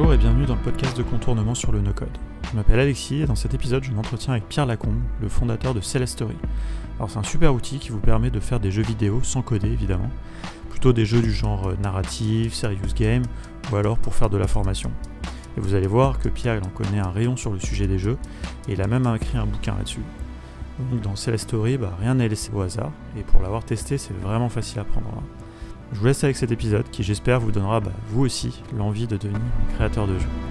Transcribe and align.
Bonjour 0.00 0.14
et 0.14 0.16
bienvenue 0.16 0.46
dans 0.46 0.54
le 0.54 0.62
podcast 0.62 0.96
de 0.96 1.02
contournement 1.02 1.54
sur 1.54 1.72
le 1.72 1.82
no-code. 1.82 2.08
Je 2.50 2.56
m'appelle 2.56 2.80
Alexis 2.80 3.20
et 3.20 3.26
dans 3.26 3.34
cet 3.34 3.52
épisode 3.52 3.84
je 3.84 3.92
m'entretiens 3.92 4.32
avec 4.32 4.48
Pierre 4.48 4.64
Lacombe, 4.64 5.02
le 5.20 5.28
fondateur 5.28 5.74
de 5.74 5.82
Celestory. 5.82 6.38
Alors 6.96 7.10
c'est 7.10 7.18
un 7.18 7.22
super 7.22 7.54
outil 7.54 7.78
qui 7.78 7.90
vous 7.90 7.98
permet 7.98 8.30
de 8.30 8.40
faire 8.40 8.60
des 8.60 8.70
jeux 8.70 8.82
vidéo 8.82 9.20
sans 9.22 9.42
coder 9.42 9.68
évidemment, 9.68 10.08
plutôt 10.70 10.94
des 10.94 11.04
jeux 11.04 11.20
du 11.20 11.30
genre 11.30 11.68
euh, 11.68 11.76
narratif, 11.82 12.54
serious 12.54 12.94
game 12.96 13.24
ou 13.70 13.76
alors 13.76 13.98
pour 13.98 14.14
faire 14.14 14.30
de 14.30 14.38
la 14.38 14.48
formation. 14.48 14.90
Et 15.58 15.60
vous 15.60 15.74
allez 15.74 15.86
voir 15.86 16.18
que 16.18 16.30
Pierre 16.30 16.62
en 16.64 16.70
connaît 16.70 17.00
un 17.00 17.10
rayon 17.10 17.36
sur 17.36 17.52
le 17.52 17.60
sujet 17.60 17.86
des 17.86 17.98
jeux 17.98 18.16
et 18.68 18.72
il 18.72 18.80
a 18.80 18.86
même 18.86 19.06
écrit 19.14 19.36
un 19.36 19.44
bouquin 19.44 19.74
là-dessus. 19.76 20.00
Donc 20.78 21.02
dans 21.02 21.14
Celestory, 21.14 21.76
bah, 21.76 21.94
rien 22.00 22.14
n'est 22.14 22.28
laissé 22.30 22.50
au 22.54 22.62
hasard 22.62 22.92
et 23.18 23.22
pour 23.22 23.42
l'avoir 23.42 23.64
testé 23.64 23.98
c'est 23.98 24.18
vraiment 24.18 24.48
facile 24.48 24.78
à 24.78 24.84
prendre. 24.84 25.22
Je 25.92 25.98
vous 25.98 26.06
laisse 26.06 26.22
avec 26.22 26.36
cet 26.36 26.52
épisode 26.52 26.88
qui 26.90 27.02
j'espère 27.02 27.40
vous 27.40 27.50
donnera 27.50 27.80
bah, 27.80 27.92
vous 28.08 28.22
aussi 28.22 28.62
l'envie 28.76 29.06
de 29.06 29.16
devenir 29.16 29.40
créateur 29.74 30.06
de 30.06 30.18
jeux. 30.18 30.49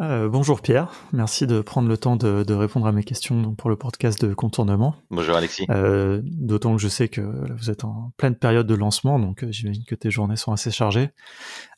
Euh, 0.00 0.30
bonjour 0.30 0.62
Pierre, 0.62 0.90
merci 1.12 1.46
de 1.46 1.60
prendre 1.60 1.86
le 1.86 1.98
temps 1.98 2.16
de, 2.16 2.54
répondre 2.54 2.86
à 2.86 2.92
mes 2.92 3.04
questions 3.04 3.54
pour 3.54 3.68
le 3.68 3.76
podcast 3.76 4.24
de 4.24 4.32
contournement. 4.32 4.94
Bonjour 5.10 5.36
Alexis. 5.36 5.66
Euh, 5.68 6.22
d'autant 6.24 6.74
que 6.74 6.80
je 6.80 6.88
sais 6.88 7.08
que 7.08 7.20
vous 7.20 7.68
êtes 7.68 7.84
en 7.84 8.10
pleine 8.16 8.34
période 8.34 8.66
de 8.66 8.74
lancement, 8.74 9.18
donc 9.18 9.44
euh, 9.44 9.48
j'imagine 9.52 9.84
que 9.84 9.94
tes 9.94 10.10
journées 10.10 10.36
sont 10.36 10.52
assez 10.52 10.70
chargées. 10.70 11.10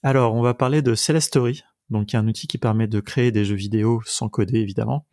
Alors, 0.04 0.36
on 0.36 0.42
va 0.42 0.54
parler 0.54 0.82
de 0.82 0.94
Celestory, 0.94 1.64
donc 1.90 2.14
un 2.14 2.28
outil 2.28 2.46
qui 2.46 2.58
permet 2.58 2.86
de 2.86 3.00
créer 3.00 3.32
des 3.32 3.44
jeux 3.44 3.56
vidéo 3.56 4.00
sans 4.06 4.28
coder 4.28 4.60
évidemment, 4.60 5.04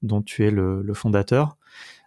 dont 0.00 0.22
tu 0.22 0.46
es 0.46 0.50
le 0.50 0.94
fondateur. 0.94 1.58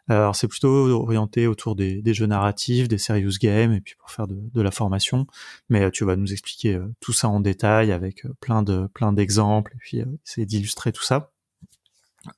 Alors 0.10 0.36
c'est 0.36 0.48
plutôt 0.48 0.70
orienté 0.70 1.48
autour 1.48 1.76
des, 1.76 2.02
jeux 2.14 2.26
narratifs, 2.26 2.88
des 2.88 2.98
serious 2.98 3.34
games, 3.42 3.74
et 3.74 3.82
puis 3.82 3.96
pour 3.96 4.10
faire 4.10 4.28
de, 4.28 4.62
la 4.62 4.72
formation. 4.72 5.28
Mais 5.70 5.84
euh, 5.84 5.90
tu 5.92 6.06
vas 6.06 6.16
nous 6.16 6.32
expliquer 6.32 6.76
euh, 6.76 6.94
tout 7.00 7.14
ça 7.14 7.28
en 7.28 7.40
détail 7.40 7.92
avec 7.92 8.26
euh, 8.26 8.34
plein 8.40 8.64
de 8.64 8.88
plein 8.94 9.12
d'exemples, 9.14 9.74
et 9.76 9.80
puis 9.80 10.04
essayer 10.26 10.46
d'illustrer 10.46 10.92
tout 10.92 11.04
ça. 11.04 11.32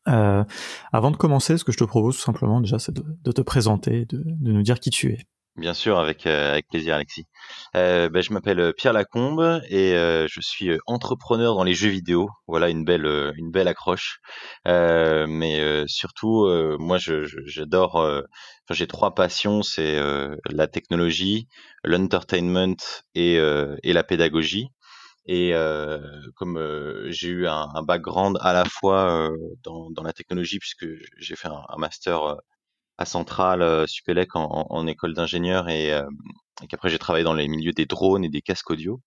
avant 0.05 1.11
de 1.11 1.17
commencer, 1.17 1.57
ce 1.57 1.63
que 1.63 1.71
je 1.71 1.77
te 1.77 1.83
propose 1.83 2.15
tout 2.17 2.23
simplement 2.23 2.61
déjà, 2.61 2.79
c'est 2.79 2.93
de, 2.93 3.31
te 3.31 3.41
présenter, 3.41 4.05
de 4.05 4.23
nous 4.41 4.61
dire 4.63 4.79
qui 4.79 4.89
tu 4.89 5.11
es. 5.11 5.25
Bien 5.59 5.73
sûr, 5.73 5.99
avec, 5.99 6.25
euh, 6.25 6.53
avec 6.53 6.69
plaisir, 6.69 6.95
Alexis. 6.95 7.25
Euh, 7.75 8.07
ben, 8.07 8.23
je 8.23 8.31
m'appelle 8.31 8.59
euh, 8.61 8.71
Pierre 8.71 8.93
Lacombe 8.93 9.61
et 9.69 9.91
je 9.91 10.39
suis 10.41 10.71
entrepreneur 10.85 11.53
dans 11.55 11.63
les 11.63 11.73
jeux 11.73 11.89
vidéo. 11.89 12.29
Voilà 12.47 12.69
une 12.69 12.85
belle, 12.85 13.05
une 13.35 13.51
belle 13.51 13.67
accroche. 13.67 14.19
mais 14.65 15.83
surtout, 15.87 16.47
moi, 16.79 16.97
je, 16.97 17.25
j'adore. 17.45 17.95
Enfin, 17.95 18.23
j'ai 18.71 18.87
trois 18.87 19.13
passions 19.15 19.61
c'est 19.63 19.99
la 20.49 20.67
technologie, 20.67 21.47
l'entertainment 21.83 22.75
et, 23.15 23.35
et 23.35 23.93
la 23.93 24.03
pédagogie. 24.03 24.69
Et 25.25 25.53
comme 26.35 26.57
j'ai 27.09 27.29
eu 27.29 27.47
un, 27.47 27.67
un, 27.75 27.83
background 27.83 28.37
à 28.41 28.53
la 28.53 28.65
fois 28.65 29.29
dans, 29.63 29.89
dans 29.91 30.03
la 30.03 30.13
technologie, 30.13 30.59
puisque 30.59 30.85
j'ai 31.17 31.35
fait 31.35 31.49
un 31.49 31.77
master 31.77 32.37
à 32.99 33.05
Centrale, 33.05 33.61
euh, 33.61 33.87
Supélec 33.87 34.35
en, 34.35 34.67
en, 34.69 34.85
école 34.85 35.13
d'ingénieur 35.13 35.69
et, 35.69 35.93
euh, 35.93 36.03
et 36.61 36.67
qu'après 36.67 36.89
j'ai 36.89 36.99
travaillé 36.99 37.23
dans 37.23 37.33
les 37.33 37.47
milieux 37.47 37.71
des 37.71 37.85
drones 37.85 38.25
et 38.25 38.29
des 38.29 38.41
casques 38.41 38.69
audio. 38.69 39.01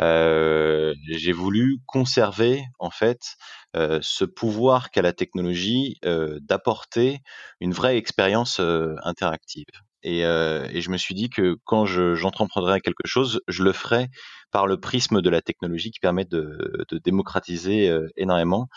Euh, 0.00 0.94
j'ai 1.06 1.32
voulu 1.32 1.78
conserver 1.86 2.64
en 2.78 2.90
fait 2.90 3.36
euh, 3.76 3.98
ce 4.02 4.24
pouvoir 4.24 4.90
qu'a 4.90 5.02
la 5.02 5.12
technologie 5.12 5.98
euh, 6.06 6.38
d'apporter 6.40 7.20
une 7.60 7.72
vraie 7.72 7.98
expérience 7.98 8.58
interactive. 9.04 9.66
Et, 10.08 10.20
et, 10.20 10.80
je 10.80 10.90
me 10.90 10.96
suis 10.96 11.14
dit 11.14 11.30
que 11.30 11.56
quand 11.64 11.84
j'entreprendrais 11.84 12.80
quelque 12.80 13.06
chose, 13.06 13.40
je 13.48 13.64
le 13.64 13.72
ferais 13.72 14.08
par 14.52 14.68
le 14.68 14.78
prisme 14.78 15.20
de 15.20 15.28
la 15.28 15.42
technologie 15.42 15.90
qui 15.90 15.98
permet 15.98 16.24
de, 16.24 16.86
de 16.88 16.98
démocratiser 16.98 17.92
énormément 18.16 18.68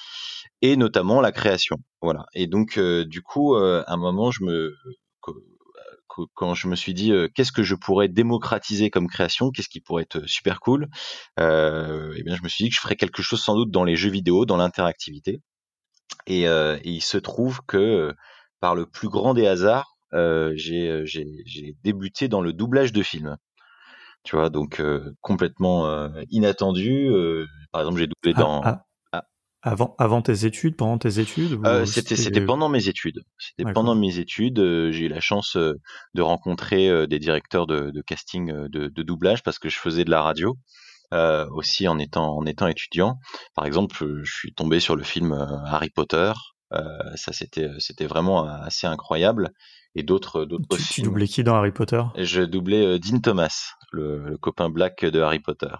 et 0.61 0.75
notamment 0.75 1.21
la 1.21 1.31
création. 1.31 1.77
Voilà. 2.01 2.25
Et 2.33 2.47
donc, 2.47 2.77
euh, 2.77 3.05
du 3.05 3.21
coup, 3.21 3.55
euh, 3.55 3.83
à 3.87 3.93
un 3.93 3.97
moment, 3.97 4.31
je 4.31 4.43
me, 4.43 4.75
quand 6.33 6.53
je 6.53 6.67
me 6.67 6.75
suis 6.75 6.93
dit 6.93 7.11
euh, 7.11 7.29
qu'est-ce 7.33 7.51
que 7.51 7.63
je 7.63 7.75
pourrais 7.75 8.09
démocratiser 8.09 8.89
comme 8.89 9.07
création, 9.07 9.51
qu'est-ce 9.51 9.69
qui 9.69 9.79
pourrait 9.79 10.03
être 10.03 10.27
super 10.27 10.59
cool, 10.59 10.87
euh, 11.39 12.13
eh 12.17 12.23
bien 12.23 12.35
je 12.35 12.43
me 12.43 12.49
suis 12.49 12.65
dit 12.65 12.69
que 12.69 12.75
je 12.75 12.81
ferais 12.81 12.95
quelque 12.95 13.21
chose 13.21 13.41
sans 13.41 13.55
doute 13.55 13.71
dans 13.71 13.83
les 13.83 13.95
jeux 13.95 14.09
vidéo, 14.09 14.45
dans 14.45 14.57
l'interactivité. 14.57 15.41
Et, 16.25 16.43
et, 16.43 16.79
il 16.83 17.01
se 17.01 17.17
trouve 17.17 17.61
que 17.67 18.13
par 18.59 18.75
le 18.75 18.85
plus 18.85 19.09
grand 19.09 19.33
des 19.33 19.47
hasards, 19.47 19.97
j'ai 20.11 21.75
débuté 21.83 22.27
dans 22.27 22.41
le 22.41 22.53
doublage 22.53 22.93
de 22.93 23.03
films. 23.03 23.37
Tu 24.23 24.35
vois, 24.35 24.49
donc 24.49 24.81
complètement 25.21 26.09
inattendu. 26.29 27.09
par 27.71 27.81
exemple, 27.81 27.99
j'ai 27.99 28.07
doublé 28.07 28.33
ah, 28.35 28.39
dans 28.39 28.61
ah. 28.63 28.85
Avant, 29.61 29.93
avant 29.97 30.21
tes 30.21 30.45
études, 30.45 30.77
pendant 30.77 30.97
tes 30.97 31.19
études 31.19 31.59
euh, 31.65 31.85
C'était 31.85 32.15
c'était 32.15 32.39
pendant 32.39 32.69
mes 32.69 32.87
études. 32.87 33.25
C'était 33.37 33.69
pendant 33.73 33.93
mes 33.93 34.17
études. 34.17 34.57
Euh, 34.59 34.91
j'ai 34.93 35.05
eu 35.05 35.09
la 35.09 35.19
chance 35.19 35.57
euh, 35.57 35.73
de 36.13 36.21
rencontrer 36.21 36.87
euh, 36.87 37.07
des 37.07 37.19
directeurs 37.19 37.67
de, 37.67 37.91
de 37.91 38.01
casting 38.01 38.53
de, 38.53 38.87
de, 38.87 39.03
doublage 39.03 39.43
parce 39.43 39.59
que 39.59 39.67
je 39.67 39.77
faisais 39.77 40.05
de 40.05 40.11
la 40.11 40.21
radio 40.21 40.57
aussi 41.51 41.87
en 41.87 41.99
étant 41.99 42.37
en 42.37 42.45
étant 42.45 42.67
étudiant. 42.67 43.17
Par 43.53 43.65
exemple, 43.65 44.21
je 44.23 44.31
suis 44.31 44.53
tombé 44.53 44.79
sur 44.79 44.95
le 44.95 45.03
film 45.03 45.33
Harry 45.65 45.89
Potter. 45.89 46.31
ça 46.71 47.33
c'était 47.33 47.69
c'était 47.79 48.05
vraiment 48.05 48.45
assez 48.45 48.87
incroyable. 48.87 49.49
Et 49.95 50.03
d'autres 50.03 50.45
d'autres 50.45 50.77
films. 50.77 50.87
Tu 50.87 51.01
doublais 51.01 51.27
qui 51.27 51.43
dans 51.43 51.55
Harry 51.55 51.71
Potter? 51.71 52.03
Je 52.15 52.41
doublais 52.41 52.99
Dean 52.99 53.19
Thomas, 53.19 53.73
le, 53.91 54.19
le 54.23 54.37
copain 54.37 54.69
black 54.69 55.03
de 55.03 55.19
Harry 55.19 55.39
Potter. 55.39 55.75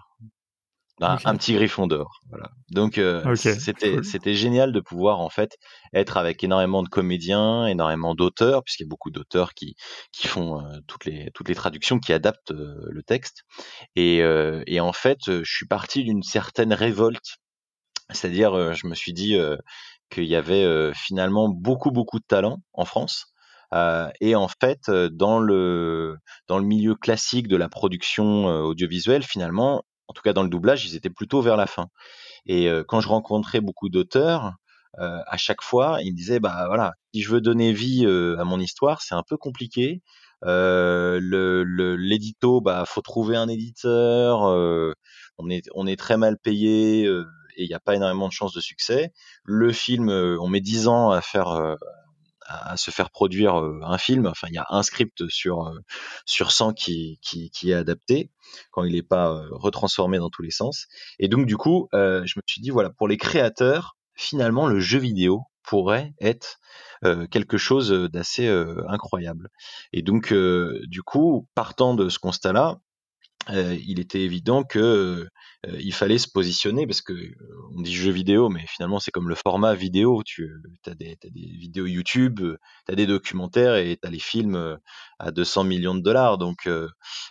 Un, 1.02 1.36
petit 1.36 1.54
griffon 1.54 1.86
d'or. 1.86 2.20
Voilà. 2.28 2.50
Donc 2.70 2.98
euh, 2.98 3.34
c'était 3.34 4.02
c'était 4.02 4.34
génial 4.34 4.70
de 4.70 4.80
pouvoir 4.80 5.20
en 5.20 5.30
fait 5.30 5.56
être 5.94 6.18
avec 6.18 6.44
énormément 6.44 6.82
de 6.82 6.88
comédiens, 6.88 7.66
énormément 7.66 8.14
d'auteurs, 8.14 8.62
puisqu'il 8.62 8.82
y 8.82 8.86
a 8.86 8.88
beaucoup 8.88 9.10
d'auteurs 9.10 9.54
qui 9.54 9.76
qui 10.12 10.28
font 10.28 10.60
euh, 10.60 10.78
toutes 10.86 11.06
les 11.06 11.30
toutes 11.32 11.48
les 11.48 11.54
traductions, 11.54 11.98
qui 11.98 12.12
adaptent 12.12 12.50
euh, 12.50 12.86
le 12.90 13.02
texte. 13.02 13.44
Et 13.96 14.18
et 14.18 14.80
en 14.80 14.92
fait, 14.92 15.18
je 15.26 15.50
suis 15.50 15.66
parti 15.66 16.04
d'une 16.04 16.22
certaine 16.22 16.74
révolte, 16.74 17.38
c'est-à-dire 18.10 18.74
je 18.74 18.86
me 18.86 18.94
suis 18.94 19.14
dit 19.14 19.36
qu'il 20.10 20.24
y 20.24 20.36
avait 20.36 20.92
finalement 20.94 21.48
beaucoup 21.48 21.90
beaucoup 21.90 22.18
de 22.18 22.26
talent 22.26 22.58
en 22.74 22.84
France. 22.84 23.32
Euh, 23.72 24.08
et 24.20 24.34
en 24.34 24.48
fait, 24.48 24.90
dans 24.90 25.38
le 25.38 26.18
dans 26.48 26.58
le 26.58 26.64
milieu 26.64 26.94
classique 26.94 27.48
de 27.48 27.56
la 27.56 27.68
production 27.68 28.46
audiovisuelle, 28.46 29.22
finalement, 29.22 29.84
en 30.10 30.12
tout 30.12 30.22
cas 30.22 30.32
dans 30.32 30.42
le 30.42 30.48
doublage, 30.48 30.84
ils 30.86 30.96
étaient 30.96 31.10
plutôt 31.10 31.40
vers 31.40 31.56
la 31.56 31.66
fin. 31.66 31.88
Et 32.46 32.68
euh, 32.68 32.84
quand 32.86 33.00
je 33.00 33.08
rencontrais 33.08 33.60
beaucoup 33.60 33.88
d'auteurs, 33.88 34.54
euh, 34.98 35.20
à 35.26 35.36
chaque 35.36 35.62
fois, 35.62 35.98
ils 36.02 36.12
me 36.12 36.16
disaient 36.16 36.40
bah 36.40 36.64
voilà, 36.66 36.94
si 37.14 37.22
je 37.22 37.30
veux 37.30 37.40
donner 37.40 37.72
vie 37.72 38.04
euh, 38.06 38.38
à 38.40 38.44
mon 38.44 38.58
histoire, 38.58 39.02
c'est 39.02 39.14
un 39.14 39.22
peu 39.26 39.36
compliqué. 39.36 40.02
Euh, 40.44 41.20
le 41.22 41.96
l'édito, 41.96 42.60
bah 42.60 42.84
faut 42.86 43.02
trouver 43.02 43.36
un 43.36 43.48
éditeur. 43.48 44.40
on 45.38 45.50
est 45.50 45.68
on 45.74 45.86
est 45.86 45.98
très 45.98 46.16
mal 46.16 46.38
payé 46.38 47.04
et 47.04 47.62
il 47.64 47.68
n'y 47.68 47.74
a 47.74 47.80
pas 47.80 47.94
énormément 47.94 48.28
de 48.28 48.32
chances 48.32 48.54
de 48.54 48.60
succès. 48.60 49.12
Le 49.44 49.72
film, 49.72 50.08
on 50.10 50.48
met 50.48 50.60
10 50.60 50.88
ans 50.88 51.10
à 51.10 51.20
faire 51.20 51.76
à, 52.50 52.76
se 52.76 52.90
faire 52.90 53.10
produire 53.10 53.54
un 53.54 53.98
film. 53.98 54.26
Enfin, 54.26 54.48
il 54.50 54.54
y 54.54 54.58
a 54.58 54.66
un 54.70 54.82
script 54.82 55.28
sur 55.28 55.72
sur 56.26 56.52
100 56.52 56.74
qui, 56.74 57.18
qui, 57.22 57.70
est 57.70 57.74
adapté 57.74 58.30
quand 58.70 58.84
il 58.84 58.94
n'est 58.94 59.02
pas 59.02 59.42
retransformé 59.50 60.18
dans 60.18 60.30
tous 60.30 60.42
les 60.42 60.50
sens. 60.50 60.86
Et 61.18 61.28
donc 61.28 61.46
du 61.46 61.56
coup, 61.56 61.88
je 61.92 62.36
me 62.36 62.42
suis 62.46 62.60
dit 62.60 62.70
voilà, 62.70 62.90
pour 62.90 63.08
les 63.08 63.16
créateurs, 63.16 63.96
finalement, 64.14 64.66
le 64.66 64.80
jeu 64.80 64.98
vidéo 64.98 65.44
pourrait 65.62 66.12
être 66.20 66.58
quelque 67.30 67.58
chose 67.58 67.90
d'assez 68.10 68.48
incroyable. 68.88 69.48
Et 69.92 70.02
donc, 70.02 70.32
du 70.32 71.02
coup, 71.02 71.48
partant 71.54 71.94
de 71.94 72.08
ce 72.08 72.18
constat-là, 72.18 72.80
il 73.48 74.00
était 74.00 74.20
évident 74.20 74.62
que 74.64 74.78
euh, 74.78 75.28
il 75.68 75.92
fallait 75.92 76.18
se 76.18 76.28
positionner 76.28 76.86
parce 76.86 77.02
que 77.02 77.12
euh, 77.12 77.34
on 77.76 77.82
dit 77.82 77.94
jeu 77.94 78.10
vidéo, 78.10 78.48
mais 78.48 78.64
finalement 78.66 78.98
c'est 78.98 79.10
comme 79.10 79.28
le 79.28 79.34
format 79.34 79.74
vidéo. 79.74 80.22
Tu 80.24 80.50
as 80.86 80.94
des, 80.94 81.18
as 81.22 81.28
des 81.28 81.46
vidéos 81.58 81.86
YouTube, 81.86 82.40
tu 82.40 82.92
as 82.92 82.94
des 82.94 83.06
documentaires 83.06 83.76
et 83.76 83.98
tu 84.00 84.08
as 84.08 84.10
les 84.10 84.18
films 84.18 84.78
à 85.18 85.30
200 85.30 85.64
millions 85.64 85.94
de 85.94 86.00
dollars. 86.00 86.38
Donc 86.38 86.66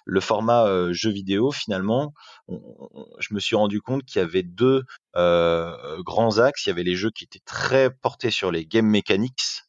le 0.05 0.19
format 0.19 0.91
jeu 0.93 1.09
vidéo, 1.09 1.51
finalement, 1.51 2.13
je 2.47 3.33
me 3.33 3.39
suis 3.39 3.55
rendu 3.55 3.81
compte 3.81 4.03
qu'il 4.03 4.19
y 4.19 4.23
avait 4.23 4.43
deux 4.43 4.83
euh, 5.15 6.01
grands 6.03 6.37
axes. 6.37 6.65
Il 6.65 6.69
y 6.69 6.71
avait 6.71 6.83
les 6.83 6.95
jeux 6.95 7.11
qui 7.11 7.23
étaient 7.23 7.41
très 7.45 7.89
portés 7.89 8.31
sur 8.31 8.51
les 8.51 8.65
game 8.65 8.85
mechanics, 8.85 9.63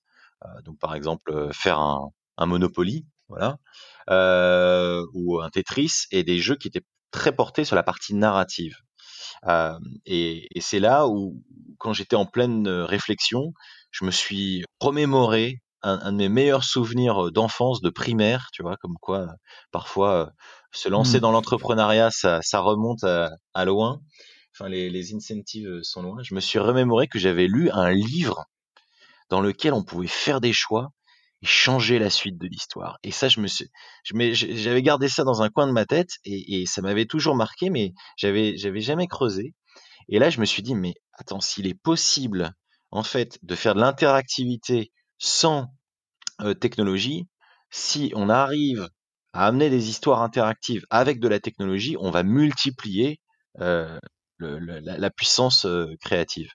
donc 0.65 0.79
par 0.79 0.95
exemple 0.95 1.49
faire 1.53 1.79
un, 1.79 2.11
Monopoly, 2.47 3.07
voilà, 3.29 3.59
euh, 4.09 5.07
ou 5.13 5.41
un 5.41 5.51
Tetris, 5.51 6.07
et 6.11 6.25
des 6.25 6.39
jeux 6.39 6.57
qui 6.57 6.69
étaient 6.69 6.85
très 7.11 7.33
porté 7.35 7.65
sur 7.65 7.77
la 7.77 7.83
partie 7.83 8.15
narrative. 8.15 8.77
Euh, 9.47 9.79
et, 10.07 10.47
et 10.57 10.61
c'est 10.61 10.81
là 10.81 11.07
où, 11.07 11.43
quand 11.79 11.93
j'étais 11.93 12.17
en 12.17 12.27
pleine 12.27 12.69
réflexion, 12.69 13.53
je 13.91 14.05
me 14.05 14.11
suis 14.11 14.65
remémoré 14.81 15.61
un, 15.83 16.13
de 16.13 16.17
mes 16.17 16.29
meilleurs 16.29 16.65
souvenirs 16.65 17.33
d'enfance, 17.33 17.81
de 17.81 17.91
primaire, 17.91 18.49
tu 18.53 18.63
vois, 18.63 18.77
comme 18.77 18.97
quoi 19.01 19.29
parfois 19.71 20.31
se 20.73 20.89
lancer 20.89 21.19
mmh. 21.19 21.21
dans 21.21 21.33
l'entrepreneuriat, 21.33 22.11
ça, 22.11 22.41
ça 22.43 22.61
remonte 22.61 23.03
à, 23.05 23.31
à 23.55 23.65
loin. 23.65 24.01
Enfin, 24.55 24.69
les, 24.69 24.91
les 24.91 25.15
incentives 25.15 25.81
sont 25.83 26.03
loin. 26.03 26.23
Je 26.23 26.35
me 26.35 26.41
suis 26.41 26.59
remémoré 26.59 27.09
que 27.09 27.19
j'avais 27.19 27.47
lu 27.47 27.71
un 27.71 27.91
livre 27.91 28.45
dans 29.31 29.41
lequel 29.41 29.73
on 29.73 29.83
pouvait 29.83 30.07
faire 30.07 30.41
des 30.41 30.53
choix 30.53 30.91
et 31.43 31.47
changer 31.47 31.99
la 31.99 32.11
suite 32.11 32.39
de 32.39 32.47
l'histoire. 32.47 32.99
Et 33.03 33.11
ça, 33.11 33.29
je 33.29 33.41
me 33.41 33.47
suis, 33.47 33.71
j'avais 34.05 34.83
gardé 34.83 35.09
ça 35.09 35.25
dans 35.25 35.43
un 35.43 35.49
coin 35.49 35.67
de 35.67 35.73
ma 35.73 35.87
tête 35.87 36.19
et, 36.25 36.65
ça 36.67 36.83
m'avait 36.83 37.07
toujours 37.07 37.37
marqué, 37.37 37.71
mais 37.71 37.93
j'avais, 38.17 38.57
j'avais 38.57 38.81
jamais 38.81 39.07
creusé. 39.07 39.55
Et 40.09 40.19
là, 40.19 40.31
je 40.31 40.41
me 40.41 40.45
suis 40.45 40.63
dit, 40.63 40.75
mais 40.75 40.95
attends, 41.15 41.41
s'il 41.41 41.67
est 41.67 41.81
possible, 41.81 42.53
en 42.91 43.03
fait, 43.03 43.39
de 43.43 43.55
faire 43.55 43.75
de 43.75 43.81
l'interactivité 43.81 44.93
sans 45.19 45.69
euh, 46.43 46.55
technologie, 46.55 47.27
si 47.71 48.13
on 48.15 48.29
arrive 48.29 48.89
à 49.33 49.47
amener 49.47 49.71
des 49.71 49.89
histoires 49.89 50.23
interactives 50.23 50.85
avec 50.91 51.21
de 51.21 51.29
la 51.29 51.41
technologie, 51.41 51.97
on 52.01 52.11
va 52.11 52.23
multiplier 52.23 53.21
euh, 53.61 53.99
la, 54.41 55.11
puissance 55.11 55.67
créative. 56.01 56.51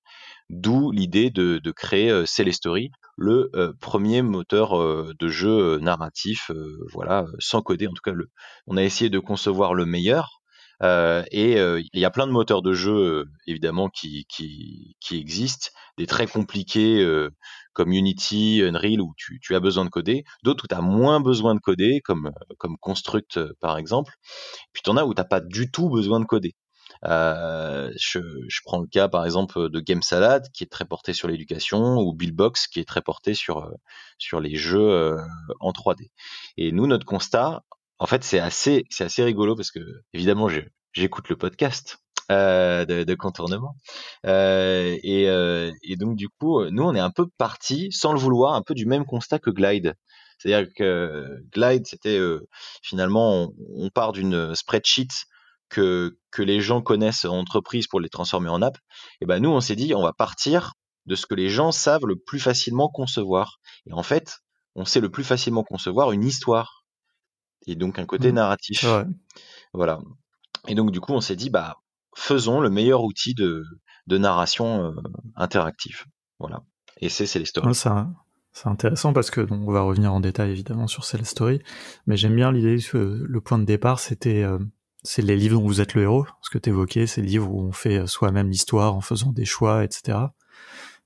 D'où 0.50 0.92
l'idée 0.92 1.30
de, 1.32 1.72
créer 1.72 2.26
Celestory, 2.26 2.92
le 3.18 3.50
premier 3.80 4.22
moteur 4.22 4.78
de 5.14 5.28
jeu 5.28 5.80
narratif, 5.80 6.52
voilà, 6.94 7.26
sans 7.40 7.62
coder. 7.62 7.88
En 7.88 7.94
tout 7.94 8.02
cas, 8.04 8.14
on 8.68 8.78
a 8.78 8.84
essayé 8.84 9.10
de 9.10 9.20
concevoir 9.20 9.74
le 9.74 9.86
meilleur. 9.86 10.42
et 10.84 11.58
il 11.58 12.00
y 12.00 12.06
a 12.06 12.12
plein 12.12 12.28
de 12.28 12.32
moteurs 12.32 12.62
de 12.62 12.74
jeu 12.74 13.26
évidemment 13.48 13.90
qui, 13.90 14.26
existent, 15.12 15.70
des 15.98 16.08
très 16.08 16.28
compliqués 16.28 17.06
comme 17.74 17.92
Unity, 17.92 18.62
Unreal 18.64 19.02
où 19.02 19.14
tu, 19.18 19.40
tu 19.42 19.56
as 19.56 19.60
besoin 19.60 19.86
de 19.86 19.90
coder, 19.90 20.24
d'autres 20.44 20.66
où 20.66 20.68
tu 20.68 20.76
as 20.76 20.82
moins 20.82 21.20
besoin 21.20 21.56
de 21.56 21.60
coder 21.60 22.02
comme 22.04 22.32
comme 22.58 22.78
Construct 22.78 23.40
par 23.60 23.78
exemple. 23.78 24.14
Puis 24.74 24.82
tu 24.84 24.90
en 24.90 24.98
as 24.98 25.06
où 25.06 25.14
tu 25.14 25.22
n'as 25.22 25.28
pas 25.28 25.42
du 25.42 25.72
tout 25.72 25.90
besoin 25.90 26.20
de 26.20 26.26
coder. 26.26 26.56
Euh, 27.04 27.92
je, 28.00 28.20
je, 28.48 28.60
prends 28.64 28.80
le 28.80 28.88
cas 28.88 29.08
par 29.08 29.26
exemple 29.26 29.70
de 29.70 29.80
Game 29.80 30.02
Salad 30.02 30.50
qui 30.54 30.64
est 30.64 30.72
très 30.72 30.86
porté 30.86 31.14
sur 31.14 31.28
l'éducation 31.28 31.98
ou 31.98 32.14
Billbox 32.14 32.68
qui 32.68 32.80
est 32.80 32.86
très 32.86 33.02
porté 33.02 33.34
sur 33.34 33.60
euh, 33.66 33.72
sur 34.18 34.40
les 34.40 34.56
jeux 34.56 34.90
euh, 34.90 35.22
en 35.60 35.72
3D. 35.72 36.10
Et 36.58 36.72
nous 36.72 36.88
notre 36.88 37.06
constat, 37.06 37.64
en 38.00 38.06
fait 38.06 38.24
c'est 38.24 38.40
assez 38.40 38.86
c'est 38.90 39.04
assez 39.04 39.24
rigolo 39.24 39.56
parce 39.56 39.72
que 39.72 39.80
évidemment 40.14 40.48
j'écoute 40.94 41.30
le 41.30 41.38
podcast. 41.38 42.00
Euh, 42.32 42.86
de, 42.86 43.04
de, 43.04 43.14
contournement. 43.14 43.76
Euh, 44.26 44.98
et, 45.04 45.30
euh, 45.30 45.72
et, 45.84 45.96
donc 45.96 46.16
du 46.16 46.28
coup, 46.28 46.66
nous 46.72 46.82
on 46.82 46.96
est 46.96 47.00
un 47.00 47.12
peu 47.12 47.28
parti, 47.38 47.92
sans 47.92 48.14
le 48.14 48.20
vouloir, 48.20 48.56
un 48.56 48.64
peu 48.64 48.74
du 48.74 48.88
même 48.88 49.06
constat 49.06 49.38
que 49.38 49.52
Glide. 49.52 49.94
C'est-à-dire 50.40 50.68
que 50.76 51.38
Glide, 51.54 51.86
c'était 51.86 52.20
finalement, 52.82 53.44
on, 53.44 53.54
on 53.76 53.90
part 53.92 54.12
d'une 54.12 54.56
spreadsheet 54.56 55.10
que, 55.70 56.18
que 56.32 56.42
les 56.42 56.62
gens 56.62 56.82
connaissent 56.82 57.26
en 57.26 57.38
entreprise 57.38 57.88
pour 57.88 58.00
les 58.00 58.10
transformer 58.10 58.50
en 58.50 58.62
app, 58.62 58.78
et 58.78 58.80
eh 59.22 59.26
ben 59.26 59.42
nous 59.42 59.50
on 59.50 59.62
s'est 59.62 59.76
dit 59.76 59.94
on 59.96 60.04
va 60.04 60.14
partir 60.14 60.74
de 61.06 61.16
ce 61.16 61.26
que 61.26 61.36
les 61.36 61.50
gens 61.50 61.72
savent 61.72 62.06
le 62.06 62.16
plus 62.16 62.40
facilement 62.40 62.90
concevoir. 62.90 63.60
Et 63.86 63.94
en 63.94 64.04
fait, 64.04 64.40
on 64.76 64.86
sait 64.86 65.02
le 65.02 65.10
plus 65.10 65.24
facilement 65.24 65.64
concevoir 65.64 66.12
une 66.12 66.24
histoire 66.24 66.86
et 67.68 67.76
donc 67.76 68.00
un 68.00 68.06
côté 68.06 68.32
mmh. 68.32 68.36
narratif. 68.36 68.86
Voilà. 69.74 70.00
Et 70.68 70.76
donc 70.76 70.92
du 70.92 71.00
coup 71.00 71.14
on 71.14 71.22
s'est 71.22 71.36
dit 71.36 71.50
bah 71.50 71.78
faisons 72.16 72.60
le 72.62 72.70
meilleur 72.70 73.04
outil 73.04 73.34
de, 73.34 73.64
de 74.08 74.18
narration 74.18 74.86
euh, 74.86 74.92
interactive. 75.36 76.06
Voilà. 76.40 76.64
Et 77.02 77.10
c'est 77.10 77.26
stories. 77.46 77.76
c'est 77.76 78.68
intéressant 78.68 79.12
parce 79.12 79.30
que 79.30 79.42
donc, 79.42 79.68
on 79.68 79.72
va 79.72 79.82
revenir 79.82 80.14
en 80.14 80.22
détail 80.22 80.52
évidemment 80.52 80.88
sur 80.88 81.04
ces 81.04 81.24
stories, 81.26 81.62
mais 82.08 82.16
j'aime 82.16 82.36
bien 82.36 82.52
l'idée 82.52 82.78
que 82.82 82.98
le 82.98 83.42
point 83.42 83.60
de 83.60 83.66
départ 83.66 84.00
c'était 84.00 84.44
euh, 84.44 84.60
c'est 85.06 85.22
les 85.22 85.38
livres 85.38 85.60
dont 85.60 85.66
vous 85.66 85.82
êtes 85.82 85.94
le 85.94 86.04
héros, 86.04 86.26
ce 86.42 86.50
que 86.50 86.58
tu 86.58 86.70
évoquais, 86.70 87.08
ces 87.08 87.22
livres 87.22 87.50
où 87.52 87.62
on 87.62 87.72
fait 87.72 88.06
soi-même 88.08 88.50
l'histoire 88.50 88.96
en 88.96 89.02
faisant 89.02 89.32
des 89.32 89.46
choix, 89.46 89.84
etc. 89.84 90.18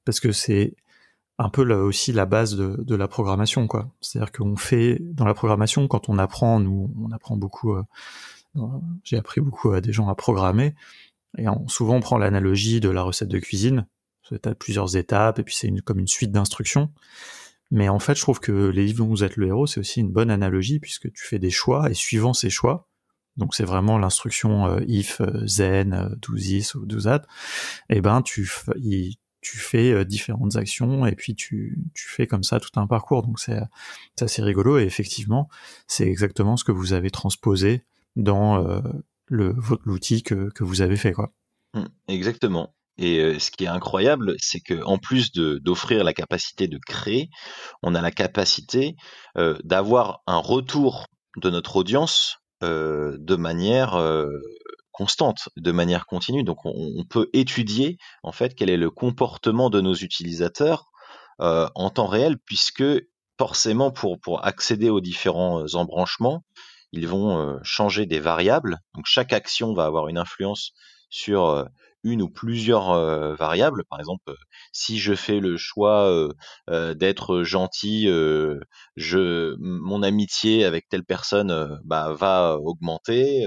Parce 0.06 0.19
que 0.19 0.31
c'est 0.31 0.75
un 1.38 1.50
peu 1.50 1.72
aussi 1.74 2.12
la 2.12 2.25
base 2.25 2.56
de, 2.56 2.96
la 2.96 3.07
programmation, 3.07 3.68
quoi. 3.68 3.92
C'est-à-dire 4.01 4.31
qu'on 4.31 4.57
fait 4.57 4.98
dans 5.00 5.25
la 5.25 5.34
programmation, 5.34 5.88
quand 5.88 6.10
on 6.10 6.18
apprend, 6.18 6.60
nous, 6.60 6.94
on 7.01 7.12
apprend 7.12 7.38
beaucoup. 7.38 7.75
Euh, 7.75 7.84
j'ai 9.04 9.18
appris 9.18 9.40
beaucoup 9.40 9.72
à 9.72 9.80
des 9.80 9.94
gens 9.94 10.10
à 10.10 10.16
programmer, 10.16 10.75
et 11.38 11.45
souvent 11.68 11.95
on 11.95 12.00
prend 12.02 12.18
l'analogie 12.18 12.81
de 12.81 12.90
la 12.90 13.04
recette 13.04 13.30
de 13.30 13.40
cuisine. 13.40 13.88
Tu 14.24 14.36
as 14.44 14.56
plusieurs 14.56 14.98
étapes, 14.98 15.40
et 15.40 15.44
puis 15.44 15.56
c'est 15.56 15.72
comme 15.81 16.00
une 16.00 16.07
suite 16.07 16.31
d'instructions. 16.31 16.92
Mais 17.72 17.88
en 17.88 18.00
fait, 18.00 18.16
je 18.16 18.22
trouve 18.22 18.40
que 18.40 18.68
les 18.68 18.86
livres 18.86 19.00
dont 19.00 19.10
vous 19.10 19.24
êtes 19.24 19.38
le 19.38 19.48
héros, 19.48 19.68
c'est 19.68 19.80
aussi 19.80 20.02
une 20.02 20.12
bonne 20.12 20.31
analogie, 20.31 20.80
puisque 20.80 21.12
tu 21.13 21.24
fais 21.25 21.40
des 21.40 21.52
choix, 21.52 21.90
et 21.90 21.94
suivant 21.94 22.34
ces 22.34 22.50
choix, 22.50 22.88
donc 23.39 23.56
c'est 23.56 23.63
vraiment 23.63 23.97
l'instruction 23.97 24.68
euh, 24.68 24.81
if, 24.88 25.21
euh, 25.21 25.45
then, 25.47 25.94
euh, 25.94 26.09
do 26.21 26.36
this 26.36 26.75
ou 26.75 26.86
do 26.86 27.00
that, 27.00 27.24
et 27.89 27.97
eh 27.97 28.01
ben 28.01 28.21
tu, 28.21 28.51
tu 29.41 29.57
fais 29.57 30.06
différentes 30.06 30.57
actions 30.57 31.06
et 31.06 31.15
puis 31.15 31.33
tu, 31.33 31.80
tu 31.95 32.07
fais 32.07 32.27
comme 32.27 32.44
ça 32.44 32.59
tout 32.59 32.77
un 32.77 32.86
parcours. 32.86 33.24
Donc 33.24 33.39
c'est 33.39 33.62
assez 34.21 34.44
rigolo 34.44 34.77
et 34.77 34.83
effectivement 34.83 35.50
c'est 35.88 36.06
exactement 36.06 36.57
ce 36.57 36.65
que 36.65 36.74
vous 36.74 36.94
avez 36.94 37.09
transposé 37.09 37.83
dans 38.15 38.81
l'outil 39.30 40.21
que, 40.21 40.50
que 40.50 40.63
vous 40.63 40.81
avez 40.81 40.97
fait 40.97 41.13
quoi. 41.13 41.31
Mmh, 41.74 41.85
exactement. 42.09 42.75
Et 42.97 43.39
ce 43.39 43.50
qui 43.50 43.63
est 43.63 43.68
incroyable, 43.68 44.35
c'est 44.39 44.59
que 44.59 44.83
en 44.83 44.97
plus 44.97 45.31
d'offrir 45.31 46.03
la 46.03 46.13
capacité 46.13 46.68
de 46.68 46.77
créer, 46.77 47.30
on 47.81 47.95
a 47.95 48.01
la 48.01 48.12
capacité 48.12 48.97
d'avoir 49.63 50.21
un 50.27 50.39
retour 50.39 51.06
de 51.38 51.50
notre 51.50 51.77
audience 51.77 52.39
euh, 52.63 53.15
de 53.17 53.35
manière 53.35 53.95
euh, 53.95 54.27
constante, 54.91 55.50
de 55.56 55.71
manière 55.71 56.06
continue. 56.06 56.44
Donc 56.44 56.65
on, 56.65 57.06
peut 57.09 57.29
étudier 57.33 57.97
en 58.23 58.31
fait 58.31 58.53
quel 58.53 58.69
est 58.69 58.77
le 58.77 58.89
comportement 58.89 59.69
de 59.69 59.79
nos 59.79 59.95
utilisateurs 59.95 60.91
euh, 61.41 61.69
en 61.75 61.89
temps 61.89 62.07
réel, 62.07 62.37
puisque 62.45 62.83
forcément 63.37 63.92
pour, 63.92 64.19
pour 64.19 64.45
accéder 64.45 64.89
aux 64.89 64.99
différents 64.99 65.73
embranchements, 65.73 66.44
ils 66.92 67.07
vont 67.07 67.59
changer 67.63 68.06
des 68.06 68.19
variables. 68.19 68.80
Donc 68.95 69.06
chaque 69.06 69.31
action 69.31 69.73
va 69.73 69.85
avoir 69.85 70.09
une 70.09 70.18
influence 70.18 70.71
sur 71.09 71.66
une 72.03 72.21
ou 72.21 72.29
plusieurs 72.29 72.94
variables. 73.35 73.83
Par 73.89 73.99
exemple, 73.99 74.33
si 74.71 74.99
je 74.99 75.13
fais 75.13 75.39
le 75.39 75.57
choix 75.57 76.29
d'être 76.68 77.44
gentil, 77.44 78.06
je, 78.95 79.56
mon 79.59 80.03
amitié 80.03 80.65
avec 80.65 80.87
telle 80.89 81.03
personne 81.03 81.79
bah, 81.83 82.13
va 82.13 82.57
augmenter. 82.57 83.45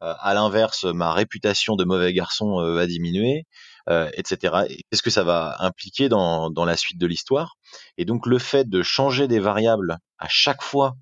à 0.00 0.34
l'inverse, 0.34 0.84
ma 0.84 1.12
réputation 1.12 1.76
de 1.76 1.84
mauvais 1.84 2.12
garçon 2.12 2.62
va 2.74 2.86
diminuer, 2.86 3.44
etc. 3.88 4.64
Qu'est-ce 4.90 5.02
que 5.02 5.10
ça 5.10 5.24
va 5.24 5.56
impliquer 5.60 6.08
dans, 6.08 6.50
dans 6.50 6.64
la 6.64 6.76
suite 6.76 6.98
de 6.98 7.06
l'histoire? 7.06 7.56
Et 7.98 8.04
donc 8.04 8.26
le 8.26 8.38
fait 8.38 8.68
de 8.68 8.82
changer 8.82 9.28
des 9.28 9.40
variables 9.40 9.98
à 10.18 10.26
chaque 10.28 10.62
fois 10.62 10.94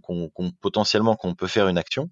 qu'on 0.00 0.30
potentiellement 0.60 1.16
qu'on 1.16 1.34
peut 1.34 1.46
faire 1.46 1.68
une 1.68 1.78
action, 1.78 2.10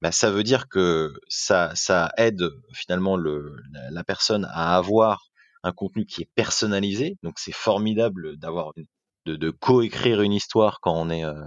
bah, 0.00 0.12
ça 0.12 0.30
veut 0.30 0.42
dire 0.42 0.68
que 0.68 1.12
ça, 1.28 1.72
ça 1.74 2.12
aide 2.16 2.50
finalement 2.72 3.16
le, 3.16 3.56
la, 3.90 4.04
personne 4.04 4.46
à 4.52 4.76
avoir 4.76 5.30
un 5.62 5.72
contenu 5.72 6.06
qui 6.06 6.22
est 6.22 6.30
personnalisé. 6.34 7.16
Donc 7.22 7.38
c'est 7.38 7.54
formidable 7.54 8.36
d'avoir 8.36 8.72
de, 9.26 9.36
de 9.36 9.50
coécrire 9.50 10.22
une 10.22 10.32
histoire 10.32 10.80
quand 10.80 10.94
on 10.94 11.10
est 11.10 11.24
euh, 11.24 11.42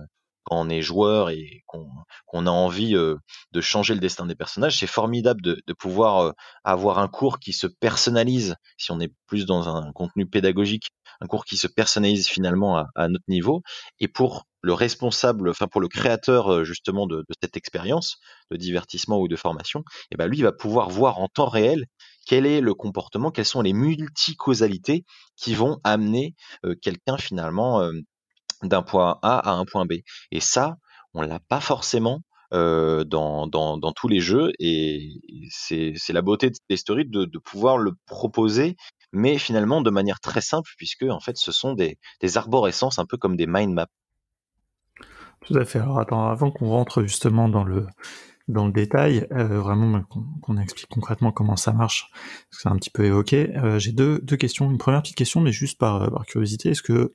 on 0.50 0.70
est 0.70 0.82
joueur 0.82 1.30
et 1.30 1.64
qu'on 1.66 2.46
a 2.46 2.50
envie 2.50 2.96
euh, 2.96 3.16
de 3.52 3.62
changer 3.62 3.94
le 3.94 4.00
destin 4.00 4.26
des 4.26 4.36
personnages. 4.36 4.80
C'est 4.80 4.88
formidable 4.88 5.42
de, 5.42 5.74
pouvoir 5.78 6.20
euh, 6.20 6.32
avoir 6.64 7.00
un 7.00 7.08
cours 7.08 7.40
qui 7.40 7.54
se 7.54 7.68
personnalise 7.68 8.56
si 8.78 8.92
on 8.92 9.00
est 9.00 9.14
plus 9.28 9.46
dans 9.46 9.70
un 9.70 9.92
contenu 9.94 10.26
pédagogique, 10.26 10.90
un 11.22 11.28
cours 11.28 11.46
qui 11.46 11.58
se 11.58 11.68
personnalise 11.68 12.28
finalement 12.28 12.78
à, 12.96 13.08
notre 13.08 13.26
niveau. 13.28 13.62
Et 14.00 14.08
pour 14.08 14.46
le 14.62 14.74
responsable, 14.74 15.50
enfin 15.50 15.68
pour 15.68 15.82
le 15.82 15.88
créateur 15.88 16.52
euh, 16.52 16.64
justement 16.64 17.08
de, 17.08 17.24
cette 17.42 17.56
expérience 17.56 18.18
de 18.52 18.58
divertissement 18.58 19.20
ou 19.20 19.28
de 19.28 19.36
formation, 19.36 19.80
et 19.80 19.84
eh 20.12 20.18
ben 20.18 20.28
lui 20.28 20.42
va 20.42 20.52
pouvoir 20.52 20.90
voir 20.90 21.20
en 21.20 21.28
temps 21.28 21.48
réel 21.48 21.86
quel 22.26 22.46
est 22.46 22.62
le 22.62 22.74
comportement, 22.74 23.32
quelles 23.32 23.46
sont 23.46 23.62
les 23.62 23.74
multicausalités 23.74 25.04
qui 25.36 25.56
vont 25.56 25.80
amener 25.84 26.36
quelqu'un 26.82 27.18
finalement 27.18 27.90
d'un 28.64 28.82
point 28.82 29.20
A 29.22 29.38
à 29.38 29.54
un 29.54 29.66
point 29.66 29.86
B. 29.86 29.94
Et 30.32 30.40
ça, 30.40 30.76
on 31.14 31.22
l'a 31.22 31.40
pas 31.40 31.60
forcément 31.62 32.22
dans, 32.52 33.46
dans, 33.46 33.78
dans, 33.78 33.92
tous 33.92 34.08
les 34.08 34.20
jeux 34.20 34.52
et 34.58 35.22
c'est 35.52 35.94
la 36.10 36.24
beauté 36.24 36.52
des 36.68 36.78
stories 36.78 37.08
de, 37.08 37.26
de 37.26 37.38
pouvoir 37.38 37.78
le 37.78 37.92
proposer 38.08 38.76
mais 39.12 39.38
finalement 39.38 39.82
de 39.82 39.92
manière 39.92 40.20
très 40.20 40.42
simple 40.42 40.72
puisque 40.76 41.04
en 41.04 41.20
fait 41.20 41.38
ce 41.38 41.52
sont 41.52 41.74
des, 41.74 42.00
des 42.22 42.38
arborescences 42.38 42.98
un 42.98 43.06
peu 43.06 43.18
comme 43.18 43.36
des 43.36 43.46
mind 43.46 43.72
maps 43.72 43.86
tout 45.46 45.58
à 45.58 45.66
fait. 45.66 45.80
Alors 45.80 46.00
attends, 46.00 46.28
avant 46.28 46.52
qu'on 46.52 46.68
rentre 46.70 47.04
justement 47.04 47.50
dans 47.50 47.64
le 47.64 47.88
dans 48.48 48.66
le 48.66 48.72
détail, 48.72 49.28
vraiment 49.30 50.02
qu'on 50.42 50.58
explique 50.58 50.90
concrètement 50.90 51.32
comment 51.32 51.56
ça 51.56 51.72
marche, 51.72 52.10
parce 52.12 52.58
que 52.58 52.62
c'est 52.64 52.70
un 52.70 52.76
petit 52.78 52.90
peu 52.90 53.06
évoqué. 53.06 53.54
J'ai 53.78 53.92
deux, 53.92 54.20
deux 54.24 54.38
questions. 54.38 54.72
Une 54.72 54.80
première 54.80 55.04
petite 55.04 55.16
question, 55.16 55.40
mais 55.40 55.52
juste 55.52 55.78
par, 55.78 56.12
par 56.12 56.26
curiosité, 56.26 56.70
est-ce 56.70 56.82
que 56.82 57.14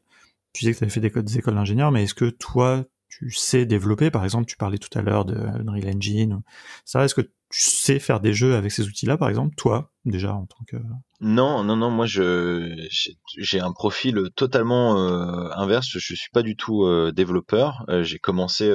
tu 0.54 0.64
sais 0.64 0.72
que 0.72 0.78
tu 0.78 0.84
avais 0.84 0.90
fait 0.90 1.00
des, 1.00 1.38
écoles 1.38 1.54
d'ingénieur, 1.54 1.90
mais 1.90 2.04
est-ce 2.04 2.14
que 2.14 2.30
toi, 2.30 2.84
tu 3.08 3.30
sais 3.32 3.66
développer? 3.66 4.10
Par 4.10 4.24
exemple, 4.24 4.46
tu 4.46 4.56
parlais 4.56 4.78
tout 4.78 4.96
à 4.96 5.02
l'heure 5.02 5.24
de 5.24 5.34
Unreal 5.34 5.96
Engine. 5.96 6.42
Ça, 6.84 7.04
est-ce 7.04 7.14
que 7.14 7.22
tu 7.22 7.60
sais 7.60 7.98
faire 7.98 8.20
des 8.20 8.32
jeux 8.32 8.54
avec 8.54 8.72
ces 8.72 8.86
outils-là, 8.86 9.16
par 9.16 9.28
exemple, 9.28 9.54
toi, 9.56 9.92
déjà 10.04 10.32
en 10.32 10.46
tant 10.46 10.64
que 10.66 10.76
Non, 11.20 11.64
non, 11.64 11.76
non. 11.76 11.90
Moi, 11.90 12.06
je 12.06 12.88
j'ai 13.36 13.60
un 13.60 13.72
profil 13.72 14.30
totalement 14.36 14.96
euh, 14.96 15.50
inverse. 15.56 15.88
Je 15.88 16.14
suis 16.14 16.30
pas 16.32 16.42
du 16.42 16.56
tout 16.56 16.84
euh, 16.84 17.12
développeur. 17.12 17.84
Euh, 17.88 18.04
j'ai 18.04 18.18
commencé 18.18 18.72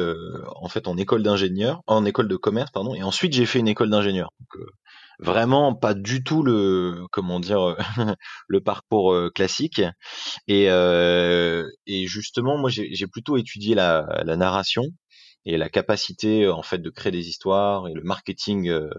en 0.55 0.67
fait 0.67 0.87
en 0.87 0.97
école 0.97 1.23
d'ingénieur, 1.23 1.81
en 1.87 2.03
école 2.03 2.27
de 2.27 2.35
commerce, 2.35 2.71
pardon, 2.71 2.93
et 2.93 3.03
ensuite 3.03 3.33
j'ai 3.33 3.45
fait 3.45 3.59
une 3.59 3.69
école 3.69 3.89
d'ingénieur. 3.89 4.31
Vraiment 5.19 5.75
pas 5.75 5.93
du 5.93 6.23
tout 6.23 6.43
le 6.43 7.05
comment 7.11 7.41
dire 7.41 7.75
le 8.47 8.61
parcours 8.61 9.13
classique 9.35 9.81
et 10.47 10.65
et 10.65 12.07
justement 12.07 12.57
moi 12.57 12.69
j'ai 12.69 13.07
plutôt 13.07 13.37
étudié 13.37 13.75
la, 13.75 14.21
la 14.25 14.35
narration 14.37 14.83
et 15.45 15.57
la 15.57 15.69
capacité 15.69 16.47
en 16.49 16.61
fait 16.63 16.79
de 16.79 16.89
créer 16.89 17.11
des 17.11 17.27
histoires 17.29 17.87
et 17.87 17.93
le 17.93 18.03
marketing, 18.03 18.69
euh, 18.69 18.89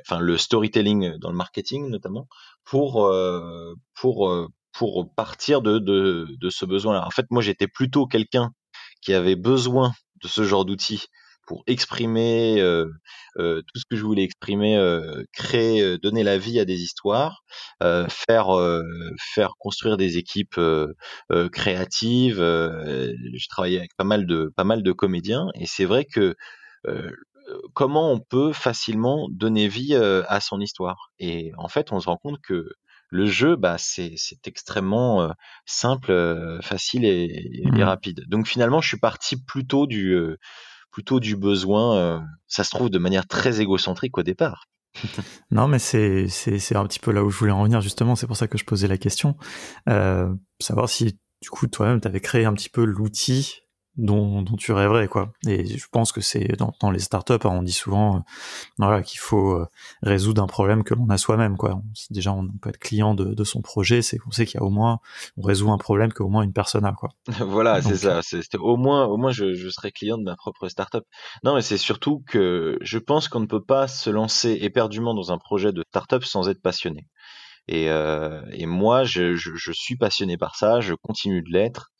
enfin 0.00 0.20
le 0.20 0.36
storytelling 0.38 1.16
dans 1.18 1.30
le 1.30 1.36
marketing 1.36 1.88
notamment 1.90 2.28
pour 2.64 3.04
euh, 3.06 3.74
pour 3.94 4.28
euh, 4.30 4.48
pour 4.72 5.12
partir 5.14 5.60
de, 5.62 5.78
de, 5.78 6.26
de 6.40 6.50
ce 6.50 6.64
besoin-là. 6.64 7.06
En 7.06 7.10
fait, 7.10 7.26
moi 7.30 7.42
j'étais 7.42 7.68
plutôt 7.68 8.06
quelqu'un 8.06 8.52
qui 9.02 9.12
avait 9.14 9.36
besoin 9.36 9.92
de 10.22 10.28
ce 10.28 10.44
genre 10.44 10.64
d'outils 10.64 11.04
pour 11.52 11.64
exprimer 11.66 12.62
euh, 12.62 12.86
euh, 13.36 13.60
tout 13.60 13.78
ce 13.78 13.84
que 13.84 13.94
je 13.94 14.02
voulais 14.02 14.22
exprimer, 14.22 14.78
euh, 14.78 15.22
créer, 15.34 15.98
donner 15.98 16.22
la 16.22 16.38
vie 16.38 16.58
à 16.58 16.64
des 16.64 16.80
histoires, 16.80 17.42
faire 18.08 18.48
faire 19.34 19.52
construire 19.58 19.98
des 19.98 20.16
équipes 20.16 20.58
créatives. 21.52 22.38
je 22.38 23.48
travaillais 23.50 23.80
avec 23.80 23.94
pas 23.98 24.04
mal 24.04 24.24
de 24.24 24.50
pas 24.56 24.64
mal 24.64 24.82
de 24.82 24.92
comédiens 24.92 25.48
et 25.54 25.66
c'est 25.66 25.84
vrai 25.84 26.06
que 26.06 26.34
comment 27.74 28.10
on 28.10 28.18
peut 28.18 28.54
facilement 28.54 29.28
donner 29.30 29.68
vie 29.68 29.94
à 29.94 30.40
son 30.40 30.58
histoire. 30.58 31.10
Et 31.18 31.52
en 31.58 31.68
fait, 31.68 31.92
on 31.92 32.00
se 32.00 32.06
rend 32.08 32.16
compte 32.16 32.40
que 32.40 32.64
le 33.10 33.26
jeu, 33.26 33.56
bah, 33.56 33.76
c'est 33.76 34.16
extrêmement 34.46 35.30
simple, 35.66 36.58
facile 36.62 37.04
et, 37.04 37.60
et, 37.62 37.70
mmh 37.70 37.82
rapide. 37.82 38.24
Donc 38.28 38.46
finalement, 38.46 38.80
je 38.80 38.88
suis 38.88 38.98
parti 38.98 39.36
plutôt 39.36 39.86
du 39.86 40.16
plutôt 40.92 41.18
du 41.18 41.34
besoin, 41.34 41.96
euh, 41.96 42.20
ça 42.46 42.62
se 42.62 42.70
trouve 42.70 42.90
de 42.90 42.98
manière 42.98 43.26
très 43.26 43.60
égocentrique 43.60 44.16
au 44.18 44.22
départ. 44.22 44.66
non, 45.50 45.66
mais 45.66 45.78
c'est 45.78 46.28
c'est 46.28 46.76
un 46.76 46.86
petit 46.86 47.00
peu 47.00 47.12
là 47.12 47.24
où 47.24 47.30
je 47.30 47.38
voulais 47.38 47.52
en 47.52 47.64
venir 47.64 47.80
justement. 47.80 48.14
C'est 48.14 48.26
pour 48.26 48.36
ça 48.36 48.46
que 48.46 48.58
je 48.58 48.64
posais 48.64 48.86
la 48.86 48.98
question, 48.98 49.36
euh, 49.88 50.32
savoir 50.60 50.88
si 50.88 51.18
du 51.40 51.50
coup 51.50 51.66
toi-même 51.66 52.00
tu 52.00 52.06
avais 52.06 52.20
créé 52.20 52.44
un 52.44 52.52
petit 52.52 52.68
peu 52.68 52.84
l'outil 52.84 53.62
dont, 53.96 54.42
dont, 54.42 54.56
tu 54.56 54.72
rêverais 54.72 55.08
quoi. 55.08 55.32
Et 55.46 55.66
je 55.66 55.86
pense 55.90 56.12
que 56.12 56.20
c'est 56.20 56.56
dans, 56.56 56.72
dans, 56.80 56.90
les 56.90 56.98
startups, 56.98 57.34
hein, 57.44 57.50
on 57.50 57.62
dit 57.62 57.72
souvent 57.72 58.16
euh, 58.16 58.20
voilà 58.78 59.02
qu'il 59.02 59.20
faut 59.20 59.52
euh, 59.52 59.66
résoudre 60.02 60.42
un 60.42 60.46
problème 60.46 60.82
que 60.82 60.94
l'on 60.94 61.08
a 61.10 61.18
soi-même 61.18 61.56
quoi. 61.56 61.82
Déjà 62.10 62.32
on 62.32 62.48
peut 62.48 62.70
être 62.70 62.78
client 62.78 63.14
de, 63.14 63.34
de 63.34 63.44
son 63.44 63.60
projet, 63.60 64.00
c'est 64.02 64.18
qu'on 64.18 64.30
sait 64.30 64.46
qu'il 64.46 64.60
y 64.60 64.62
a 64.62 64.66
au 64.66 64.70
moins 64.70 65.00
on 65.36 65.42
résout 65.42 65.70
un 65.70 65.78
problème 65.78 66.12
qu'au 66.12 66.28
moins 66.28 66.42
une 66.42 66.52
personne 66.52 66.84
a 66.84 66.92
quoi. 66.92 67.10
voilà, 67.46 67.82
c'est 67.82 67.98
ça. 67.98 68.22
C'était 68.22 68.58
au 68.58 68.76
moins 68.76 69.04
au 69.04 69.16
moins 69.16 69.30
je, 69.32 69.54
je 69.54 69.68
serais 69.68 69.92
client 69.92 70.18
de 70.18 70.24
ma 70.24 70.36
propre 70.36 70.68
startup. 70.68 71.04
Non, 71.44 71.54
mais 71.54 71.62
c'est 71.62 71.78
surtout 71.78 72.22
que 72.26 72.78
je 72.80 72.98
pense 72.98 73.28
qu'on 73.28 73.40
ne 73.40 73.46
peut 73.46 73.64
pas 73.64 73.88
se 73.88 74.10
lancer 74.10 74.58
éperdument 74.62 75.14
dans 75.14 75.32
un 75.32 75.38
projet 75.38 75.72
de 75.72 75.84
startup 75.88 76.24
sans 76.24 76.48
être 76.48 76.62
passionné. 76.62 77.06
Et, 77.68 77.88
euh, 77.90 78.42
et 78.50 78.66
moi, 78.66 79.04
je, 79.04 79.34
je, 79.34 79.50
je, 79.54 79.72
suis 79.72 79.96
passionné 79.96 80.36
par 80.36 80.56
ça, 80.56 80.80
je 80.80 80.94
continue 80.94 81.42
de 81.42 81.50
l'être. 81.50 81.91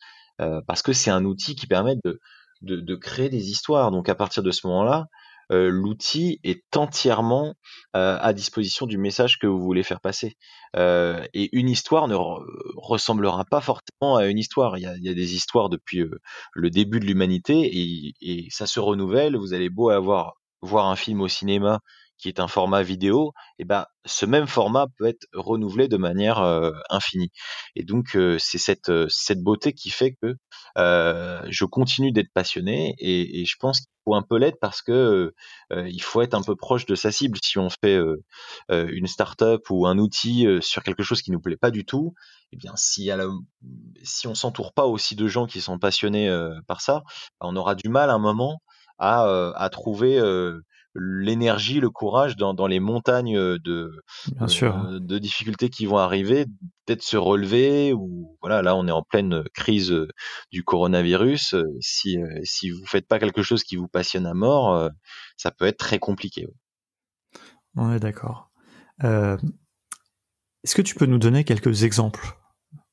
Euh, 0.42 0.60
parce 0.66 0.82
que 0.82 0.92
c'est 0.92 1.10
un 1.10 1.24
outil 1.24 1.54
qui 1.54 1.66
permet 1.66 1.96
de, 2.04 2.20
de, 2.62 2.94
créer 2.96 3.28
des 3.28 3.50
histoires. 3.50 3.90
Donc 3.90 4.08
à 4.08 4.14
partir 4.14 4.42
de 4.42 4.50
ce 4.50 4.66
moment-là, 4.66 5.06
euh, 5.50 5.68
l'outil 5.68 6.40
est 6.44 6.76
entièrement 6.76 7.54
euh, 7.96 8.18
à 8.20 8.32
disposition 8.32 8.86
du 8.86 8.98
message 8.98 9.38
que 9.38 9.46
vous 9.46 9.60
voulez 9.60 9.82
faire 9.82 10.00
passer. 10.00 10.36
Et 10.76 11.50
une 11.52 11.68
histoire 11.68 12.08
ne 12.08 12.16
ressemblera 12.76 13.44
pas 13.44 13.60
forcément 13.60 14.16
à 14.16 14.26
une 14.26 14.38
histoire. 14.38 14.78
Il 14.78 14.82
y 14.82 15.08
a, 15.08 15.14
des 15.14 15.34
histoires 15.34 15.68
depuis 15.68 16.04
le 16.54 16.70
début 16.70 17.00
de 17.00 17.06
l'humanité 17.06 17.54
et, 17.64 18.14
et, 18.20 18.48
ça 18.50 18.66
se 18.66 18.80
renouvelle. 18.80 19.36
Vous 19.36 19.54
allez 19.54 19.68
beau 19.68 19.90
avoir 19.90 20.34
voir 20.62 20.86
un 20.86 20.96
film 20.96 21.20
au 21.20 21.28
cinéma 21.28 21.80
qui 22.22 22.28
est 22.28 22.40
un 22.40 22.46
format 22.46 22.82
vidéo, 22.82 23.32
et 23.58 23.64
ben 23.64 23.84
ce 24.04 24.26
même 24.26 24.46
format 24.46 24.86
peut 24.96 25.06
être 25.06 25.26
renouvelé 25.34 25.88
de 25.88 25.96
manière 25.96 26.38
euh, 26.40 26.70
infinie. 26.88 27.32
Et 27.74 27.82
donc 27.82 28.16
euh, 28.16 28.38
c'est 28.38 28.58
cette 28.58 28.90
euh, 28.90 29.06
cette 29.08 29.42
beauté 29.42 29.72
qui 29.72 29.90
fait 29.90 30.16
que 30.22 30.36
je 30.76 31.64
continue 31.64 32.12
d'être 32.12 32.32
passionné 32.32 32.94
et, 32.98 33.40
et, 33.40 33.44
je 33.44 33.56
pense 33.58 33.80
qu'il 33.80 33.90
faut 34.04 34.14
un 34.14 34.22
peu 34.22 34.38
l'être 34.38 34.58
parce 34.60 34.82
que 34.82 35.34
il 35.70 36.02
faut 36.02 36.22
être 36.22 36.34
un 36.34 36.42
peu 36.42 36.56
proche 36.56 36.86
de 36.86 36.94
sa 36.94 37.10
cible. 37.12 37.38
Si 37.42 37.58
on 37.58 37.68
fait 37.70 37.98
une 38.70 39.06
start-up 39.06 39.62
ou 39.70 39.86
un 39.86 39.98
outil 39.98 40.46
sur 40.60 40.82
quelque 40.82 41.02
chose 41.02 41.22
qui 41.22 41.30
nous 41.30 41.40
plaît 41.40 41.56
pas 41.56 41.70
du 41.70 41.84
tout, 41.84 42.14
eh 42.52 42.56
bien 42.56 42.72
si, 42.76 43.10
à 43.10 43.16
la, 43.16 43.26
si 44.02 44.26
on 44.26 44.34
s'entoure 44.34 44.72
pas 44.72 44.86
aussi 44.86 45.14
de 45.16 45.28
gens 45.28 45.46
qui 45.46 45.60
sont 45.60 45.78
passionnés 45.78 46.30
par 46.66 46.80
ça, 46.80 47.02
on 47.40 47.56
aura 47.56 47.74
du 47.74 47.88
mal 47.88 48.08
à 48.10 48.14
un 48.14 48.18
moment 48.18 48.62
à, 48.98 49.24
à 49.54 49.68
trouver 49.68 50.18
l'énergie, 50.94 51.80
le 51.80 51.90
courage 51.90 52.36
dans, 52.36 52.54
dans 52.54 52.66
les 52.66 52.80
montagnes 52.80 53.36
de, 53.36 53.90
euh, 54.40 54.98
de 55.00 55.18
difficultés 55.18 55.70
qui 55.70 55.86
vont 55.86 55.98
arriver, 55.98 56.46
peut-être 56.84 57.02
se 57.02 57.16
relever 57.16 57.92
ou 57.92 58.36
voilà, 58.40 58.62
là 58.62 58.76
on 58.76 58.86
est 58.86 58.92
en 58.92 59.02
pleine 59.02 59.44
crise 59.54 59.94
du 60.50 60.64
coronavirus. 60.64 61.54
Si 61.80 62.18
si 62.42 62.70
vous 62.70 62.84
faites 62.86 63.08
pas 63.08 63.18
quelque 63.18 63.42
chose 63.42 63.64
qui 63.64 63.76
vous 63.76 63.88
passionne 63.88 64.26
à 64.26 64.34
mort, 64.34 64.90
ça 65.36 65.50
peut 65.50 65.66
être 65.66 65.78
très 65.78 65.98
compliqué. 65.98 66.46
On 67.76 67.92
est 67.92 68.00
d'accord. 68.00 68.50
Euh, 69.04 69.36
est-ce 70.64 70.74
que 70.74 70.82
tu 70.82 70.94
peux 70.94 71.06
nous 71.06 71.18
donner 71.18 71.44
quelques 71.44 71.84
exemples? 71.84 72.36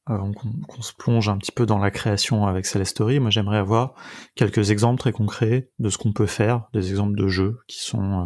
Avant 0.09 0.31
qu'on 0.33 0.81
se 0.81 0.93
plonge 0.93 1.29
un 1.29 1.37
petit 1.37 1.51
peu 1.51 1.65
dans 1.65 1.77
la 1.77 1.91
création 1.91 2.47
avec 2.47 2.65
Celestory, 2.65 3.19
moi 3.19 3.29
j'aimerais 3.29 3.57
avoir 3.57 3.93
quelques 4.35 4.71
exemples 4.71 4.99
très 4.99 5.11
concrets 5.11 5.69
de 5.79 5.89
ce 5.89 5.97
qu'on 5.97 6.13
peut 6.13 6.25
faire, 6.25 6.67
des 6.73 6.89
exemples 6.89 7.17
de 7.17 7.27
jeux 7.27 7.59
qui 7.67 7.79
sont 7.79 8.21
euh, 8.21 8.25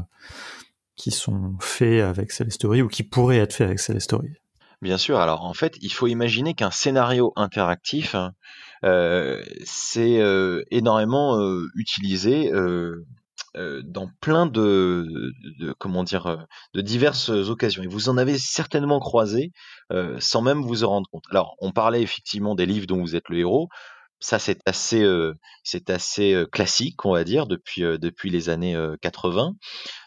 qui 0.95 1.11
sont 1.11 1.55
faits 1.59 2.03
avec 2.03 2.31
Celestory 2.31 2.81
ou 2.81 2.87
qui 2.87 3.03
pourraient 3.03 3.39
être 3.39 3.53
faits 3.53 3.67
avec 3.67 3.79
Celestory. 3.79 4.29
Bien 4.81 4.97
sûr. 4.97 5.19
Alors 5.19 5.45
en 5.45 5.53
fait, 5.53 5.77
il 5.81 5.91
faut 5.91 6.07
imaginer 6.07 6.53
qu'un 6.53 6.71
scénario 6.71 7.31
interactif, 7.37 8.15
euh, 8.83 9.41
c'est 9.63 10.19
euh, 10.19 10.63
énormément 10.71 11.39
euh, 11.39 11.69
utilisé 11.75 12.51
dans 13.55 14.09
plein 14.21 14.45
de, 14.45 15.31
de, 15.59 15.73
comment 15.73 16.03
dire 16.03 16.27
euh, 16.27 16.37
de 16.73 16.81
diverses 16.81 17.29
occasions 17.29 17.83
et 17.83 17.87
vous 17.87 18.09
en 18.09 18.17
avez 18.17 18.37
certainement 18.37 18.99
croisé 18.99 19.51
euh, 19.91 20.19
sans 20.19 20.41
même 20.41 20.61
vous 20.61 20.83
en 20.83 20.89
rendre 20.89 21.09
compte. 21.11 21.23
Alors 21.29 21.55
on 21.59 21.71
parlait 21.71 22.01
effectivement 22.01 22.55
des 22.55 22.65
livres 22.65 22.87
dont 22.87 22.99
vous 22.99 23.15
êtes 23.15 23.29
le 23.29 23.39
héros. 23.39 23.69
Ça 24.19 24.39
c'est 24.39 24.59
assez 24.65 25.05
c'est 25.63 25.89
assez 25.89 26.45
classique 26.51 27.03
on 27.03 27.11
va 27.11 27.25
dire 27.25 27.45
depuis 27.45 27.81
depuis 27.81 28.29
les 28.29 28.49
années 28.49 28.77
80. 29.01 29.55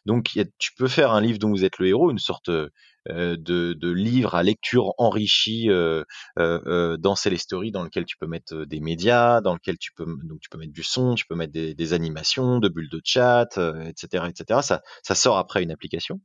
Donc 0.07 0.31
tu 0.59 0.73
peux 0.75 0.89
faire 0.89 1.13
un 1.13 1.21
livre 1.21 1.39
dont 1.39 1.51
vous 1.51 1.65
êtes 1.65 1.79
le 1.79 1.89
héros, 1.89 2.11
une 2.11 2.19
sorte 2.19 2.49
euh, 2.49 2.71
de, 3.09 3.73
de, 3.73 3.91
livres 3.91 4.35
à 4.35 4.43
lecture 4.43 4.93
enrichis 4.99 5.71
euh, 5.71 6.05
euh, 6.39 6.97
dans 6.97 7.15
Celestory, 7.15 7.71
dans 7.71 7.83
lequel 7.83 8.05
tu 8.05 8.17
peux 8.17 8.27
mettre 8.27 8.65
des 8.65 8.81
médias, 8.81 9.41
dans 9.41 9.55
lequel 9.55 9.79
tu 9.79 9.93
peux 9.93 10.07
donc 10.25 10.41
tu 10.41 10.49
peux 10.49 10.59
mettre 10.59 10.73
du 10.73 10.83
son, 10.83 11.15
tu 11.15 11.27
peux 11.27 11.35
mettre 11.35 11.53
des, 11.53 11.75
des 11.75 11.93
animations, 11.93 12.59
de 12.59 12.69
bulles 12.69 12.91
de 12.91 13.01
chat, 13.05 13.59
etc., 13.87 14.25
etc. 14.29 14.61
Ça, 14.63 14.83
ça 15.03 15.15
sort 15.15 15.39
après 15.39 15.63
une 15.63 15.71
application. 15.71 16.21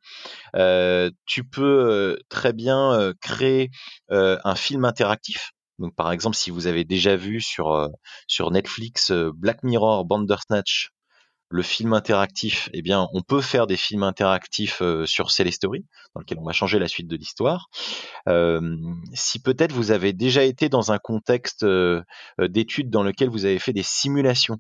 tu 1.26 1.44
peux 1.44 2.20
très 2.30 2.54
bien 2.54 3.14
créer 3.22 3.70
un 4.10 4.56
film 4.56 4.86
interactif. 4.86 5.52
Donc, 5.80 5.96
par 5.96 6.12
exemple, 6.12 6.36
si 6.36 6.52
vous 6.52 6.68
avez 6.68 6.84
déjà 6.84 7.16
vu 7.16 7.42
sur 7.42 7.90
sur 8.28 8.52
Netflix 8.52 9.12
Black 9.12 9.64
Mirror 9.64 10.06
Bandersnatch, 10.06 10.92
le 11.52 11.64
film 11.64 11.94
interactif, 11.94 12.70
eh 12.74 12.82
bien, 12.82 13.08
on 13.14 13.22
peut 13.22 13.42
faire 13.42 13.68
des 13.68 13.76
films 13.76 14.04
interactifs 14.04 14.82
euh, 14.82 15.06
sur 15.06 15.32
Celestory, 15.32 15.86
dans 16.16 16.22
lequel 16.22 16.40
on 16.40 16.46
va 16.46 16.54
changer 16.54 16.80
la 16.80 16.88
suite 16.88 17.08
de 17.08 17.16
l'histoire. 17.18 17.70
Euh, 18.30 18.78
si 19.14 19.40
peut-être 19.40 19.74
vous 19.74 19.92
avez 19.92 20.14
déjà 20.14 20.44
été 20.44 20.70
dans 20.70 20.94
un 20.94 20.98
contexte 20.98 21.64
euh, 21.64 22.02
d'études 22.40 22.90
dans 22.90 23.04
lequel 23.04 23.30
vous 23.30 23.46
avez 23.46 23.60
fait 23.60 23.74
des 23.74 23.84
simulations, 23.84 24.58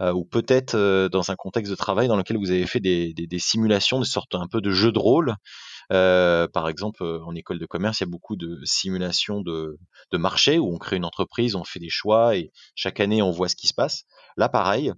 ou 0.00 0.24
peut-être 0.26 0.76
dans 1.08 1.30
un 1.30 1.34
contexte 1.34 1.70
de 1.70 1.76
travail 1.76 2.08
dans 2.08 2.16
lequel 2.16 2.36
vous 2.36 2.50
avez 2.50 2.66
fait 2.66 2.80
des, 2.80 3.38
simulations, 3.38 4.00
de 4.00 4.04
sorte 4.04 4.34
un 4.34 4.46
peu 4.48 4.60
de 4.60 4.70
jeu 4.70 4.92
de 4.92 4.98
rôle. 4.98 5.34
par 5.88 6.68
exemple, 6.68 7.02
en 7.24 7.34
école 7.34 7.58
de 7.58 7.64
commerce, 7.64 8.00
il 8.00 8.02
y 8.02 8.08
a 8.08 8.10
beaucoup 8.10 8.36
de 8.36 8.60
simulations 8.64 9.40
de, 9.40 9.78
de 10.10 10.18
marché 10.18 10.58
où 10.58 10.74
on 10.74 10.78
crée 10.78 10.96
une 10.96 11.06
entreprise, 11.06 11.54
on 11.54 11.64
fait 11.64 11.78
des 11.78 11.88
choix 11.88 12.36
et 12.36 12.50
chaque 12.74 13.00
année 13.00 13.22
on 13.22 13.30
voit 13.30 13.48
ce 13.48 13.56
qui 13.56 13.66
se 13.66 13.72
passe. 13.72 14.04
Là, 14.36 14.50
pareil, 14.50 14.92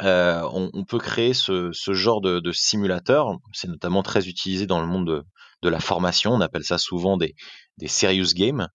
on, 0.00 0.84
peut 0.86 0.98
créer 0.98 1.34
ce, 1.34 1.72
genre 1.72 2.20
de, 2.20 2.52
simulateur. 2.52 3.36
C'est 3.52 3.68
notamment 3.68 4.02
très 4.02 4.28
utilisé 4.28 4.66
dans 4.66 4.80
le 4.80 4.86
monde 4.86 5.24
de, 5.62 5.68
la 5.68 5.80
formation. 5.80 6.32
On 6.32 6.40
appelle 6.40 6.64
ça 6.64 6.78
souvent 6.78 7.16
des, 7.16 7.34
serious 7.86 8.32
games. 8.34 8.68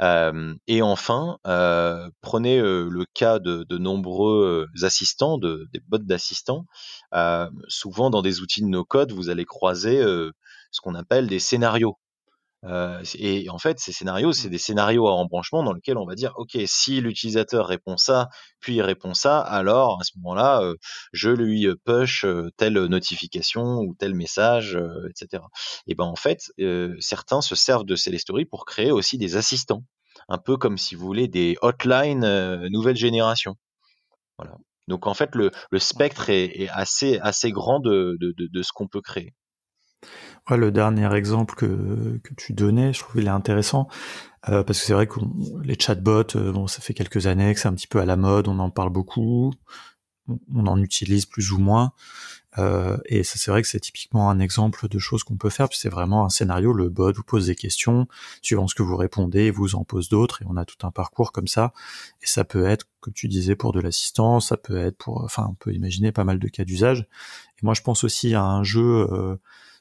et 0.00 0.82
enfin, 0.82 1.38
prenez 2.20 2.60
le 2.60 3.04
cas 3.14 3.38
de, 3.38 3.78
nombreux 3.78 4.66
assistants, 4.82 5.38
des 5.38 5.80
bots 5.88 5.98
d'assistants. 5.98 6.64
souvent, 7.68 8.10
dans 8.10 8.22
des 8.22 8.40
outils 8.40 8.62
de 8.62 8.68
no-code, 8.68 9.12
vous 9.12 9.30
allez 9.30 9.44
croiser 9.44 10.02
ce 10.70 10.80
qu'on 10.80 10.94
appelle 10.94 11.28
des 11.28 11.38
scénarios. 11.38 11.96
Euh, 12.64 13.02
et 13.14 13.48
en 13.50 13.58
fait, 13.58 13.78
ces 13.78 13.92
scénarios, 13.92 14.32
c'est 14.32 14.48
mmh. 14.48 14.50
des 14.50 14.58
scénarios 14.58 15.06
à 15.06 15.12
embranchement 15.12 15.62
dans 15.62 15.72
lesquels 15.72 15.96
on 15.96 16.06
va 16.06 16.14
dire, 16.14 16.32
OK, 16.36 16.58
si 16.66 17.00
l'utilisateur 17.00 17.66
répond 17.66 17.96
ça, 17.96 18.28
puis 18.60 18.76
il 18.76 18.82
répond 18.82 19.14
ça, 19.14 19.38
alors 19.38 19.98
à 20.00 20.04
ce 20.04 20.12
moment-là, 20.18 20.62
euh, 20.62 20.74
je 21.12 21.30
lui 21.30 21.68
push 21.84 22.26
telle 22.56 22.84
notification 22.86 23.78
ou 23.80 23.94
tel 23.98 24.14
message, 24.14 24.78
etc. 25.08 25.42
Et 25.86 25.94
ben 25.94 26.04
en 26.04 26.16
fait, 26.16 26.50
certains 27.00 27.40
se 27.40 27.54
servent 27.54 27.84
de 27.84 27.96
Celestory 27.96 28.44
pour 28.44 28.64
créer 28.64 28.90
aussi 28.90 29.18
des 29.18 29.36
assistants, 29.36 29.84
un 30.28 30.38
peu 30.38 30.56
comme 30.56 30.78
si 30.78 30.94
vous 30.94 31.06
voulez 31.06 31.28
des 31.28 31.56
hotlines 31.62 32.26
nouvelle 32.68 32.96
génération. 32.96 33.56
Voilà. 34.38 34.56
Donc 34.88 35.06
en 35.06 35.14
fait, 35.14 35.34
le, 35.34 35.50
spectre 35.78 36.30
est, 36.30 36.68
assez, 36.70 37.18
assez 37.20 37.52
grand 37.52 37.80
de, 37.80 38.16
de 38.20 38.62
ce 38.62 38.72
qu'on 38.72 38.88
peut 38.88 39.02
créer 39.02 39.34
le 40.56 40.70
dernier 40.70 41.12
exemple 41.14 41.54
que, 41.54 42.18
que 42.22 42.34
tu 42.34 42.52
donnais, 42.52 42.92
je 42.92 43.00
trouve 43.00 43.20
il 43.20 43.26
est 43.26 43.30
intéressant 43.30 43.88
euh, 44.48 44.62
parce 44.62 44.80
que 44.80 44.86
c'est 44.86 44.92
vrai 44.92 45.06
que 45.06 45.20
les 45.62 45.76
chatbots, 45.78 46.36
euh, 46.36 46.52
bon, 46.52 46.66
ça 46.66 46.80
fait 46.80 46.94
quelques 46.94 47.26
années 47.26 47.52
que 47.54 47.60
c'est 47.60 47.68
un 47.68 47.74
petit 47.74 47.88
peu 47.88 48.00
à 48.00 48.06
la 48.06 48.16
mode, 48.16 48.48
on 48.48 48.58
en 48.60 48.70
parle 48.70 48.90
beaucoup, 48.90 49.52
on 50.54 50.66
en 50.66 50.80
utilise 50.80 51.26
plus 51.26 51.52
ou 51.52 51.58
moins, 51.58 51.92
euh, 52.58 52.96
et 53.06 53.24
ça 53.24 53.34
c'est 53.36 53.50
vrai 53.50 53.62
que 53.62 53.68
c'est 53.68 53.80
typiquement 53.80 54.30
un 54.30 54.38
exemple 54.40 54.88
de 54.88 54.98
choses 54.98 55.24
qu'on 55.24 55.36
peut 55.36 55.50
faire. 55.50 55.68
Puis 55.68 55.78
c'est 55.78 55.88
vraiment 55.88 56.24
un 56.24 56.28
scénario, 56.28 56.72
le 56.72 56.88
bot 56.88 57.12
vous 57.12 57.22
pose 57.24 57.46
des 57.46 57.56
questions, 57.56 58.06
suivant 58.42 58.68
ce 58.68 58.74
que 58.74 58.82
vous 58.82 58.96
répondez, 58.96 59.50
vous 59.50 59.74
en 59.74 59.84
pose 59.84 60.08
d'autres, 60.08 60.42
et 60.42 60.46
on 60.48 60.56
a 60.56 60.64
tout 60.64 60.86
un 60.86 60.90
parcours 60.90 61.32
comme 61.32 61.48
ça. 61.48 61.72
Et 62.22 62.26
ça 62.26 62.44
peut 62.44 62.66
être, 62.66 62.86
comme 63.00 63.14
tu 63.14 63.28
disais, 63.28 63.56
pour 63.56 63.72
de 63.72 63.80
l'assistance, 63.80 64.48
ça 64.48 64.56
peut 64.56 64.78
être 64.78 64.96
pour, 64.98 65.22
enfin, 65.24 65.46
on 65.50 65.54
peut 65.54 65.72
imaginer 65.74 66.12
pas 66.12 66.24
mal 66.24 66.38
de 66.38 66.48
cas 66.48 66.64
d'usage. 66.64 67.00
Et 67.58 67.64
moi 67.64 67.74
je 67.74 67.82
pense 67.82 68.04
aussi 68.04 68.34
à 68.34 68.44
un 68.44 68.62
jeu 68.62 69.38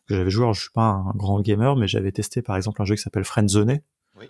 j'avais 0.09 0.29
joué, 0.29 0.43
alors 0.43 0.53
je 0.53 0.61
suis 0.61 0.71
pas 0.71 0.89
un 0.89 1.11
grand 1.15 1.41
gamer, 1.41 1.75
mais 1.75 1.87
j'avais 1.87 2.11
testé 2.11 2.41
par 2.41 2.55
exemple 2.55 2.81
un 2.81 2.85
jeu 2.85 2.95
qui 2.95 3.01
s'appelle 3.01 3.23
Friendzone, 3.23 3.79
oui. 4.19 4.29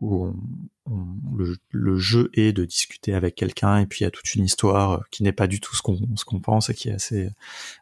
où 0.00 0.32
le, 1.72 1.98
jeu 1.98 2.30
est 2.34 2.52
de 2.52 2.64
discuter 2.64 3.14
avec 3.14 3.34
quelqu'un 3.34 3.78
et 3.78 3.86
puis 3.86 4.00
il 4.00 4.04
y 4.04 4.06
a 4.06 4.10
toute 4.10 4.34
une 4.34 4.44
histoire 4.44 4.92
euh, 4.92 4.98
qui 5.10 5.22
n'est 5.22 5.32
pas 5.32 5.46
du 5.46 5.60
tout 5.60 5.74
ce 5.74 5.82
qu'on 5.82 5.98
ce 6.16 6.24
qu'on 6.24 6.40
pense 6.40 6.70
et 6.70 6.74
qui 6.74 6.88
est 6.88 6.94
assez 6.94 7.30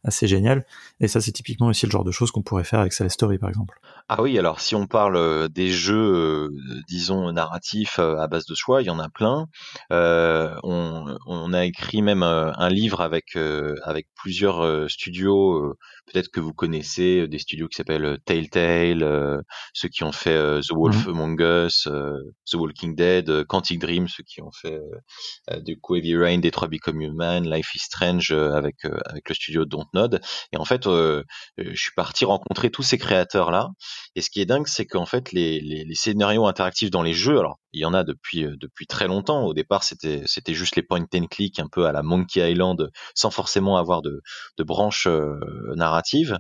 assez 0.05 0.27
génial. 0.27 0.67
Et 1.01 1.09
ça 1.09 1.21
c'est 1.21 1.33
typiquement 1.33 1.69
aussi 1.69 1.87
le 1.87 1.91
genre 1.91 2.05
de 2.05 2.11
choses 2.11 2.31
qu'on 2.31 2.43
pourrait 2.43 2.65
faire 2.65 2.81
avec 2.81 2.93
Celeste 2.93 3.15
Story 3.15 3.39
par 3.39 3.49
exemple. 3.49 3.79
Ah 4.09 4.23
oui, 4.23 4.39
alors 4.39 4.61
si 4.61 4.75
on 4.75 4.87
parle 4.87 5.17
euh, 5.17 5.49
des 5.49 5.71
jeux, 5.71 5.97
euh, 5.97 6.83
disons 6.89 7.31
narratifs 7.33 7.99
à 7.99 8.27
base 8.27 8.47
de 8.47 8.55
choix, 8.55 8.83
il 8.83 8.87
y 8.87 8.91
en 8.91 8.99
a 8.99 9.09
plein. 9.09 9.47
on, 9.91 11.17
on, 11.27 11.53
a 11.53 11.65
écrit 11.65 12.03
même 12.03 12.23
un 12.23 12.69
livre 12.69 13.01
avec 13.01 13.37
avec 13.37 14.07
plusieurs 14.15 14.91
studios 14.91 15.75
peut-être 16.07 16.31
que 16.31 16.41
vous 16.41 16.53
connaissez 16.55 17.27
des 17.29 17.39
studios 17.39 17.69
qui 17.69 17.77
s'appellent 17.77 18.19
Telltale, 18.25 19.43
ceux 19.73 19.89
qui 19.89 20.05
ont 20.05 20.13
fait 20.13 20.61
The 20.61 20.73
Wolf 20.73 21.07
mmh. 21.07 21.11
Among 21.11 21.41
Us, 21.41 21.89
The 22.51 22.55
Walking 22.55 22.95
Dead, 22.99 23.45
Quantic 23.45 23.79
Dream, 23.79 24.09
ceux 24.09 24.25
qui 24.25 24.43
ont 24.43 24.51
fait 24.53 24.79
du 25.63 25.79
coup 25.81 25.97
Heavy 25.97 26.17
Rain, 26.17 26.39
Detroit 26.39 26.69
Become 26.69 27.01
Human, 27.01 27.49
Life 27.49 27.75
is 27.75 27.81
Strange 27.81 28.33
avec 28.33 28.85
avec 29.07 29.29
le 29.29 29.35
studio 29.35 29.65
Dontnod. 29.65 30.21
Et 30.53 30.57
en 30.59 30.65
fait, 30.65 30.85
je 30.85 31.25
suis 31.75 31.93
parti 31.97 32.25
rencontrer 32.25 32.71
tous 32.71 32.83
ces 32.83 32.99
créateurs 32.99 33.51
là. 33.51 33.71
Et 34.15 34.21
ce 34.21 34.31
qui 34.31 34.41
est 34.41 34.47
dingue, 34.47 34.67
c'est 34.67 34.87
qu'en 34.87 35.07
fait 35.07 35.33
les, 35.33 35.61
les, 35.61 35.85
les 35.85 35.95
scénarios 35.95 36.47
interactifs 36.47 36.91
dans 36.91 37.03
les 37.03 37.15
jeux, 37.15 37.39
alors 37.39 37.59
il 37.73 37.81
y 37.81 37.85
en 37.85 37.95
a 37.95 38.05
depuis 38.05 38.47
depuis 38.61 38.87
très 38.87 39.07
longtemps. 39.07 39.45
Au 39.45 39.55
départ, 39.55 39.83
c'était 39.85 40.27
juste 40.49 40.77
les 40.77 40.83
point 40.83 41.07
and 41.15 41.27
click 41.31 41.59
un 41.59 41.69
peu 41.69 41.87
à 41.87 41.93
la 41.93 42.03
Monkey 42.03 42.51
Island, 42.51 42.91
sans 43.15 43.31
forcément 43.31 43.77
avoir 43.77 44.03
de 44.03 44.23
de 44.57 44.65
branches 44.65 45.09
narratives 45.77 46.39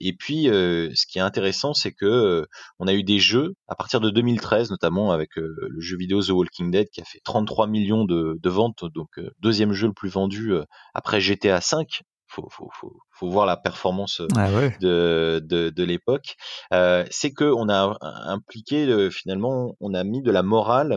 et 0.00 0.12
puis, 0.18 0.44
ce 0.44 1.06
qui 1.06 1.18
est 1.18 1.22
intéressant, 1.22 1.74
c'est 1.74 1.92
que 1.92 2.46
on 2.78 2.86
a 2.86 2.94
eu 2.94 3.02
des 3.02 3.18
jeux 3.18 3.54
à 3.68 3.74
partir 3.74 4.00
de 4.00 4.10
2013, 4.10 4.70
notamment 4.70 5.12
avec 5.12 5.30
le 5.36 5.80
jeu 5.80 5.96
vidéo 5.96 6.22
The 6.22 6.30
Walking 6.30 6.70
Dead, 6.70 6.88
qui 6.90 7.00
a 7.00 7.04
fait 7.04 7.20
33 7.24 7.66
millions 7.66 8.04
de, 8.04 8.38
ventes, 8.44 8.84
donc 8.94 9.08
deuxième 9.40 9.72
jeu 9.72 9.86
le 9.86 9.94
plus 9.94 10.10
vendu 10.10 10.52
après 10.94 11.20
GTA 11.20 11.58
V. 11.58 11.86
Faut, 12.34 12.48
faut, 12.50 12.70
faut, 12.72 12.96
faut, 13.10 13.28
voir 13.28 13.44
la 13.44 13.58
performance 13.58 14.22
ah 14.36 14.48
de, 14.80 15.40
de, 15.44 15.68
de 15.68 15.84
l'époque. 15.84 16.36
c'est 16.70 17.32
que 17.32 17.44
on 17.44 17.68
a 17.68 17.96
impliqué 18.00 19.10
finalement, 19.10 19.76
on 19.80 19.92
a 19.92 20.02
mis 20.02 20.22
de 20.22 20.30
la 20.30 20.42
morale 20.42 20.96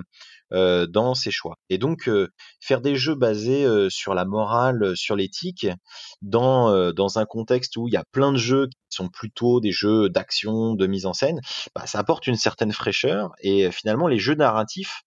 euh, 0.54 0.86
dans 0.86 1.16
ses 1.16 1.32
choix. 1.32 1.56
Et 1.72 1.80
donc 1.80 2.08
euh, 2.08 2.30
faire 2.60 2.80
des 2.80 2.96
jeux 2.96 3.16
basés 3.16 3.66
euh, 3.66 3.90
sur 3.90 4.14
la 4.14 4.26
morale, 4.26 4.96
sur 4.96 5.16
l'éthique, 5.16 5.68
dans 6.22 6.94
dans 6.94 7.18
un 7.18 7.26
contexte 7.26 7.78
où 7.78 7.88
il 7.88 7.94
y 7.94 7.98
a 7.98 8.04
plein 8.12 8.32
de 8.32 8.38
jeux 8.38 8.68
qui 8.68 8.78
sont 8.90 9.10
plutôt 9.10 9.60
des 9.60 9.72
jeux 9.72 10.08
d'action, 10.08 10.76
de 10.76 10.86
mise 10.86 11.08
en 11.08 11.14
scène, 11.14 11.40
bah, 11.74 11.88
ça 11.88 11.98
apporte 11.98 12.28
une 12.28 12.36
certaine 12.36 12.72
fraîcheur. 12.72 13.32
Et 13.42 13.72
finalement, 13.72 14.08
les 14.08 14.20
jeux 14.20 14.36
narratifs 14.36 15.02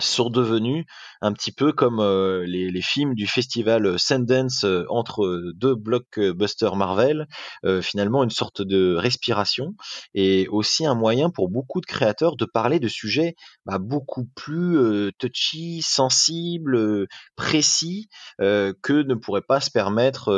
sont 0.00 0.30
devenus 0.30 0.84
un 1.22 1.32
petit 1.32 1.52
peu 1.52 1.72
comme 1.72 2.00
euh, 2.00 2.44
les, 2.46 2.80
films 2.82 3.14
du 3.14 3.26
festival 3.26 3.98
Sundance 3.98 4.64
euh, 4.64 4.84
entre 4.88 5.52
deux 5.54 5.74
blockbusters 5.74 6.76
Marvel, 6.76 7.26
euh, 7.64 7.82
finalement 7.82 8.24
une 8.24 8.30
sorte 8.30 8.62
de 8.62 8.94
respiration 8.94 9.74
et 10.14 10.48
aussi 10.48 10.86
un 10.86 10.94
moyen 10.94 11.30
pour 11.30 11.50
beaucoup 11.50 11.80
de 11.80 11.86
créateurs 11.86 12.36
de 12.36 12.46
parler 12.46 12.80
de 12.80 12.88
sujets 12.88 13.34
bah, 13.66 13.78
beaucoup 13.78 14.24
plus 14.34 15.12
touchy, 15.18 15.82
sensibles, 15.82 17.06
précis 17.36 18.08
que 18.38 19.02
ne 19.02 19.14
pourrait 19.14 19.42
pas 19.42 19.60
se 19.60 19.70
permettre 19.70 20.30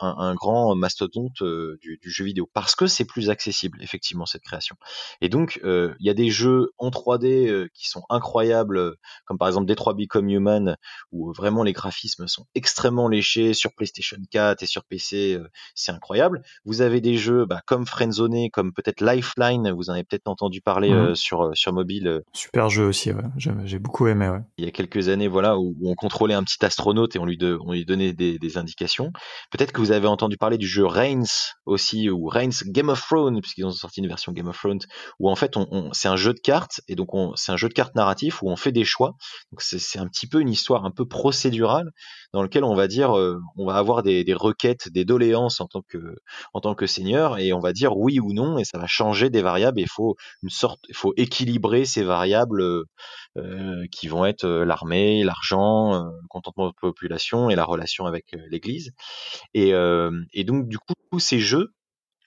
un, 0.00 0.14
un, 0.18 0.34
grand 0.34 0.74
mastodonte 0.74 1.42
du, 1.80 1.98
du, 2.02 2.10
jeu 2.10 2.24
vidéo 2.24 2.48
parce 2.52 2.74
que 2.74 2.86
c'est 2.86 3.04
plus 3.04 3.30
accessible 3.30 3.78
effectivement 3.82 4.26
cette 4.26 4.42
création. 4.42 4.76
Et 5.20 5.28
donc 5.28 5.60
il 5.62 5.94
y 6.00 6.10
a 6.10 6.14
des 6.14 6.30
jeux 6.30 6.72
en 6.78 6.90
3D 6.90 7.68
qui 7.74 7.88
sont 7.88 8.02
incroyables 8.10 8.96
comme 9.26 9.38
par 9.38 9.48
exemple 9.48 9.66
Detroit 9.66 9.94
Become 9.94 10.23
Human, 10.28 10.76
où 11.12 11.32
vraiment 11.32 11.62
les 11.62 11.72
graphismes 11.72 12.26
sont 12.26 12.46
extrêmement 12.54 13.08
léchés 13.08 13.54
sur 13.54 13.72
PlayStation 13.74 14.16
4 14.30 14.62
et 14.62 14.66
sur 14.66 14.84
PC, 14.84 15.34
euh, 15.34 15.48
c'est 15.74 15.92
incroyable. 15.92 16.42
Vous 16.64 16.80
avez 16.80 17.00
des 17.00 17.16
jeux 17.16 17.44
bah, 17.46 17.62
comme 17.66 17.86
Friendzone, 17.86 18.50
comme 18.50 18.72
peut-être 18.72 19.00
Lifeline, 19.00 19.70
vous 19.72 19.90
en 19.90 19.94
avez 19.94 20.04
peut-être 20.04 20.28
entendu 20.28 20.60
parler 20.60 20.90
mhm. 20.90 20.96
euh, 20.96 21.14
sur 21.14 21.42
euh, 21.42 21.50
sur 21.54 21.72
mobile. 21.72 22.22
Super 22.32 22.68
jeu 22.68 22.86
aussi, 22.86 23.12
ouais. 23.12 23.22
j'ai 23.36 23.78
beaucoup 23.78 24.06
aimé. 24.06 24.28
Ouais. 24.28 24.40
Il 24.58 24.64
y 24.64 24.68
a 24.68 24.70
quelques 24.70 25.08
années, 25.08 25.28
voilà, 25.28 25.58
où, 25.58 25.74
on 25.82 25.94
contrôlait 25.94 26.34
un 26.34 26.44
petit 26.44 26.64
astronaute 26.64 27.16
et 27.16 27.18
on 27.18 27.24
lui, 27.24 27.38
on 27.42 27.72
lui 27.72 27.84
donnait 27.84 28.12
des, 28.12 28.38
des 28.38 28.58
indications. 28.58 29.12
Peut-être 29.50 29.72
que 29.72 29.80
vous 29.80 29.92
avez 29.92 30.06
entendu 30.06 30.36
parler 30.36 30.58
du 30.58 30.66
jeu 30.66 30.84
Reigns 30.84 31.52
aussi, 31.66 32.10
ou 32.10 32.26
Reigns 32.26 32.64
Game 32.66 32.88
of 32.88 33.00
Thrones, 33.00 33.40
puisqu'ils 33.40 33.64
ont 33.64 33.70
sorti 33.70 34.00
une 34.00 34.08
version 34.08 34.32
Game 34.32 34.48
of 34.48 34.58
Thrones, 34.58 34.80
où 35.18 35.30
en 35.30 35.36
fait, 35.36 35.56
on, 35.56 35.92
c'est 35.92 36.08
un 36.08 36.16
jeu 36.16 36.32
de 36.32 36.40
cartes 36.40 36.80
et 36.88 36.94
donc 36.94 37.08
c'est 37.36 37.52
un 37.52 37.56
jeu 37.56 37.68
de 37.68 37.74
cartes 37.74 37.94
narratif 37.94 38.42
où 38.42 38.50
on 38.50 38.56
fait 38.56 38.72
des 38.72 38.84
choix 38.84 39.16
donc 39.52 39.62
c'est 39.62 39.98
un 39.98 40.08
petit 40.14 40.28
peu 40.28 40.40
une 40.40 40.48
histoire 40.48 40.84
un 40.84 40.90
peu 40.90 41.06
procédurale 41.06 41.90
dans 42.32 42.42
lequel 42.42 42.64
on 42.64 42.74
va 42.74 42.86
dire, 42.86 43.18
euh, 43.18 43.40
on 43.56 43.66
va 43.66 43.74
avoir 43.76 44.02
des, 44.02 44.24
requêtes, 44.34 44.88
des 44.88 45.04
doléances 45.04 45.60
en 45.60 45.66
tant 45.66 45.82
que 45.82 45.98
en 46.52 46.60
tant 46.60 46.74
que 46.74 46.86
seigneur 46.86 47.38
et 47.38 47.52
on 47.52 47.60
va 47.60 47.72
dire 47.72 47.96
oui 47.96 48.20
ou 48.20 48.32
non 48.32 48.58
et 48.58 48.64
ça 48.64 48.78
va 48.78 48.86
changer 48.86 49.30
des 49.30 49.42
variables. 49.42 49.80
il 49.80 49.88
faut 49.88 50.16
une 50.42 50.50
sorte, 50.50 50.80
il 50.88 50.94
faut 50.96 51.12
équilibrer 51.16 51.84
ces 51.84 52.02
variables 52.04 52.62
euh, 53.36 53.84
qui 53.90 54.08
vont 54.08 54.24
être 54.24 54.44
euh, 54.44 54.64
l'armée, 54.64 55.24
l'argent, 55.24 55.94
le 55.94 56.28
contentement 56.28 56.66
de 56.66 56.70
la 56.70 56.88
population 56.88 57.50
et 57.50 57.56
la 57.56 57.64
relation 57.64 58.06
avec 58.06 58.36
l'Église. 58.50 58.92
Et, 59.54 59.72
et 60.32 60.44
donc 60.44 60.68
du 60.68 60.78
coup 60.78 60.94
tous 61.10 61.20
ces 61.20 61.40
jeux 61.40 61.72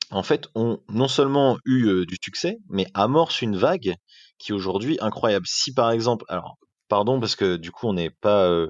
en 0.10 0.24
fait, 0.24 0.48
ont 0.56 0.80
non 0.88 1.10
seulement 1.10 1.58
eu 1.66 2.06
du 2.06 2.16
succès, 2.24 2.60
mais 2.70 2.88
amorcent 2.94 3.42
une 3.42 3.58
vague 3.58 3.96
qui 4.38 4.54
aujourd'hui 4.54 4.98
incroyable. 5.02 5.46
Si 5.48 5.74
par 5.74 5.92
exemple, 5.92 6.24
alors 6.30 6.58
pardon 6.88 7.20
parce 7.20 7.36
que 7.36 7.56
du 7.58 7.72
coup 7.72 7.88
on 7.88 7.94
n'est 7.94 8.10
pas 8.10 8.46
euh, 8.48 8.70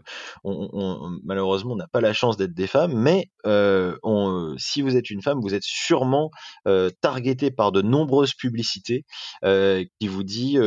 malheureusement 1.23 1.73
on 1.73 1.77
n'a 1.77 1.87
pas 1.87 2.01
la 2.01 2.13
chance 2.13 2.37
d'être 2.37 2.53
des 2.53 2.67
femmes 2.67 2.93
mais 2.93 3.29
euh, 3.45 3.97
on, 4.03 4.55
si 4.57 4.81
vous 4.81 4.95
êtes 4.95 5.09
une 5.09 5.21
femme 5.21 5.39
vous 5.41 5.53
êtes 5.53 5.63
sûrement 5.63 6.31
euh, 6.67 6.89
targeté 7.01 7.51
par 7.51 7.71
de 7.71 7.81
nombreuses 7.81 8.33
publicités 8.33 9.05
euh, 9.43 9.83
qui 9.99 10.07
vous 10.07 10.23
dit 10.23 10.57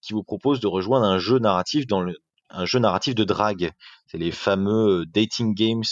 qui 0.00 0.12
vous 0.12 0.22
propose 0.22 0.60
de 0.60 0.66
rejoindre 0.66 1.06
un 1.06 1.18
jeu 1.18 1.38
narratif 1.38 1.86
dans 1.86 2.00
le 2.00 2.16
un 2.50 2.66
jeu 2.66 2.78
narratif 2.78 3.16
de 3.16 3.24
drague. 3.24 3.72
C'est 4.06 4.18
les 4.18 4.30
fameux 4.30 5.04
dating 5.06 5.54
games 5.54 5.82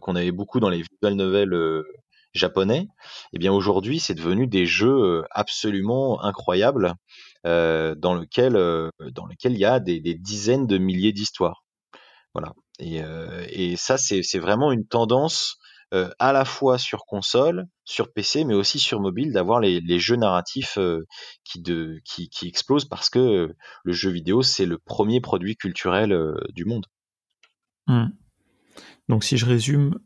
qu'on 0.00 0.16
avait 0.16 0.32
beaucoup 0.32 0.60
dans 0.60 0.70
les 0.70 0.82
visual 0.82 1.14
novels 1.14 1.84
japonais, 2.34 2.88
eh 3.32 3.38
bien 3.38 3.52
aujourd'hui 3.52 4.00
c'est 4.00 4.14
devenu 4.14 4.46
des 4.46 4.66
jeux 4.66 5.24
absolument 5.30 6.22
incroyables 6.22 6.94
euh, 7.44 7.96
dans 7.96 8.14
lequel 8.14 8.54
euh, 8.54 8.88
dans 9.10 9.26
lequel 9.26 9.54
il 9.54 9.58
y 9.58 9.64
a 9.64 9.80
des, 9.80 10.00
dizaines 10.14 10.68
de 10.68 10.78
milliers 10.78 11.12
d'histoires. 11.12 11.64
Voilà. 12.34 12.52
Et, 12.78 13.76
ça, 13.76 13.98
c'est 13.98 14.38
vraiment 14.38 14.72
une 14.72 14.86
tendance 14.86 15.58
à 16.18 16.32
la 16.32 16.46
fois 16.46 16.78
sur 16.78 17.04
console, 17.04 17.66
sur 17.84 18.12
PC, 18.12 18.44
mais 18.44 18.54
aussi 18.54 18.78
sur 18.78 18.98
mobile, 19.00 19.32
d'avoir 19.32 19.60
les, 19.60 19.98
jeux 19.98 20.16
narratifs 20.16 20.78
qui, 21.44 21.62
qui, 22.30 22.48
explosent 22.48 22.86
parce 22.86 23.10
que 23.10 23.54
le 23.84 23.92
jeu 23.92 24.10
vidéo, 24.10 24.42
c'est 24.42 24.64
le 24.64 24.78
premier 24.78 25.20
produit 25.20 25.54
culturel 25.54 26.16
du 26.54 26.64
monde. 26.64 26.86
Mmh. 27.88 28.06
Donc 29.08 29.22
si 29.22 29.36
je 29.36 29.44
résume, 29.44 29.98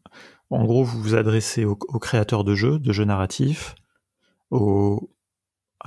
en 0.51 0.65
gros, 0.65 0.85
vous 0.85 1.01
vous 1.01 1.15
adressez 1.15 1.65
aux, 1.65 1.77
créateurs 1.77 2.45
de 2.45 2.55
jeux, 2.55 2.79
de 2.79 2.93
jeux 2.93 3.05
narratifs, 3.05 3.75
aux, 4.51 5.11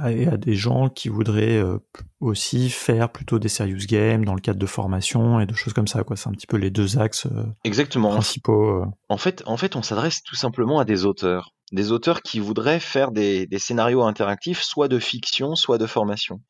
et 0.08 0.28
à 0.28 0.38
des 0.38 0.56
gens 0.56 0.89
qui 0.89 1.10
voudraient 1.10 1.58
euh, 1.58 1.78
aussi 2.19 2.69
faire 2.69 3.12
plutôt 3.12 3.39
des 3.39 3.50
serious 3.50 3.86
games 3.88 4.24
dans 4.24 4.36
le 4.36 4.41
cadre 4.41 4.60
de 4.60 4.65
formation 4.65 5.39
et 5.39 5.45
de 5.45 5.54
choses 5.54 5.74
comme 5.74 5.88
ça. 5.88 6.04
Quoi. 6.04 6.15
C'est 6.15 6.30
un 6.30 6.34
petit 6.34 6.48
peu 6.48 6.58
les 6.58 6.69
deux 6.69 7.00
axes 7.00 7.26
euh, 7.26 7.45
Exactement. 7.63 8.12
principaux. 8.12 8.82
Euh. 8.82 8.86
En, 9.10 9.17
fait, 9.17 9.43
en 9.45 9.58
fait, 9.58 9.76
on 9.76 9.82
s'adresse 9.82 10.22
tout 10.24 10.36
simplement 10.36 10.80
à 10.80 10.86
des 10.86 11.06
auteurs. 11.06 11.52
Des 11.72 11.91
auteurs 11.91 12.22
qui 12.22 12.39
voudraient 12.39 12.80
faire 12.80 13.12
des, 13.12 13.45
des 13.45 13.60
scénarios 13.60 14.04
interactifs, 14.04 14.62
soit 14.62 14.88
de 14.88 15.00
fiction, 15.00 15.56
soit 15.56 15.78
de 15.78 15.86
formation. 15.86 16.41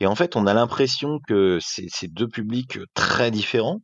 Et 0.00 0.06
en 0.06 0.14
fait, 0.14 0.36
on 0.36 0.46
a 0.46 0.54
l'impression 0.54 1.20
que 1.26 1.58
c'est 1.60 2.08
deux 2.08 2.28
publics 2.28 2.78
très 2.94 3.30
différents, 3.30 3.80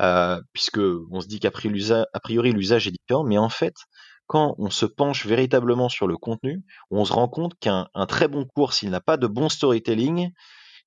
euh, 0.00 0.40
puisque 0.52 0.80
on 1.10 1.20
se 1.20 1.26
dit 1.26 1.40
qu'a 1.40 1.50
priori 1.50 2.52
l'usage 2.52 2.86
est 2.88 2.92
différent, 2.92 3.24
mais 3.24 3.38
en 3.38 3.48
fait, 3.48 3.74
quand 4.26 4.54
on 4.58 4.70
se 4.70 4.86
penche 4.86 5.26
véritablement 5.26 5.88
sur 5.88 6.06
le 6.06 6.16
contenu, 6.16 6.62
on 6.90 7.04
se 7.04 7.12
rend 7.12 7.28
compte 7.28 7.52
qu'un 7.60 7.88
très 8.08 8.28
bon 8.28 8.46
cours, 8.46 8.72
s'il 8.72 8.90
n'a 8.90 9.00
pas 9.00 9.16
de 9.16 9.26
bon 9.26 9.48
storytelling, 9.48 10.30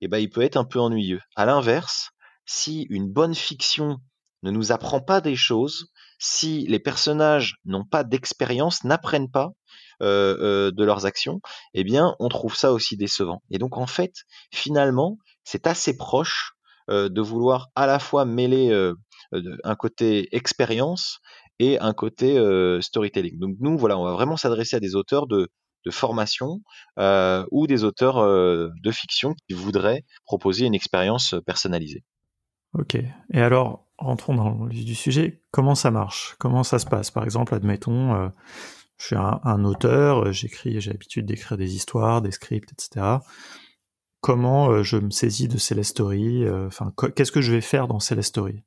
eh 0.02 0.08
ben, 0.08 0.18
il 0.18 0.30
peut 0.30 0.42
être 0.42 0.58
un 0.58 0.66
peu 0.66 0.80
ennuyeux. 0.80 1.22
À 1.36 1.46
l'inverse, 1.46 2.12
si 2.46 2.88
une 2.90 3.12
bonne 3.12 3.36
fiction 3.36 3.98
ne 4.44 4.52
nous 4.52 4.72
apprend 4.72 5.02
pas 5.02 5.22
des 5.22 5.36
choses, 5.36 5.92
si 6.20 6.66
les 6.68 6.80
personnages 6.80 7.56
n'ont 7.66 7.86
pas 7.86 8.04
d'expérience, 8.04 8.84
n'apprennent 8.84 9.30
pas 9.30 9.52
euh, 10.02 10.38
euh, 10.40 10.72
de 10.72 10.84
leurs 10.84 11.06
actions, 11.06 11.42
eh 11.74 11.84
bien, 11.84 12.16
on 12.20 12.30
trouve 12.30 12.56
ça 12.56 12.72
aussi 12.72 12.98
décevant. 12.98 13.42
Et 13.52 13.58
donc, 13.58 13.78
en 13.78 13.88
fait, 13.88 14.14
finalement, 14.52 15.18
c'est 15.44 15.68
assez 15.68 15.96
proche 15.96 16.54
de 16.89 17.21
vouloir 17.21 17.69
à 17.76 17.88
la 17.88 18.00
fois 18.00 18.26
mêler 18.26 18.93
un 19.32 19.76
côté 19.76 20.36
expérience 20.36 21.19
et 21.60 21.80
un 21.80 21.93
côté 21.93 22.39
storytelling. 22.82 23.39
Donc 23.39 23.56
nous, 23.60 23.78
voilà, 23.78 23.97
on 23.97 24.04
va 24.04 24.13
vraiment 24.13 24.38
s'adresser 24.38 24.76
à 24.76 24.80
des 24.80 24.95
auteurs 24.95 25.28
de, 25.28 25.50
formation 25.89 26.62
ou 27.52 27.67
des 27.67 27.84
auteurs 27.84 28.17
de 28.21 28.91
fiction 28.91 29.34
qui 29.47 29.56
voudraient 29.56 30.04
proposer 30.26 30.65
une 30.65 30.76
expérience 30.76 31.36
personnalisée. 31.45 32.04
Ok. 32.73 32.95
Et 32.95 33.41
alors, 33.41 33.88
rentrons 33.97 34.36
dans 34.36 34.65
le 34.65 34.69
du 34.69 34.95
sujet. 34.95 35.41
Comment 35.52 35.76
ça 35.76 35.91
marche? 35.91 36.36
Comment 36.39 36.63
ça 36.63 36.80
se 36.80 36.86
passe? 36.86 37.12
Par 37.12 37.23
exemple, 37.23 37.56
admettons, 37.56 38.32
je 38.97 39.06
suis 39.06 39.15
un, 39.15 39.63
auteur, 39.63 40.32
j'écris, 40.34 40.82
j'ai 40.82 40.91
l'habitude 40.91 41.26
d'écrire 41.26 41.58
des 41.58 41.76
histoires, 41.76 42.21
des 42.21 42.32
scripts, 42.32 42.71
etc. 42.71 43.17
Comment 44.21 44.84
je 44.84 44.97
me 44.97 45.12
saisis 45.12 45.47
de 45.47 45.58
Celestory 45.58 46.49
Enfin, 46.49 46.93
qu'est-ce 47.15 47.32
que 47.32 47.41
je 47.41 47.51
vais 47.51 47.62
faire 47.62 47.88
dans 47.88 47.99
Celestory 47.99 48.63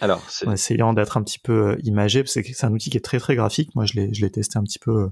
alors, 0.00 0.22
en 0.46 0.52
essayant 0.52 0.92
d'être 0.92 1.16
un 1.16 1.22
petit 1.22 1.38
peu 1.38 1.70
euh, 1.70 1.76
imagé, 1.84 2.22
parce 2.22 2.34
que 2.34 2.42
c'est 2.42 2.66
un 2.66 2.72
outil 2.72 2.90
qui 2.90 2.96
est 2.96 3.04
très 3.04 3.20
très 3.20 3.36
graphique. 3.36 3.74
Moi, 3.74 3.84
je 3.84 3.94
l'ai, 3.94 4.12
je 4.12 4.22
l'ai 4.22 4.30
testé 4.30 4.58
un 4.58 4.64
petit 4.64 4.78
peu 4.78 5.04
euh, 5.04 5.08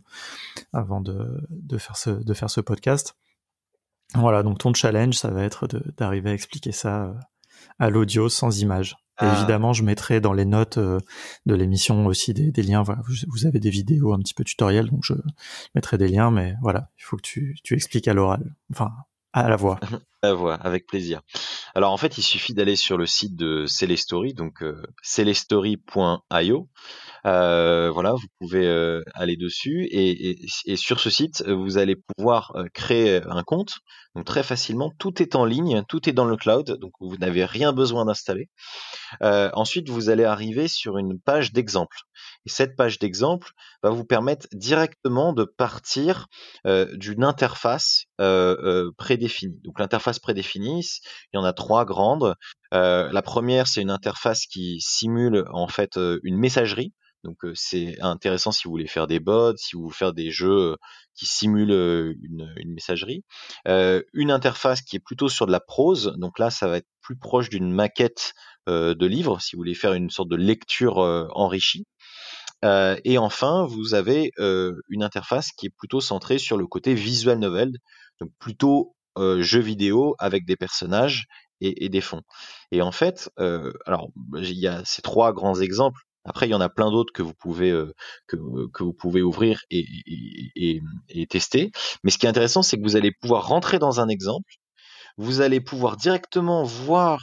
avant 0.73 1.01
de, 1.01 1.41
de, 1.51 1.79
faire 1.79 1.97
ce, 1.97 2.11
de 2.11 2.35
faire 2.35 2.51
ce 2.51 2.61
podcast. 2.61 3.15
Voilà, 4.15 4.43
donc 4.43 4.59
ton 4.59 4.75
challenge, 4.75 5.15
ça 5.15 5.31
va 5.31 5.45
être 5.45 5.69
d'arriver 5.97 6.31
à 6.31 6.35
expliquer 6.35 6.73
ça 6.73 7.05
euh, 7.05 7.15
à 7.79 7.91
l'audio 7.91 8.29
sans 8.29 8.61
image. 8.61 8.97
Ah. 9.19 9.37
évidemment, 9.37 9.73
je 9.73 9.85
mettrai 9.85 10.21
dans 10.21 10.33
les 10.33 10.47
notes 10.47 10.79
de 10.79 11.55
l'émission 11.55 12.07
aussi 12.07 12.33
des, 12.35 12.51
des 12.51 12.63
liens. 12.63 12.83
Voilà, 12.83 13.03
vous, 13.29 13.47
avez 13.47 13.61
des 13.61 13.71
vidéos 13.71 14.15
un 14.15 14.19
petit 14.19 14.35
peu 14.35 14.43
tutoriels, 14.43 14.89
donc 14.89 15.01
je 15.05 15.13
mettrai 15.75 15.97
des 15.97 16.09
liens, 16.09 16.31
mais 16.31 16.55
voilà, 16.63 16.91
il 16.99 17.05
faut 17.05 17.17
que 17.17 17.23
tu, 17.23 17.57
tu 17.63 17.75
expliques 17.75 18.09
à 18.09 18.15
l'oral. 18.15 18.57
Enfin, 18.73 18.91
à 19.33 19.49
la 19.49 19.57
voix. 19.57 19.81
à 20.23 20.29
la 20.29 20.35
voix, 20.35 20.55
avec 20.55 20.87
plaisir. 20.87 21.23
Alors 21.75 21.93
en 21.93 21.97
fait, 21.97 22.19
il 22.19 22.23
suffit 22.23 22.55
d'aller 22.55 22.77
sur 22.77 22.99
le 22.99 23.07
site 23.07 23.37
de 23.37 23.67
Celestory, 23.67 24.35
donc 24.35 24.63
euh, 24.63 24.83
celestory.io. 25.03 26.69
Euh, 27.25 27.91
voilà, 27.91 28.13
vous 28.13 28.27
pouvez 28.41 28.67
euh, 28.67 29.03
aller 29.15 29.37
dessus 29.37 29.89
et, 29.93 30.37
sur 30.77 30.99
ce 30.99 31.11
site, 31.11 31.45
vous 31.47 31.79
allez 31.79 31.97
pouvoir 32.17 32.53
euh, 32.57 32.67
créer 32.75 33.21
un 33.25 33.43
compte. 33.43 33.75
Donc 34.15 34.25
très 34.25 34.43
facilement, 34.43 34.91
tout 34.99 35.23
est 35.23 35.37
en 35.37 35.45
ligne, 35.45 35.85
tout 35.89 36.09
est 36.09 36.13
dans 36.13 36.25
le 36.27 36.37
cloud, 36.37 36.79
donc 36.81 36.93
vous 37.01 37.17
n'avez 37.17 37.45
rien 37.45 37.73
besoin 37.73 38.05
d'installer. 38.05 38.51
ensuite, 39.23 39.89
vous 39.89 40.11
allez 40.11 40.25
arriver 40.25 40.69
sur 40.69 40.99
une 40.99 41.19
page 41.19 41.53
d'exemple. 41.53 41.97
Et 42.45 42.51
cette 42.51 42.77
page 42.77 42.99
d'exemple 42.99 43.53
va 43.83 43.89
vous 43.89 44.05
permettre 44.05 44.49
directement 44.53 45.33
de 45.33 45.45
partir 45.45 46.27
d'une 46.67 47.25
interface 47.25 48.05
prédéfinie. 48.99 49.59
Donc 49.65 49.79
l'interface 49.79 50.19
prédéfinie, 50.19 50.85
il 51.33 51.37
y 51.37 51.41
en 51.41 51.45
a 51.45 51.55
trois 51.55 51.87
grandes. 51.87 52.35
la 52.71 53.23
première, 53.23 53.67
c'est 53.67 53.81
une 53.81 53.91
interface 53.91 54.45
qui 54.45 54.79
simule 54.83 55.47
en 55.53 55.69
fait 55.69 55.99
une 56.23 56.37
messagerie. 56.37 56.93
Donc 57.25 57.39
c'est 57.55 58.01
intéressant 58.01 58.53
si 58.53 58.65
vous 58.65 58.71
voulez 58.71 58.87
faire 58.87 59.07
des 59.07 59.21
bots, 59.21 59.57
si 59.57 59.77
vous 59.77 59.83
voulez 59.83 59.95
faire 59.95 60.13
des 60.13 60.31
jeux 60.31 60.77
qui 61.15 61.27
simulent 61.27 62.17
une, 62.23 62.53
une 62.57 62.73
messagerie. 62.73 63.25
une 63.67 64.31
interface 64.31 64.83
qui 64.83 64.97
est 64.97 65.05
plutôt 65.05 65.29
sur 65.29 65.47
de 65.47 65.53
la 65.53 65.61
prose. 65.61 66.15
Donc 66.19 66.39
là, 66.39 66.51
ça 66.51 66.69
va 66.69 66.79
être 66.79 66.89
plus 67.01 67.17
proche 67.17 67.49
d'une 67.49 67.73
maquette 67.73 68.33
de 68.67 69.07
livre, 69.07 69.41
si 69.41 69.55
vous 69.55 69.61
voulez 69.61 69.75
faire 69.75 69.93
une 69.93 70.11
sorte 70.11 70.29
de 70.29 70.37
lecture 70.37 70.99
enrichie. 70.99 71.87
Euh, 72.65 72.97
et 73.05 73.19
enfin, 73.19 73.67
vous 73.67 73.95
avez 73.95 74.33
euh, 74.39 74.75
une 74.89 75.03
interface 75.03 75.51
qui 75.53 75.67
est 75.67 75.75
plutôt 75.77 76.01
centrée 76.01 76.39
sur 76.39 76.57
le 76.57 76.67
côté 76.67 76.95
visual 76.95 77.39
novel, 77.39 77.73
donc 78.21 78.31
plutôt 78.39 78.95
euh, 79.19 79.43
jeu 79.43 79.61
vidéo 79.61 80.15
avec 80.19 80.47
des 80.47 80.57
personnages 80.57 81.27
et, 81.61 81.85
et 81.85 81.89
des 81.89 82.01
fonds. 82.01 82.23
Et 82.71 82.81
en 82.83 82.93
fait, 82.93 83.31
euh, 83.39 83.73
alors 83.87 84.11
il 84.37 84.59
y 84.59 84.69
a 84.69 84.85
ces 84.85 85.03
trois 85.03 85.33
grands 85.33 85.61
exemples. 85.61 86.03
Après, 86.25 86.47
il 86.47 86.51
y 86.51 86.55
en 86.55 86.61
a 86.61 86.69
plein 86.69 86.91
d'autres 86.91 87.13
que 87.13 87.23
vous 87.23 87.35
pouvez 87.35 87.73
pouvez 88.99 89.23
ouvrir 89.23 89.61
et, 89.71 90.81
tester. 91.29 91.71
Mais 92.05 92.11
ce 92.11 92.19
qui 92.19 92.27
est 92.27 92.29
intéressant, 92.29 92.63
c'est 92.63 92.77
que 92.77 92.83
vous 92.83 92.97
allez 92.97 93.13
pouvoir 93.13 93.49
rentrer 93.49 93.79
dans 93.79 94.01
un 94.01 94.09
exemple. 94.09 94.55
Vous 95.19 95.41
allez 95.41 95.61
pouvoir 95.61 95.97
directement 95.97 96.63
voir 96.63 97.23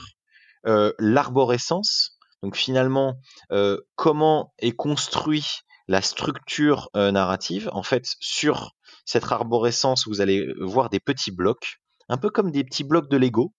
l'arborescence 0.66 2.20
donc 2.42 2.56
finalement, 2.56 3.20
euh, 3.52 3.80
comment 3.96 4.54
est 4.60 4.72
construit 4.72 5.46
la 5.88 6.02
structure 6.02 6.90
euh, 6.96 7.12
narrative 7.12 7.70
En 7.74 7.84
fait, 7.84 8.06
sur 8.20 8.72
cette 9.06 9.30
arborescence, 9.32 10.08
vous 10.08 10.22
allez 10.22 10.48
voir 10.60 10.90
des 10.90 11.00
petits 11.00 11.32
blocs, 11.32 11.80
un 12.08 12.18
peu 12.18 12.30
comme 12.30 12.52
des 12.52 12.64
petits 12.64 12.84
blocs 12.84 13.10
de 13.10 13.18
Lego, 13.18 13.54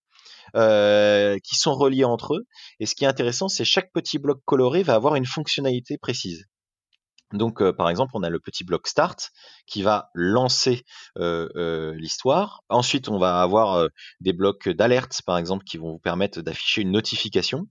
euh, 0.56 1.38
qui 1.44 1.56
sont 1.56 1.74
reliés 1.74 2.04
entre 2.04 2.34
eux. 2.34 2.46
Et 2.78 2.86
ce 2.86 2.94
qui 2.94 3.04
est 3.04 3.08
intéressant, 3.08 3.48
c'est 3.48 3.64
chaque 3.64 3.92
petit 3.92 4.18
bloc 4.18 4.40
coloré 4.44 4.82
va 4.82 4.94
avoir 4.94 5.16
une 5.16 5.26
fonctionnalité 5.26 5.98
précise. 5.98 6.46
Donc, 7.32 7.62
par 7.72 7.88
exemple, 7.88 8.10
on 8.14 8.24
a 8.24 8.28
le 8.28 8.40
petit 8.40 8.64
bloc 8.64 8.88
start 8.88 9.30
qui 9.66 9.82
va 9.82 10.10
lancer 10.14 10.82
l'histoire. 11.16 12.64
Ensuite, 12.68 13.08
on 13.08 13.18
va 13.18 13.40
avoir 13.40 13.86
des 14.20 14.32
blocs 14.32 14.68
d'alerte, 14.68 15.22
par 15.24 15.38
exemple, 15.38 15.62
qui 15.62 15.78
vont 15.78 15.92
vous 15.92 16.00
permettre 16.00 16.40
d'afficher 16.40 16.82
une 16.82 16.90
notification. 16.90 17.68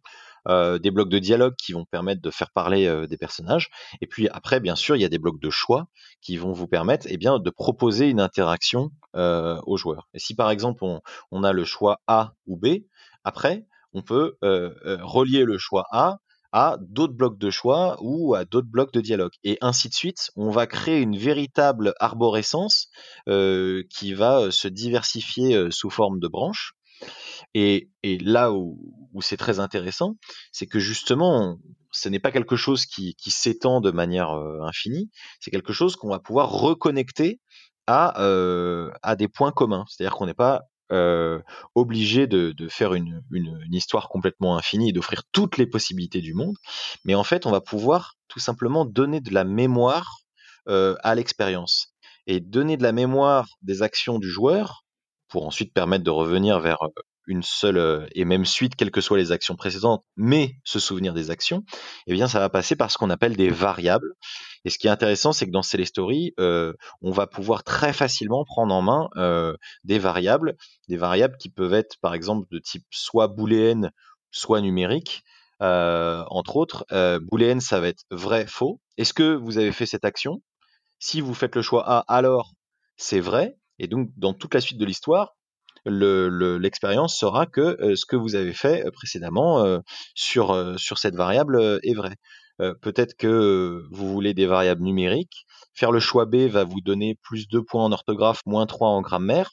Euh, 0.48 0.80
des 0.80 0.92
blocs 0.92 1.10
de 1.10 1.20
dialogue 1.20 1.56
qui 1.58 1.74
vont 1.74 1.86
permettre 1.86 2.22
de 2.22 2.32
faire 2.32 2.52
parler 2.52 2.88
euh, 2.88 3.08
des 3.08 3.18
personnages. 3.18 3.70
Et 4.02 4.08
puis 4.08 4.30
après, 4.30 4.60
bien 4.60 4.76
sûr, 4.76 4.96
il 4.96 5.02
y 5.02 5.06
a 5.06 5.10
des 5.10 5.20
blocs 5.20 5.42
de 5.42 5.50
choix 5.50 5.88
qui 6.22 6.38
vont 6.38 6.54
vous 6.54 6.68
permettre 6.68 7.08
eh 7.10 7.18
bien, 7.18 7.40
de 7.40 7.50
proposer 7.50 8.10
une 8.10 8.22
interaction 8.22 8.92
euh, 9.20 9.60
aux. 9.66 9.78
Et 10.14 10.20
si 10.20 10.36
par 10.36 10.50
exemple 10.50 10.84
on, 11.32 11.44
a 11.44 11.54
le 11.54 11.66
choix 11.66 12.02
A 12.08 12.34
ou 12.48 12.58
B, 12.58 12.84
après, 13.24 13.66
on 13.94 14.02
peut 14.02 14.38
relier 14.42 15.44
le 15.44 15.58
choix 15.58 15.86
A 15.92 16.20
à 16.52 16.78
d'autres 16.82 17.14
blocs 17.14 17.38
de 17.38 17.52
choix 17.52 17.98
ou 18.02 18.34
à 18.34 18.46
d'autres 18.46 18.68
blocs 18.68 18.94
de 18.94 19.02
dialogue. 19.02 19.34
Et 19.44 19.58
ainsi 19.62 19.90
de 19.90 19.94
suite, 19.94 20.32
on 20.36 20.50
va 20.50 20.66
créer 20.66 21.00
une 21.00 21.18
véritable 21.18 21.94
arborescence 22.00 22.90
qui 23.28 24.14
va 24.14 24.52
se 24.52 24.68
diversifier 24.68 25.70
sous 25.72 25.90
forme 25.90 26.20
de 26.20 26.28
branches 26.28 26.74
et, 27.54 27.90
là 28.04 28.52
où, 28.52 28.78
c'est 29.22 29.38
très 29.38 29.60
intéressant, 29.60 30.16
c'est 30.52 30.68
que 30.68 30.80
justement, 30.80 31.58
ce 31.92 32.10
n'est 32.10 32.20
pas 32.20 32.32
quelque 32.32 32.56
chose 32.56 32.86
qui, 32.86 33.16
s'étend 33.28 33.82
de 33.82 33.92
manière 33.92 34.32
euh, 34.32 34.62
infinie, 34.62 35.10
c'est 35.40 35.52
quelque 35.52 35.74
chose 35.74 35.96
qu'on 35.96 36.10
va 36.10 36.20
pouvoir 36.20 36.52
reconnecter 36.52 37.40
à, 37.90 38.22
euh, 38.22 38.92
à 39.02 39.16
des 39.16 39.28
points 39.28 39.52
communs. 39.52 39.84
C'est-à-dire 39.88 40.16
qu'on 40.16 40.28
n'est 40.28 40.36
pas 40.36 40.62
euh, 40.92 41.40
obligé 41.74 42.28
de, 42.28 42.54
faire 42.70 42.94
une, 42.94 43.24
histoire 43.72 44.10
complètement 44.10 44.56
infinie 44.58 44.90
et 44.90 44.94
d'offrir 44.94 45.24
toutes 45.32 45.58
les 45.58 45.66
possibilités 45.66 46.22
du 46.22 46.36
monde, 46.36 46.56
mais 47.04 47.16
en 47.16 47.24
fait, 47.24 47.48
on 47.48 47.52
va 47.52 47.62
pouvoir 47.62 48.14
tout 48.28 48.40
simplement 48.40 48.86
donner 48.86 49.22
de 49.22 49.34
la 49.34 49.44
mémoire 49.44 50.18
à 50.68 51.16
l'expérience. 51.16 51.96
Et 52.28 52.40
donner 52.40 52.78
de 52.78 52.84
la 52.84 52.92
mémoire 52.92 53.48
des 53.64 53.82
actions 53.82 54.20
du 54.20 54.30
joueur, 54.30 54.84
pour 55.30 55.48
ensuite 55.48 55.74
permettre 55.74 56.04
de 56.04 56.12
revenir 56.12 56.60
vers 56.60 56.78
une 57.30 57.44
seule 57.44 58.10
et 58.14 58.26
même 58.26 58.46
suite, 58.46 58.76
quelles 58.76 58.92
que 58.92 59.02
soient 59.02 59.18
les 59.18 59.32
actions 59.32 59.56
précédentes, 59.56 60.04
mais 60.18 60.56
se 60.64 60.80
souvenir 60.80 61.14
des 61.14 61.32
actions, 61.32 61.64
eh 62.08 62.14
bien, 62.14 62.28
ça 62.28 62.40
va 62.40 62.50
passer 62.50 62.76
par 62.76 62.92
ce 62.92 62.98
qu'on 62.98 63.10
appelle 63.10 63.38
des 63.38 63.50
variables. 63.50 64.14
Et 64.66 64.70
ce 64.70 64.78
qui 64.78 64.88
est 64.88 64.90
intéressant, 64.90 65.32
c'est 65.32 65.46
que 65.46 65.52
dans 65.52 65.62
Celestory, 65.62 66.34
euh, 66.40 66.74
on 67.02 67.12
va 67.12 67.28
pouvoir 67.28 67.64
très 67.64 67.94
facilement 67.94 68.44
prendre 68.44 68.74
en 68.74 68.82
main 68.82 69.10
des 69.84 70.00
variables, 70.00 70.58
des 70.90 70.98
variables 70.98 71.38
qui 71.38 71.50
peuvent 71.50 71.74
être, 71.74 71.96
par 72.02 72.14
exemple, 72.14 72.48
de 72.52 72.60
type 72.60 72.84
soit 72.90 73.28
booléenne, 73.28 73.92
soit 74.32 74.62
numérique. 74.62 75.24
entre 75.62 76.58
autres, 76.58 76.86
booléenne, 77.22 77.62
ça 77.62 77.80
va 77.80 77.88
être 77.88 78.04
vrai, 78.12 78.46
faux. 78.48 78.82
Est-ce 78.98 79.14
que 79.14 79.36
vous 79.36 79.58
avez 79.58 79.72
fait 79.72 79.86
cette 79.86 80.06
action? 80.06 80.42
Si 81.00 81.22
vous 81.22 81.34
faites 81.34 81.56
le 81.56 81.62
choix 81.62 81.84
A, 81.88 82.04
alors 82.08 82.54
c'est 82.98 83.22
vrai. 83.22 83.58
Et 83.80 83.88
donc, 83.88 84.10
dans 84.18 84.34
toute 84.34 84.54
la 84.54 84.62
suite 84.62 84.78
de 84.78 84.86
l'histoire, 84.86 85.38
l'expérience 85.90 87.18
sera 87.18 87.46
que 87.46 87.62
euh, 87.82 87.96
ce 87.96 88.06
que 88.06 88.16
vous 88.16 88.36
avez 88.36 88.54
fait 88.54 88.86
euh, 88.86 88.92
précédemment 88.92 89.64
euh, 89.64 89.80
sur, 90.16 90.78
cette 90.98 91.16
variable 91.16 91.80
est 91.84 91.94
vrai. 91.94 92.16
Peut-être 92.82 93.16
que 93.16 93.86
vous 93.90 94.12
voulez 94.12 94.34
des 94.34 94.46
variables 94.46 94.84
numériques. 94.84 95.46
Faire 95.74 95.94
le 95.94 96.02
choix 96.02 96.26
B 96.26 96.48
va 96.50 96.66
vous 96.66 96.82
donner 96.82 97.18
plus 97.22 97.48
2 97.48 97.64
points 97.64 97.86
en 97.86 97.94
orthographe, 97.94 98.42
moins 98.46 98.66
3 98.66 98.90
en 98.90 99.02
grammaire. 99.02 99.52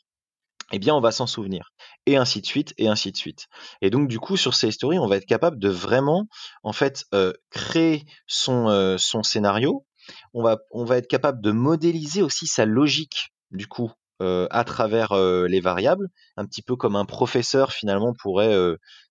Eh 0.72 0.80
bien, 0.80 0.92
on 0.92 1.00
va 1.00 1.12
s'en 1.12 1.28
souvenir. 1.28 1.70
Et 2.06 2.16
ainsi 2.16 2.40
de 2.40 2.46
suite, 2.46 2.74
et 2.78 2.88
ainsi 2.88 3.12
de 3.12 3.16
suite. 3.16 3.46
Et 3.80 3.90
donc, 3.90 4.08
du 4.08 4.18
coup, 4.18 4.36
sur 4.36 4.54
ces 4.54 4.72
stories, 4.72 4.98
on 4.98 5.06
va 5.06 5.18
être 5.18 5.26
capable 5.26 5.60
de 5.60 5.68
vraiment, 5.68 6.26
en 6.64 6.72
fait, 6.72 7.04
créer 7.50 8.02
son, 8.26 8.96
son 8.98 9.22
scénario. 9.22 9.86
On 10.34 10.42
va, 10.42 10.58
on 10.72 10.84
va 10.84 10.96
être 10.96 11.06
capable 11.06 11.40
de 11.40 11.52
modéliser 11.52 12.22
aussi 12.22 12.48
sa 12.48 12.66
logique 12.66 13.30
du 13.50 13.66
coup 13.66 13.92
à 14.20 14.64
travers 14.64 15.14
les 15.14 15.60
variables, 15.60 16.08
un 16.36 16.46
petit 16.46 16.62
peu 16.62 16.76
comme 16.76 16.96
un 16.96 17.04
professeur 17.04 17.72
finalement 17.72 18.14
pourrait 18.14 18.54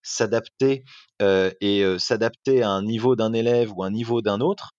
s'adapter 0.01 0.83
et 1.21 1.95
s'adapter 1.99 2.63
à 2.63 2.69
un 2.69 2.83
niveau 2.83 3.15
d'un 3.15 3.33
élève 3.33 3.71
ou 3.73 3.83
un 3.83 3.91
niveau 3.91 4.21
d'un 4.21 4.41
autre, 4.41 4.71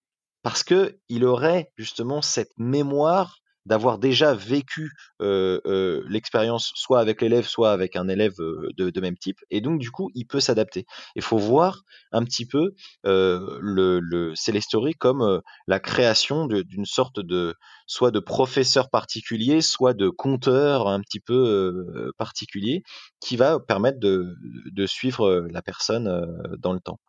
parce 0.43 0.63
que 0.63 0.99
il 1.09 1.25
aurait 1.25 1.71
justement 1.77 2.23
cette 2.23 2.53
mémoire 2.57 3.39
d'avoir 3.67 3.99
déjà 3.99 4.33
vécu 4.35 4.93
l'expérience 5.21 6.73
soit 6.75 7.01
avec 7.01 7.21
l'élève, 7.21 7.47
soit 7.47 7.73
avec 7.73 7.97
un 7.97 8.09
élève 8.09 8.37
de, 8.39 9.01
même 9.01 9.17
type, 9.17 9.39
et 9.51 9.61
donc 9.61 9.79
du 9.79 9.91
coup, 9.91 10.11
il 10.15 10.27
peut 10.27 10.41
s'adapter. 10.41 10.87
Il 11.17 11.23
faut 11.23 11.39
voir 11.39 11.83
un 12.13 12.25
petit 12.25 12.47
peu 12.47 12.75
le, 13.05 14.01
le 14.01 14.35
Celestory 14.35 14.95
comme 14.95 15.43
la 15.67 15.81
création 15.81 16.47
d'une 16.47 16.87
sorte 16.87 17.21
de 17.21 17.55
soit 17.87 18.11
de 18.11 18.21
professeur 18.21 18.91
particulier, 18.91 19.61
soit 19.61 19.95
de 19.95 20.09
conteur 20.09 20.89
un 20.89 21.01
petit 21.01 21.21
peu 21.21 22.13
particulier, 22.19 22.83
qui 23.21 23.37
va 23.37 23.61
permettre 23.61 24.01
de, 24.01 24.35
de 24.73 24.87
suivre 24.87 25.47
la 25.51 25.63
personne 25.63 26.27
dans 26.59 26.73
le 26.73 26.81
temps. 26.81 27.01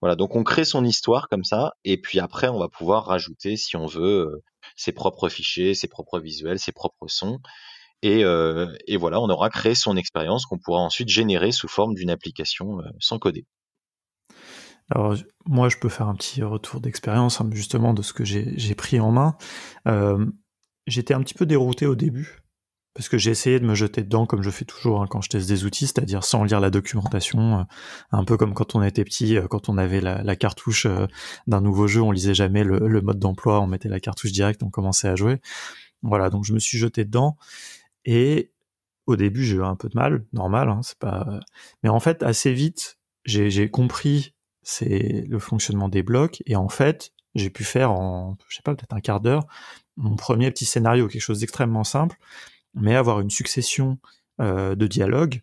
Voilà, 0.00 0.16
donc 0.16 0.36
on 0.36 0.44
crée 0.44 0.64
son 0.64 0.84
histoire 0.84 1.28
comme 1.28 1.44
ça, 1.44 1.72
et 1.84 1.98
puis 1.98 2.20
après 2.20 2.48
on 2.48 2.58
va 2.58 2.68
pouvoir 2.68 3.06
rajouter, 3.06 3.56
si 3.56 3.76
on 3.76 3.86
veut, 3.86 4.42
ses 4.74 4.92
propres 4.92 5.28
fichiers, 5.28 5.74
ses 5.74 5.88
propres 5.88 6.20
visuels, 6.20 6.58
ses 6.58 6.72
propres 6.72 7.08
sons. 7.08 7.40
Euh, 8.04 8.74
et, 8.86 8.96
voilà, 8.96 9.20
on 9.20 9.28
aura 9.28 9.48
créé 9.50 9.74
son 9.74 9.96
expérience 9.96 10.46
qu'on 10.46 10.58
pourra 10.58 10.80
ensuite 10.80 11.08
générer 11.08 11.52
sous 11.52 11.68
forme 11.68 11.94
d'une 11.94 12.10
application 12.10 12.80
euh, 12.80 12.84
sans 13.00 13.18
coder. 13.18 13.46
Alors 14.90 15.14
moi, 15.46 15.70
je 15.70 15.78
peux 15.78 15.88
faire 15.88 16.08
un 16.08 16.14
petit 16.14 16.42
retour 16.42 16.80
d'expérience 16.80 17.40
hein, 17.40 17.48
justement 17.52 17.94
de 17.94 18.02
ce 18.02 18.12
que 18.12 18.24
j'ai 18.24 18.74
pris 18.74 19.00
en 19.00 19.10
main. 19.10 19.36
Euh, 19.88 20.26
j'étais 20.86 21.14
un 21.14 21.22
petit 21.22 21.34
peu 21.34 21.46
dérouté 21.46 21.86
au 21.86 21.94
début 21.94 22.43
parce 22.94 23.08
que 23.08 23.18
j'ai 23.18 23.32
essayé 23.32 23.58
de 23.58 23.66
me 23.66 23.74
jeter 23.74 24.02
dedans 24.02 24.24
comme 24.24 24.42
je 24.42 24.50
fais 24.50 24.64
toujours 24.64 25.02
hein, 25.02 25.06
quand 25.08 25.20
je 25.20 25.28
teste 25.28 25.48
des 25.48 25.64
outils, 25.64 25.88
c'est-à-dire 25.88 26.22
sans 26.22 26.44
lire 26.44 26.60
la 26.60 26.70
documentation, 26.70 27.58
euh, 27.60 27.62
un 28.12 28.24
peu 28.24 28.36
comme 28.36 28.54
quand 28.54 28.76
on 28.76 28.82
était 28.82 29.04
petit, 29.04 29.36
euh, 29.36 29.48
quand 29.48 29.68
on 29.68 29.76
avait 29.76 30.00
la, 30.00 30.36
cartouche 30.36 30.86
euh, 30.86 31.06
d'un 31.48 31.60
nouveau 31.60 31.88
jeu, 31.88 32.00
on 32.00 32.12
lisait 32.12 32.34
jamais 32.34 32.62
le, 32.62 33.00
mode 33.00 33.18
d'emploi, 33.18 33.60
on 33.60 33.66
mettait 33.66 33.88
la 33.88 34.00
cartouche 34.00 34.32
directe, 34.32 34.62
on 34.62 34.70
commençait 34.70 35.08
à 35.08 35.16
jouer. 35.16 35.40
Voilà, 36.02 36.30
donc 36.30 36.44
je 36.44 36.52
me 36.52 36.58
suis 36.60 36.78
jeté 36.78 37.04
dedans 37.04 37.36
et 38.04 38.52
au 39.06 39.16
début 39.16 39.44
j'ai 39.44 39.56
eu 39.56 39.64
un 39.64 39.76
peu 39.76 39.88
de 39.88 39.96
mal, 39.96 40.24
normal, 40.32 40.68
hein, 40.68 40.80
c'est 40.82 40.98
pas. 40.98 41.40
Mais 41.82 41.88
en 41.88 42.00
fait 42.00 42.22
assez 42.22 42.52
vite 42.52 42.98
j'ai 43.24 43.70
compris 43.70 44.34
le 44.80 45.38
fonctionnement 45.38 45.88
des 45.88 46.02
blocs 46.02 46.42
et 46.46 46.56
en 46.56 46.68
fait 46.68 47.12
j'ai 47.34 47.50
pu 47.50 47.64
faire 47.64 47.90
en 47.90 48.36
je 48.48 48.56
sais 48.56 48.62
pas 48.62 48.74
peut-être 48.74 48.94
un 48.94 49.00
quart 49.00 49.20
d'heure 49.20 49.46
mon 49.96 50.16
premier 50.16 50.50
petit 50.50 50.64
scénario, 50.64 51.08
quelque 51.08 51.22
chose 51.22 51.40
d'extrêmement 51.40 51.84
simple 51.84 52.16
mais 52.74 52.94
avoir 52.94 53.20
une 53.20 53.30
succession 53.30 53.98
euh, 54.40 54.74
de 54.74 54.86
dialogues 54.86 55.40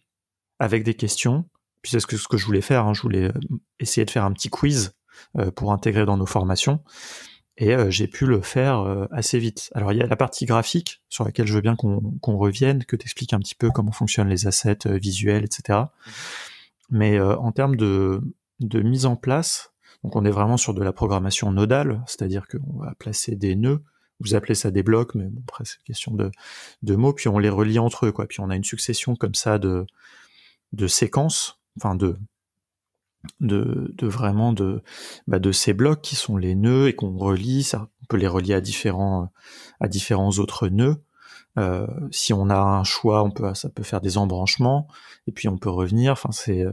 avec 0.60 0.84
des 0.84 0.94
questions. 0.94 1.46
Puis 1.82 1.91
c'est 1.91 2.00
ce 2.00 2.08
que, 2.08 2.38
je 2.38 2.46
voulais 2.46 2.62
faire, 2.62 2.86
hein. 2.86 2.94
je 2.94 3.02
voulais 3.02 3.30
euh, 3.30 3.39
essayer 3.80 4.06
de 4.06 4.12
faire 4.12 4.26
un 4.26 4.34
petit 4.34 4.50
quiz 4.50 4.94
euh, 5.38 5.50
pour 5.50 5.72
intégrer 5.72 6.06
dans 6.06 6.17
nos 6.17 6.26
formations. 6.26 6.84
Et 7.58 7.76
j'ai 7.91 8.08
pu 8.08 8.26
le 8.26 8.41
faire 8.41 9.08
assez 9.12 9.38
vite. 9.38 9.70
Alors 9.76 9.91
il 9.91 10.00
y 10.00 10.02
a 10.02 10.08
la 10.08 10.15
partie 10.15 10.46
graphique 10.46 11.04
sur 11.10 11.26
laquelle 11.26 11.46
je 11.46 11.54
veux 11.54 11.62
bien 11.62 11.76
qu'on 11.76 12.38
revienne, 12.38 12.84
que 12.86 12.96
tu 12.96 13.04
expliques 13.04 13.34
un 13.34 13.39
petit 13.39 13.54
peu 13.54 13.70
comment 13.70 13.91
fonctionnent 13.91 14.30
les 14.30 14.48
assets 14.48 14.80
visuels, 14.88 15.44
etc. 15.44 15.80
Mais 16.89 17.20
en 17.20 17.52
termes 17.52 17.76
de, 17.76 18.22
de 18.62 18.82
mise 18.82 19.06
en 19.06 19.15
place, 19.15 19.74
donc 20.04 20.15
on 20.15 20.26
est 20.26 20.32
vraiment 20.32 20.58
sur 20.58 20.74
de 20.74 20.82
la 20.82 20.91
programmation 20.91 21.52
nodale, 21.52 22.02
c'est-à-dire 22.08 22.48
qu'on 22.48 22.80
va 22.80 22.96
placer 22.96 23.36
des 23.36 23.56
nœuds 23.56 23.84
vous 24.22 24.36
appelez 24.36 24.56
ça 24.56 24.72
des 24.72 24.84
blocs, 24.84 25.16
mais 25.16 25.26
bon, 25.26 25.42
après 25.48 25.66
c'est 25.66 25.82
question 25.84 26.14
de, 26.14 26.32
de 26.84 26.96
mots, 26.96 27.14
puis 27.14 27.28
on 27.28 27.40
les 27.40 27.50
relie 27.50 27.80
entre 27.80 28.08
eux, 28.08 28.12
quoi. 28.12 28.28
Puis 28.28 28.40
on 28.40 28.50
a 28.50 28.56
une 28.56 28.64
succession 28.64 29.16
comme 29.16 29.36
ça 29.36 29.60
de, 29.60 29.86
de 30.74 30.88
séquences, 30.88 31.60
enfin 31.78 31.96
de, 31.96 32.18
de, 33.40 33.94
de 33.98 34.08
vraiment 34.08 34.54
de, 34.54 34.82
bah 35.28 35.40
de 35.40 35.52
ces 35.52 35.74
blocs 35.74 36.02
qui 36.02 36.16
sont 36.16 36.38
les 36.38 36.56
nœuds 36.56 36.88
et 36.88 36.94
qu'on 36.96 37.18
relie, 37.18 37.64
ça, 37.64 37.90
on 38.02 38.06
peut 38.08 38.18
les 38.18 38.28
relier 38.28 38.54
à 38.54 38.62
différents, 38.62 39.32
à 39.80 39.88
différents 39.88 40.32
autres 40.32 40.68
nœuds. 40.68 41.02
Euh, 41.58 41.88
si 42.12 42.32
on 42.34 42.50
a 42.50 42.58
un 42.58 42.84
choix, 42.84 43.24
on 43.24 43.32
peut, 43.32 43.54
ça 43.54 43.70
peut 43.70 43.84
faire 43.84 44.02
des 44.02 44.18
embranchements, 44.18 44.88
et 45.28 45.32
puis 45.32 45.50
on 45.50 45.58
peut 45.58 45.70
revenir. 45.70 46.14
Enfin, 46.14 46.32
c'est, 46.32 46.66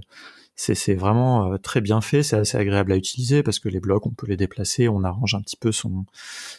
c'est 0.61 0.95
vraiment 0.97 1.53
euh, 1.53 1.57
très 1.57 1.81
bien 1.81 2.01
fait, 2.01 2.25
c'est 2.25 2.37
assez 2.37 2.59
agréable 2.59 2.93
à 2.93 2.97
utiliser 2.97 3.45
parce 3.45 3.61
que 3.61 3.69
les 3.69 3.79
blocs, 3.79 4.07
on 4.07 4.11
peut 4.11 4.27
les 4.27 4.37
déplacer, 4.37 4.89
on 4.89 5.05
arrange 5.05 5.37
un 5.37 5.41
petit 5.41 5.57
peu 5.57 5.71
son, 5.71 6.05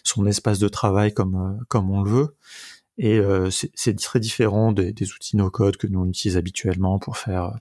son 0.04 0.26
espace 0.26 0.58
de 0.58 0.70
travail 0.70 1.14
comme, 1.14 1.36
euh, 1.36 1.64
comme 1.68 1.92
on 1.92 2.02
le 2.02 2.10
veut. 2.10 2.36
Et 2.98 3.18
euh, 3.20 3.50
c'est 3.50 3.98
très 4.00 4.20
différent 4.22 4.72
des, 4.72 4.94
outils 5.14 5.38
no-code 5.38 5.78
que 5.78 5.88
nous 5.88 6.00
on 6.02 6.08
utilise 6.08 6.38
habituellement 6.38 7.00
pour 7.00 7.18
faire 7.18 7.60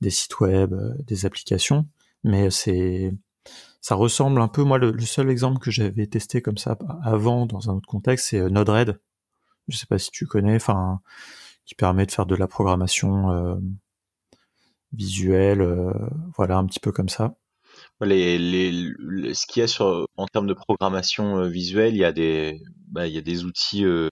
des 0.00 0.10
sites 0.10 0.40
web, 0.40 0.74
des 1.06 1.26
applications. 1.26 1.86
Mais 2.24 2.50
c'est 2.50 3.12
ça 3.80 3.94
ressemble 3.94 4.40
un 4.40 4.48
peu. 4.48 4.64
Moi, 4.64 4.78
le, 4.78 4.98
seul 5.00 5.30
exemple 5.30 5.58
que 5.58 5.70
j'avais 5.70 6.06
testé 6.06 6.42
comme 6.42 6.58
ça 6.58 6.78
avant 7.02 7.46
dans 7.46 7.70
un 7.70 7.74
autre 7.74 7.88
contexte, 7.88 8.28
c'est 8.30 8.50
Node-RED. 8.50 8.98
Je 9.68 9.76
sais 9.76 9.86
pas 9.86 9.98
si 9.98 10.10
tu 10.10 10.26
connais, 10.26 10.56
enfin, 10.56 11.00
qui 11.66 11.74
permet 11.74 12.06
de 12.06 12.12
faire 12.12 12.26
de 12.26 12.34
la 12.34 12.48
programmation 12.48 13.60
visuel, 14.92 15.60
euh, 15.60 15.92
voilà, 16.36 16.56
un 16.58 16.66
petit 16.66 16.80
peu 16.80 16.92
comme 16.92 17.08
ça. 17.08 17.34
Les, 18.00 18.38
les, 18.38 19.34
ce 19.34 19.46
qu'il 19.46 19.60
y 19.60 19.64
a 19.64 19.68
sur, 19.68 20.06
en 20.16 20.26
termes 20.26 20.46
de 20.46 20.54
programmation 20.54 21.38
euh, 21.38 21.48
visuelle, 21.48 21.94
il 21.94 21.98
y 21.98 22.04
a 22.04 22.12
des, 22.12 22.60
bah, 22.88 23.06
il 23.06 23.12
y 23.12 23.18
a 23.18 23.22
des 23.22 23.44
outils 23.44 23.84
euh, 23.84 24.08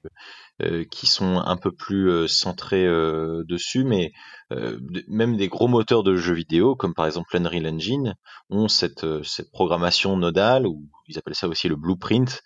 qui 0.91 1.07
sont 1.07 1.39
un 1.39 1.57
peu 1.57 1.71
plus 1.71 2.27
centrés 2.29 2.87
dessus, 3.47 3.85
mais 3.85 4.13
même 5.07 5.37
des 5.37 5.49
gros 5.49 5.69
moteurs 5.69 6.03
de 6.03 6.17
jeux 6.17 6.33
vidéo, 6.33 6.75
comme 6.75 6.95
par 6.95 7.05
exemple 7.05 7.37
Unreal 7.37 7.67
Engine, 7.67 8.15
ont 8.49 8.67
cette, 8.67 9.07
cette 9.23 9.51
programmation 9.51 10.17
nodale, 10.17 10.67
ou 10.67 10.89
ils 11.09 11.19
appellent 11.19 11.35
ça 11.35 11.47
aussi 11.49 11.69
le 11.69 11.77
blueprint, 11.77 12.43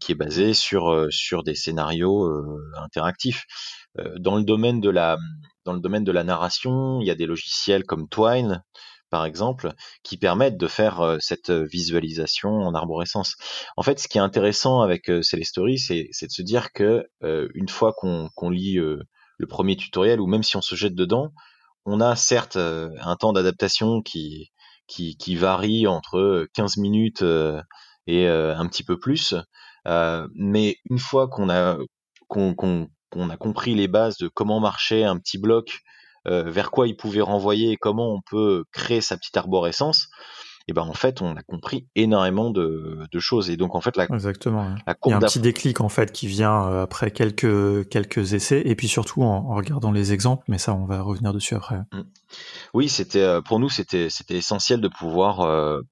qui 0.00 0.12
est 0.12 0.16
basé 0.16 0.52
sur, 0.52 1.06
sur 1.08 1.42
des 1.42 1.54
scénarios 1.54 2.30
interactifs. 2.76 3.46
dans 4.18 4.36
le 4.36 4.44
domaine 4.44 4.82
de 4.82 4.90
la, 4.90 5.16
dans 5.64 5.72
le 5.72 5.80
domaine 5.80 6.04
de 6.04 6.12
la 6.12 6.24
narration, 6.24 7.00
il 7.00 7.06
y 7.06 7.10
a 7.10 7.14
des 7.14 7.26
logiciels 7.26 7.84
comme 7.84 8.08
Twine, 8.08 8.62
par 9.10 9.24
exemple, 9.24 9.74
qui 10.02 10.16
permettent 10.16 10.56
de 10.56 10.68
faire 10.68 11.00
euh, 11.00 11.18
cette 11.20 11.50
visualisation 11.50 12.50
en 12.50 12.74
arborescence. 12.74 13.36
En 13.76 13.82
fait, 13.82 13.98
ce 13.98 14.08
qui 14.08 14.18
est 14.18 14.22
intéressant 14.22 14.80
avec 14.80 15.10
euh, 15.10 15.22
Celestory, 15.22 15.78
c'est, 15.78 16.08
de 16.22 16.30
se 16.30 16.42
dire 16.42 16.72
que 16.72 17.04
euh, 17.22 17.48
une 17.54 17.68
fois 17.68 17.92
qu'on, 17.92 18.30
lit 18.50 18.76
le 18.76 19.46
premier 19.46 19.76
tutoriel, 19.76 20.20
ou 20.20 20.26
même 20.26 20.42
si 20.42 20.56
on 20.56 20.62
se 20.62 20.74
jette 20.74 20.94
dedans, 20.94 21.32
on 21.84 22.00
a 22.00 22.14
certes 22.16 22.56
un 22.56 23.16
temps 23.16 23.32
d'adaptation 23.32 24.02
qui, 24.02 24.50
varie 25.36 25.86
entre 25.86 26.46
15 26.54 26.76
minutes 26.76 27.24
et 28.06 28.26
un 28.26 28.66
petit 28.66 28.82
peu 28.82 28.98
plus, 28.98 29.34
mais 29.86 30.76
une 30.90 30.98
fois 30.98 31.28
qu'on 31.28 31.48
a 31.48 31.78
qu'on, 32.28 32.88
qu'on 33.10 33.30
a 33.30 33.36
compris 33.36 33.74
les 33.74 33.88
bases 33.88 34.16
de 34.18 34.28
comment 34.28 34.60
marchait 34.60 35.04
un 35.04 35.18
petit 35.18 35.38
bloc, 35.38 35.80
euh, 36.28 36.50
vers 36.50 36.70
quoi 36.70 36.86
il 36.86 36.96
pouvait 36.96 37.20
renvoyer 37.20 37.72
et 37.72 37.76
comment 37.76 38.14
on 38.14 38.20
peut 38.20 38.64
créer 38.72 39.00
sa 39.00 39.16
petite 39.16 39.36
arborescence, 39.36 40.08
et 40.68 40.72
ben 40.72 40.82
en 40.82 40.92
fait 40.92 41.22
on 41.22 41.34
a 41.34 41.42
compris 41.42 41.88
énormément 41.96 42.50
de, 42.50 43.06
choses. 43.18 43.50
Et 43.50 43.56
donc 43.56 43.74
en 43.74 43.80
fait 43.80 43.96
la 43.96 44.04
exactement 44.04 44.74
il 45.06 45.10
y 45.10 45.12
a 45.12 45.16
un 45.16 45.20
petit 45.20 45.40
déclic 45.40 45.80
en 45.80 45.88
fait 45.88 46.12
qui 46.12 46.26
vient 46.26 46.66
euh, 46.66 46.82
après 46.82 47.10
quelques 47.10 47.88
quelques 47.88 48.34
essais. 48.34 48.62
Et 48.64 48.76
puis 48.76 48.86
surtout 48.86 49.22
en, 49.22 49.54
regardant 49.54 49.90
les 49.90 50.12
exemples 50.12 50.44
mais 50.48 50.58
ça 50.58 50.74
on 50.74 50.84
va 50.84 51.00
revenir 51.00 51.32
dessus 51.32 51.54
après. 51.54 51.78
Mmh. 51.92 52.02
oui 52.74 52.88
c'était 52.88 53.22
euh, 53.22 53.40
pour 53.40 53.58
nous 53.58 53.70
c'était 53.70 54.10
c'était 54.10 54.36
essentiel 54.36 54.80
de 54.80 54.88
pouvoir 54.88 55.38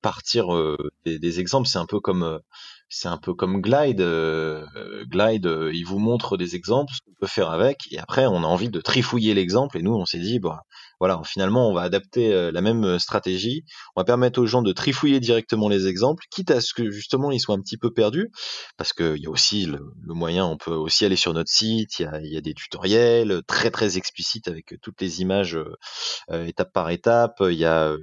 partir 0.02 0.48
des, 1.06 1.18
des, 1.18 1.40
exemples. 1.40 1.68
C'est 1.68 1.78
un 1.78 1.86
peu 1.86 2.00
comme 2.00 2.38
c'est 2.88 3.08
un 3.08 3.18
peu 3.18 3.34
comme 3.34 3.60
Glide. 3.60 4.00
Euh, 4.00 4.64
Glide, 5.06 5.46
euh, 5.46 5.70
il 5.74 5.84
vous 5.84 5.98
montre 5.98 6.36
des 6.36 6.56
exemples, 6.56 6.92
ce 6.94 7.00
qu'on 7.00 7.14
peut 7.20 7.26
faire 7.26 7.50
avec, 7.50 7.80
et 7.90 7.98
après 7.98 8.26
on 8.26 8.42
a 8.42 8.46
envie 8.46 8.70
de 8.70 8.80
trifouiller 8.80 9.34
l'exemple, 9.34 9.78
et 9.78 9.82
nous 9.82 9.94
on 9.94 10.06
s'est 10.06 10.18
dit, 10.18 10.38
bah, 10.38 10.62
voilà, 11.00 11.20
finalement 11.24 11.68
on 11.68 11.74
va 11.74 11.82
adapter 11.82 12.32
euh, 12.32 12.50
la 12.52 12.60
même 12.60 12.98
stratégie, 12.98 13.64
on 13.96 14.00
va 14.00 14.04
permettre 14.04 14.40
aux 14.40 14.46
gens 14.46 14.62
de 14.62 14.72
trifouiller 14.72 15.20
directement 15.20 15.68
les 15.68 15.86
exemples, 15.86 16.24
quitte 16.30 16.50
à 16.50 16.60
ce 16.60 16.74
que 16.74 16.90
justement 16.90 17.30
ils 17.30 17.40
soient 17.40 17.54
un 17.54 17.60
petit 17.60 17.76
peu 17.78 17.92
perdus, 17.92 18.30
parce 18.76 18.92
qu'il 18.92 19.18
y 19.18 19.26
a 19.26 19.30
aussi 19.30 19.66
le, 19.66 19.80
moyen, 20.06 20.44
on 20.46 20.56
peut 20.56 20.72
aussi 20.72 21.04
aller 21.04 21.16
sur 21.16 21.34
notre 21.34 21.50
site, 21.50 22.00
il 22.00 22.02
y 22.02 22.06
a, 22.06 22.20
y 22.20 22.36
a, 22.36 22.40
des 22.40 22.54
tutoriels 22.54 23.42
très 23.46 23.70
très 23.70 23.96
explicites 23.98 24.48
avec 24.48 24.74
toutes 24.82 25.00
les 25.00 25.20
images 25.20 25.58
étape 26.30 26.72
par 26.72 26.90
étape, 26.90 27.36
il 27.40 27.56
y 27.58 27.64
a, 27.64 27.94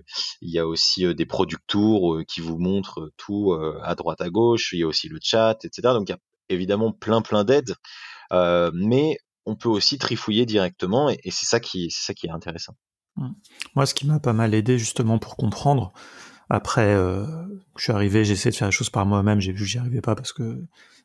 y 0.42 0.60
a 0.60 0.68
aussi 0.68 1.14
des 1.16 1.26
product 1.26 1.64
tours 1.68 2.22
qui 2.28 2.42
vous 2.42 2.58
montrent 2.58 3.12
tout 3.18 3.54
à 3.84 3.96
droite 3.96 4.22
à 4.22 4.30
gauche, 4.30 4.72
il 4.74 4.80
y 4.80 4.84
a 4.84 4.88
aussi 4.88 5.10
le 5.10 5.20
chat, 5.22 5.58
etc. 5.64 5.94
Donc 5.94 6.10
il 6.10 6.12
y 6.12 6.16
a 6.16 6.20
évidemment 6.50 6.92
plein 6.92 7.22
plein 7.22 7.44
d'aides, 7.44 7.76
euh, 8.32 8.72
mais 8.74 9.18
on 9.46 9.56
peut 9.56 9.70
aussi 9.70 9.98
trifouiller 9.98 10.46
directement 10.46 11.10
et, 11.10 11.20
c'est 11.30 11.46
ça 11.46 11.60
qui 11.60 11.90
c'est 11.92 12.06
ça 12.06 12.14
qui 12.14 12.28
est 12.28 12.32
intéressant. 12.32 12.76
Mmh. 13.18 13.30
Moi, 13.76 13.86
ce 13.86 13.94
qui 13.94 14.08
m'a 14.08 14.20
pas 14.20 14.34
mal 14.34 14.54
aidé 14.54 14.78
justement 14.78 15.20
pour 15.20 15.36
comprendre. 15.36 15.94
Après, 16.50 16.94
euh, 16.94 17.26
je 17.78 17.84
suis 17.84 17.92
arrivé, 17.92 18.24
j'ai 18.24 18.34
essayé 18.34 18.52
de 18.52 18.56
faire 18.56 18.68
les 18.68 18.72
choses 18.72 18.90
par 18.90 19.06
moi-même, 19.06 19.40
j'ai 19.40 19.52
vu 19.52 19.60
que 19.60 19.66
j'y 19.66 19.80
arrivais 19.80 20.02
pas 20.02 20.16
parce 20.16 20.32
que 20.34 20.62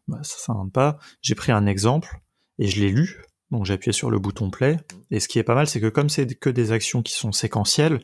bah, 0.08 0.18
ça 0.22 0.36
s'invente 0.38 0.72
pas. 0.72 0.98
J'ai 1.22 1.34
pris 1.34 1.52
un 1.52 1.66
exemple 1.66 2.20
et 2.58 2.66
je 2.66 2.80
l'ai 2.80 2.90
lu. 2.90 3.22
Donc 3.50 3.64
j'ai 3.64 3.74
appuyé 3.74 3.92
sur 3.92 4.10
le 4.10 4.18
bouton 4.18 4.50
play. 4.50 4.78
Et 5.10 5.20
ce 5.20 5.28
qui 5.28 5.38
est 5.38 5.44
pas 5.44 5.54
mal, 5.54 5.66
c'est 5.66 5.80
que 5.80 5.88
comme 5.88 6.08
c'est 6.08 6.26
que 6.38 6.50
des 6.50 6.72
actions 6.72 7.02
qui 7.02 7.14
sont 7.14 7.32
séquentielles, 7.32 8.00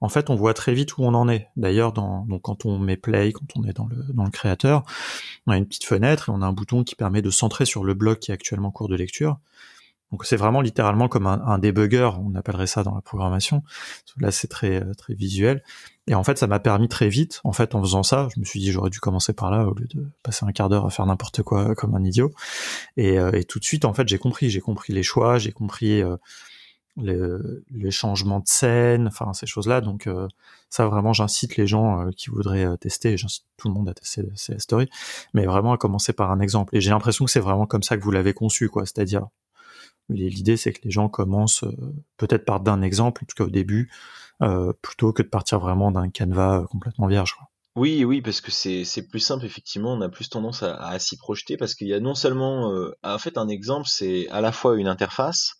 en 0.00 0.08
fait, 0.08 0.30
on 0.30 0.34
voit 0.34 0.52
très 0.52 0.74
vite 0.74 0.98
où 0.98 1.04
on 1.04 1.14
en 1.14 1.28
est. 1.28 1.48
D'ailleurs, 1.56 1.92
dans, 1.92 2.26
donc 2.26 2.42
quand 2.42 2.66
on 2.66 2.78
met 2.78 2.96
play, 2.96 3.32
quand 3.32 3.46
on 3.56 3.64
est 3.64 3.72
dans 3.72 3.86
le, 3.86 3.96
dans 4.12 4.24
le 4.24 4.30
créateur, 4.30 4.82
on 5.46 5.52
a 5.52 5.56
une 5.56 5.66
petite 5.66 5.84
fenêtre 5.84 6.28
et 6.28 6.32
on 6.32 6.42
a 6.42 6.46
un 6.46 6.52
bouton 6.52 6.82
qui 6.82 6.96
permet 6.96 7.22
de 7.22 7.30
centrer 7.30 7.64
sur 7.64 7.84
le 7.84 7.94
bloc 7.94 8.18
qui 8.18 8.32
est 8.32 8.34
actuellement 8.34 8.68
en 8.68 8.72
cours 8.72 8.88
de 8.88 8.96
lecture. 8.96 9.38
Donc 10.12 10.24
c'est 10.24 10.36
vraiment 10.36 10.60
littéralement 10.60 11.08
comme 11.08 11.26
un, 11.26 11.42
un, 11.44 11.58
debugger, 11.58 12.10
on 12.20 12.34
appellerait 12.34 12.66
ça 12.66 12.84
dans 12.84 12.94
la 12.94 13.00
programmation. 13.00 13.62
Là, 14.18 14.30
c'est 14.30 14.46
très 14.46 14.84
très 14.94 15.14
visuel. 15.14 15.62
Et 16.06 16.14
en 16.14 16.22
fait, 16.22 16.38
ça 16.38 16.46
m'a 16.46 16.60
permis 16.60 16.88
très 16.88 17.08
vite, 17.08 17.40
en 17.44 17.52
fait, 17.52 17.74
en 17.74 17.80
faisant 17.80 18.02
ça, 18.02 18.28
je 18.34 18.40
me 18.40 18.44
suis 18.44 18.60
dit 18.60 18.72
j'aurais 18.72 18.90
dû 18.90 19.00
commencer 19.00 19.32
par 19.32 19.50
là 19.50 19.66
au 19.66 19.74
lieu 19.74 19.86
de 19.86 20.06
passer 20.22 20.44
un 20.44 20.52
quart 20.52 20.68
d'heure 20.68 20.84
à 20.84 20.90
faire 20.90 21.06
n'importe 21.06 21.42
quoi 21.42 21.74
comme 21.74 21.94
un 21.94 22.04
idiot. 22.04 22.32
Et, 22.96 23.18
euh, 23.18 23.32
et, 23.32 23.44
tout 23.44 23.58
de 23.58 23.64
suite, 23.64 23.84
en 23.84 23.94
fait, 23.94 24.08
j'ai 24.08 24.18
compris, 24.18 24.50
j'ai 24.50 24.60
compris 24.60 24.92
les 24.92 25.02
choix, 25.02 25.38
j'ai 25.38 25.52
compris 25.52 26.02
euh, 26.02 26.16
les, 26.96 27.90
changements 27.90 28.40
de 28.40 28.46
scène, 28.46 29.06
enfin 29.06 29.32
ces 29.32 29.46
choses-là. 29.46 29.80
Donc 29.80 30.06
euh, 30.06 30.28
ça 30.70 30.86
vraiment, 30.86 31.12
j'incite 31.12 31.56
les 31.56 31.66
gens 31.66 32.00
euh, 32.00 32.10
qui 32.16 32.30
voudraient 32.30 32.64
euh, 32.64 32.76
tester, 32.76 33.16
j'incite 33.16 33.44
tout 33.56 33.68
le 33.68 33.74
monde 33.74 33.88
à 33.88 33.94
tester 33.94 34.24
ces 34.34 34.58
stories, 34.58 34.88
mais 35.34 35.46
vraiment 35.46 35.72
à 35.72 35.78
commencer 35.78 36.12
par 36.12 36.30
un 36.30 36.40
exemple. 36.40 36.76
Et 36.76 36.80
j'ai 36.80 36.90
l'impression 36.90 37.24
que 37.24 37.30
c'est 37.30 37.40
vraiment 37.40 37.66
comme 37.66 37.82
ça 37.82 37.96
que 37.96 38.02
vous 38.02 38.10
l'avez 38.10 38.34
conçu, 38.34 38.68
quoi. 38.68 38.84
C'est-à-dire 38.84 39.26
l'idée 40.08 40.56
c'est 40.56 40.72
que 40.72 40.80
les 40.84 40.90
gens 40.90 41.08
commencent 41.08 41.64
peut-être 42.16 42.44
par 42.44 42.60
d'un 42.60 42.82
exemple, 42.82 43.24
en 43.24 43.26
tout 43.26 43.34
cas 43.36 43.44
au 43.44 43.50
début, 43.50 43.90
plutôt 44.82 45.12
que 45.12 45.22
de 45.22 45.28
partir 45.28 45.60
vraiment 45.60 45.90
d'un 45.90 46.10
canevas 46.10 46.66
complètement 46.70 47.06
vierge. 47.06 47.34
Quoi. 47.34 47.48
Oui, 47.74 48.04
oui, 48.04 48.20
parce 48.20 48.40
que 48.40 48.50
c'est 48.50 49.08
plus 49.08 49.20
simple, 49.20 49.46
effectivement, 49.46 49.94
on 49.94 50.00
a 50.02 50.08
plus 50.08 50.28
tendance 50.28 50.62
à, 50.62 50.76
à 50.76 50.98
s'y 50.98 51.16
projeter 51.16 51.56
parce 51.56 51.74
qu'il 51.74 51.88
y 51.88 51.94
a 51.94 52.00
non 52.00 52.14
seulement, 52.14 52.72
en 53.02 53.18
fait, 53.18 53.38
un 53.38 53.48
exemple, 53.48 53.86
c'est 53.88 54.28
à 54.28 54.40
la 54.40 54.52
fois 54.52 54.76
une 54.76 54.88
interface, 54.88 55.54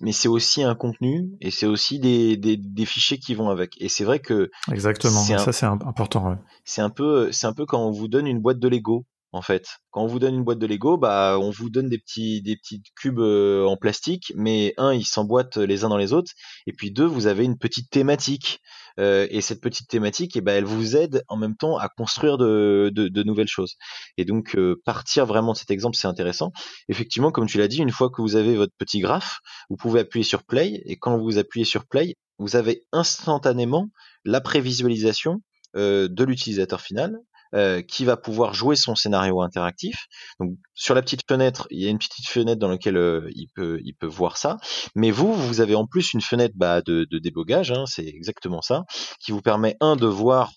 mais 0.00 0.12
c'est 0.12 0.28
aussi 0.28 0.62
un 0.62 0.74
contenu 0.74 1.30
et 1.40 1.50
c'est 1.50 1.66
aussi 1.66 1.98
des, 1.98 2.36
des, 2.36 2.56
des, 2.56 2.84
fichiers 2.84 3.18
qui 3.18 3.34
vont 3.34 3.50
avec. 3.50 3.80
Et 3.80 3.88
c'est 3.88 4.04
vrai 4.04 4.20
que 4.20 4.50
exactement, 4.70 5.22
ça 5.22 5.52
c'est 5.52 5.66
important. 5.66 6.38
C'est 6.64 6.82
un 6.82 6.90
peu, 6.90 7.30
un 7.42 7.52
peu 7.52 7.66
quand 7.66 7.84
on 7.84 7.90
vous 7.90 8.08
donne 8.08 8.26
une 8.26 8.40
boîte 8.40 8.58
de 8.58 8.68
Lego. 8.68 9.06
En 9.32 9.40
fait, 9.40 9.66
quand 9.90 10.02
on 10.02 10.06
vous 10.06 10.18
donne 10.18 10.34
une 10.34 10.44
boîte 10.44 10.58
de 10.58 10.66
Lego, 10.66 10.98
bah, 10.98 11.38
on 11.40 11.50
vous 11.50 11.70
donne 11.70 11.88
des 11.88 11.98
petits, 11.98 12.42
des 12.42 12.58
cubes 12.96 13.18
euh, 13.18 13.64
en 13.64 13.78
plastique, 13.78 14.32
mais 14.36 14.74
un, 14.76 14.92
ils 14.92 15.06
s'emboîtent 15.06 15.56
les 15.56 15.84
uns 15.84 15.88
dans 15.88 15.96
les 15.96 16.12
autres, 16.12 16.32
et 16.66 16.72
puis 16.72 16.90
deux, 16.90 17.06
vous 17.06 17.26
avez 17.26 17.44
une 17.44 17.56
petite 17.56 17.90
thématique. 17.90 18.60
Euh, 19.00 19.26
et 19.30 19.40
cette 19.40 19.62
petite 19.62 19.88
thématique, 19.88 20.36
eh 20.36 20.42
ben, 20.42 20.52
elle 20.52 20.66
vous 20.66 20.96
aide 20.96 21.22
en 21.28 21.36
même 21.36 21.56
temps 21.56 21.78
à 21.78 21.88
construire 21.88 22.36
de, 22.36 22.90
de, 22.94 23.22
nouvelles 23.22 23.48
choses. 23.48 23.76
Et 24.18 24.26
donc, 24.26 24.54
euh, 24.54 24.82
partir 24.84 25.24
vraiment 25.24 25.52
de 25.52 25.56
cet 25.56 25.70
exemple, 25.70 25.96
c'est 25.96 26.08
intéressant. 26.08 26.52
Effectivement, 26.88 27.30
comme 27.32 27.46
tu 27.46 27.56
l'as 27.56 27.68
dit, 27.68 27.78
une 27.78 27.90
fois 27.90 28.10
que 28.10 28.20
vous 28.20 28.36
avez 28.36 28.54
votre 28.54 28.74
petit 28.76 29.00
graphe, 29.00 29.38
vous 29.70 29.76
pouvez 29.76 30.00
appuyer 30.00 30.24
sur 30.24 30.44
Play, 30.44 30.82
et 30.84 30.96
quand 30.98 31.16
vous 31.16 31.38
appuyez 31.38 31.64
sur 31.64 31.86
Play, 31.86 32.16
vous 32.38 32.56
avez 32.56 32.82
instantanément 32.92 33.88
la 34.24 34.40
prévisualisation 34.40 35.40
euh, 35.76 36.08
de 36.08 36.24
l'utilisateur 36.24 36.82
final 36.82 37.18
euh, 37.54 37.82
qui 37.82 38.06
va 38.06 38.16
pouvoir 38.16 38.54
jouer 38.54 38.76
son 38.76 38.94
scénario 38.94 39.42
interactif. 39.42 40.06
Donc 40.40 40.56
sur 40.72 40.94
la 40.94 41.02
petite 41.02 41.20
fenêtre, 41.28 41.66
il 41.70 41.82
y 41.82 41.86
a 41.86 41.90
une 41.90 41.98
petite 41.98 42.26
fenêtre 42.26 42.58
dans 42.58 42.68
laquelle 42.68 42.96
euh, 42.96 43.28
il 43.34 43.48
peut 43.54 44.06
voir 44.06 44.38
ça. 44.38 44.56
Mais 44.94 45.10
vous, 45.10 45.34
vous 45.34 45.60
avez 45.60 45.74
en 45.74 45.86
plus 45.86 46.14
une 46.14 46.22
fenêtre 46.22 46.54
bah, 46.56 46.80
de, 46.80 47.04
débogage, 47.18 47.70
hein, 47.70 47.84
c'est 47.86 48.06
exactement 48.06 48.62
ça, 48.62 48.84
qui 49.20 49.32
vous 49.32 49.42
permet 49.42 49.76
un 49.80 49.96
de 49.96 50.06
voir 50.06 50.50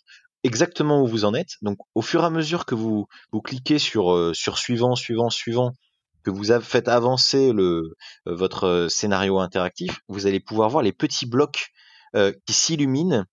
exactement 0.46 1.02
où 1.02 1.08
vous 1.08 1.26
en 1.26 1.34
êtes. 1.34 1.56
Donc 1.62 1.80
au 1.96 2.02
fur 2.02 2.24
et 2.24 2.28
à 2.28 2.30
mesure 2.30 2.66
que 2.66 2.76
vous 2.76 3.08
cliquez 3.44 3.78
sur 3.78 4.14
euh, 4.14 4.34
sur 4.34 4.58
suivant, 4.58 4.96
suivant, 4.96 5.30
suivant, 5.30 5.74
que 6.24 6.32
vous 6.32 6.52
avez 6.52 6.64
fait 6.64 6.88
avancer 6.88 7.52
votre 8.26 8.88
scénario 8.90 9.40
interactif, 9.40 10.00
vous 10.08 10.28
allez 10.28 10.40
pouvoir 10.40 10.70
voir 10.70 10.82
les 10.82 10.94
petits 10.94 11.28
blocs 11.28 11.72
qui 12.14 12.54
s'illuminent 12.54 13.26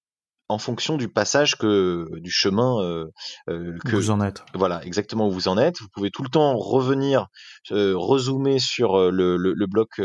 en 0.53 0.59
fonction 0.59 0.97
du 0.97 1.09
passage 1.09 1.57
que 1.57 2.07
du 2.21 2.31
chemin 2.31 2.81
euh, 2.83 3.07
euh, 3.49 3.77
que 3.85 3.97
vous 3.97 4.11
en 4.11 4.21
êtes. 4.21 4.45
Voilà, 4.55 4.85
exactement 4.85 5.27
où 5.27 5.31
vous 5.31 5.49
en 5.49 5.57
êtes. 5.57 5.81
Vous 5.81 5.89
pouvez 5.89 6.11
tout 6.11 6.23
le 6.23 6.29
temps 6.29 6.57
revenir, 6.57 7.29
euh, 7.71 7.95
rezoomer 7.97 8.59
sur 8.59 8.97
euh, 8.97 9.11
le, 9.11 9.37
le, 9.37 9.55
le 9.55 9.67
bloc 9.67 10.01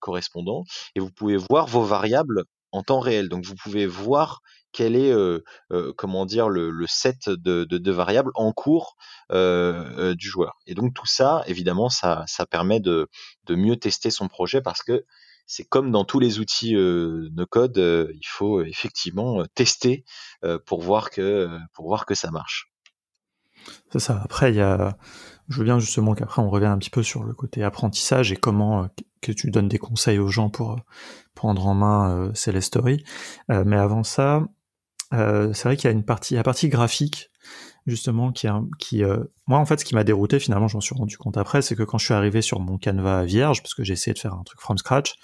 correspondant 0.00 0.64
et 0.94 1.00
vous 1.00 1.10
pouvez 1.10 1.36
voir 1.36 1.66
vos 1.66 1.82
variables 1.82 2.44
en 2.72 2.82
temps 2.82 3.00
réel. 3.00 3.28
Donc 3.28 3.44
vous 3.44 3.54
pouvez 3.54 3.86
voir 3.86 4.40
quel 4.72 4.94
est 4.94 5.12
comment 5.96 6.26
dire 6.26 6.48
le, 6.48 6.70
le 6.70 6.86
set 6.86 7.28
de, 7.28 7.64
de, 7.64 7.78
de, 7.78 7.92
variables 7.92 8.30
en 8.34 8.52
cours 8.52 8.94
du 9.30 10.28
joueur. 10.28 10.54
Et 10.66 10.74
donc 10.74 10.94
tout 10.94 11.06
ça, 11.06 11.42
évidemment, 11.46 11.88
ça, 11.88 12.24
ça 12.26 12.46
permet 12.46 12.80
de, 12.80 13.08
de 13.46 13.54
mieux 13.56 13.76
tester 13.76 14.10
son 14.10 14.28
projet 14.28 14.60
parce 14.60 14.82
que 14.82 15.04
c'est 15.50 15.64
comme 15.64 15.90
dans 15.90 16.04
tous 16.04 16.20
les 16.20 16.38
outils 16.38 16.76
euh, 16.76 17.28
no 17.32 17.44
code, 17.44 17.76
euh, 17.76 18.12
il 18.14 18.26
faut 18.26 18.62
effectivement 18.62 19.40
euh, 19.40 19.44
tester 19.56 20.04
pour 20.64 20.80
voir 20.80 21.10
que 21.10 21.48
pour 21.74 21.86
voir 21.86 22.06
que 22.06 22.14
ça 22.14 22.30
marche. 22.30 22.72
C'est 23.92 23.98
ça. 23.98 24.20
Après, 24.24 24.52
il 24.52 24.56
y 24.56 24.60
a, 24.60 24.96
je 25.48 25.58
veux 25.58 25.64
bien 25.64 25.80
justement 25.80 26.14
qu'après 26.14 26.40
on 26.40 26.48
revienne 26.48 26.70
un 26.70 26.78
petit 26.78 26.88
peu 26.88 27.02
sur 27.02 27.24
le 27.24 27.34
côté 27.34 27.64
apprentissage 27.64 28.30
et 28.30 28.36
comment 28.36 28.88
que 29.20 29.32
tu 29.32 29.50
donnes 29.50 29.66
des 29.66 29.78
conseils 29.78 30.20
aux 30.20 30.28
gens 30.28 30.50
pour 30.50 30.78
prendre 31.34 31.66
en 31.66 31.74
main 31.74 32.30
euh, 32.32 32.60
Story. 32.60 33.04
mais 33.48 33.76
avant 33.76 34.04
ça, 34.04 34.46
c'est 35.10 35.64
vrai 35.64 35.76
qu'il 35.76 35.86
y 35.86 35.92
a 35.92 35.96
une 35.96 36.04
partie, 36.04 36.36
la 36.36 36.44
partie 36.44 36.68
graphique 36.68 37.28
justement 37.86 38.30
qui, 38.30 38.46
qui 38.78 39.02
moi 39.48 39.58
en 39.58 39.66
fait 39.66 39.80
ce 39.80 39.84
qui 39.84 39.96
m'a 39.96 40.04
dérouté 40.04 40.38
finalement, 40.38 40.68
j'en 40.68 40.80
suis 40.80 40.94
rendu 40.94 41.18
compte 41.18 41.36
après, 41.36 41.60
c'est 41.60 41.74
que 41.74 41.82
quand 41.82 41.98
je 41.98 42.04
suis 42.04 42.14
arrivé 42.14 42.40
sur 42.40 42.60
mon 42.60 42.78
canevas 42.78 43.24
vierge, 43.24 43.62
parce 43.62 43.74
que 43.74 43.82
j'ai 43.82 43.94
essayé 43.94 44.14
de 44.14 44.20
faire 44.20 44.34
un 44.34 44.44
truc 44.44 44.60
from 44.60 44.78
scratch, 44.78 45.16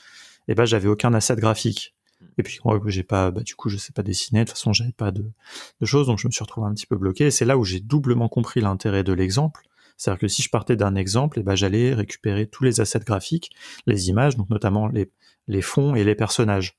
et 0.48 0.54
ben 0.54 0.64
j'avais 0.64 0.88
aucun 0.88 1.14
asset 1.14 1.36
graphique. 1.36 1.94
Et 2.38 2.42
puis 2.42 2.58
moi 2.64 2.80
j'ai 2.86 3.02
pas, 3.02 3.30
bah, 3.30 3.42
du 3.42 3.54
coup 3.54 3.68
je 3.68 3.76
sais 3.76 3.92
pas 3.92 4.02
dessiner, 4.02 4.40
de 4.40 4.44
toute 4.44 4.56
façon 4.56 4.72
j'avais 4.72 4.92
pas 4.92 5.10
de, 5.10 5.24
de, 5.80 5.86
choses, 5.86 6.06
donc 6.06 6.18
je 6.18 6.26
me 6.26 6.32
suis 6.32 6.42
retrouvé 6.42 6.66
un 6.66 6.74
petit 6.74 6.86
peu 6.86 6.96
bloqué. 6.96 7.26
Et 7.26 7.30
c'est 7.30 7.44
là 7.44 7.56
où 7.56 7.64
j'ai 7.64 7.80
doublement 7.80 8.28
compris 8.28 8.60
l'intérêt 8.60 9.04
de 9.04 9.12
l'exemple. 9.12 9.62
C'est-à-dire 9.96 10.20
que 10.20 10.28
si 10.28 10.42
je 10.42 10.50
partais 10.50 10.76
d'un 10.76 10.94
exemple, 10.94 11.38
et 11.40 11.42
ben 11.42 11.54
j'allais 11.54 11.94
récupérer 11.94 12.46
tous 12.46 12.64
les 12.64 12.80
assets 12.80 13.00
graphiques, 13.00 13.52
les 13.86 14.08
images, 14.08 14.36
donc 14.36 14.50
notamment 14.50 14.88
les, 14.88 15.10
les 15.48 15.62
fonds 15.62 15.94
et 15.94 16.04
les 16.04 16.14
personnages. 16.14 16.76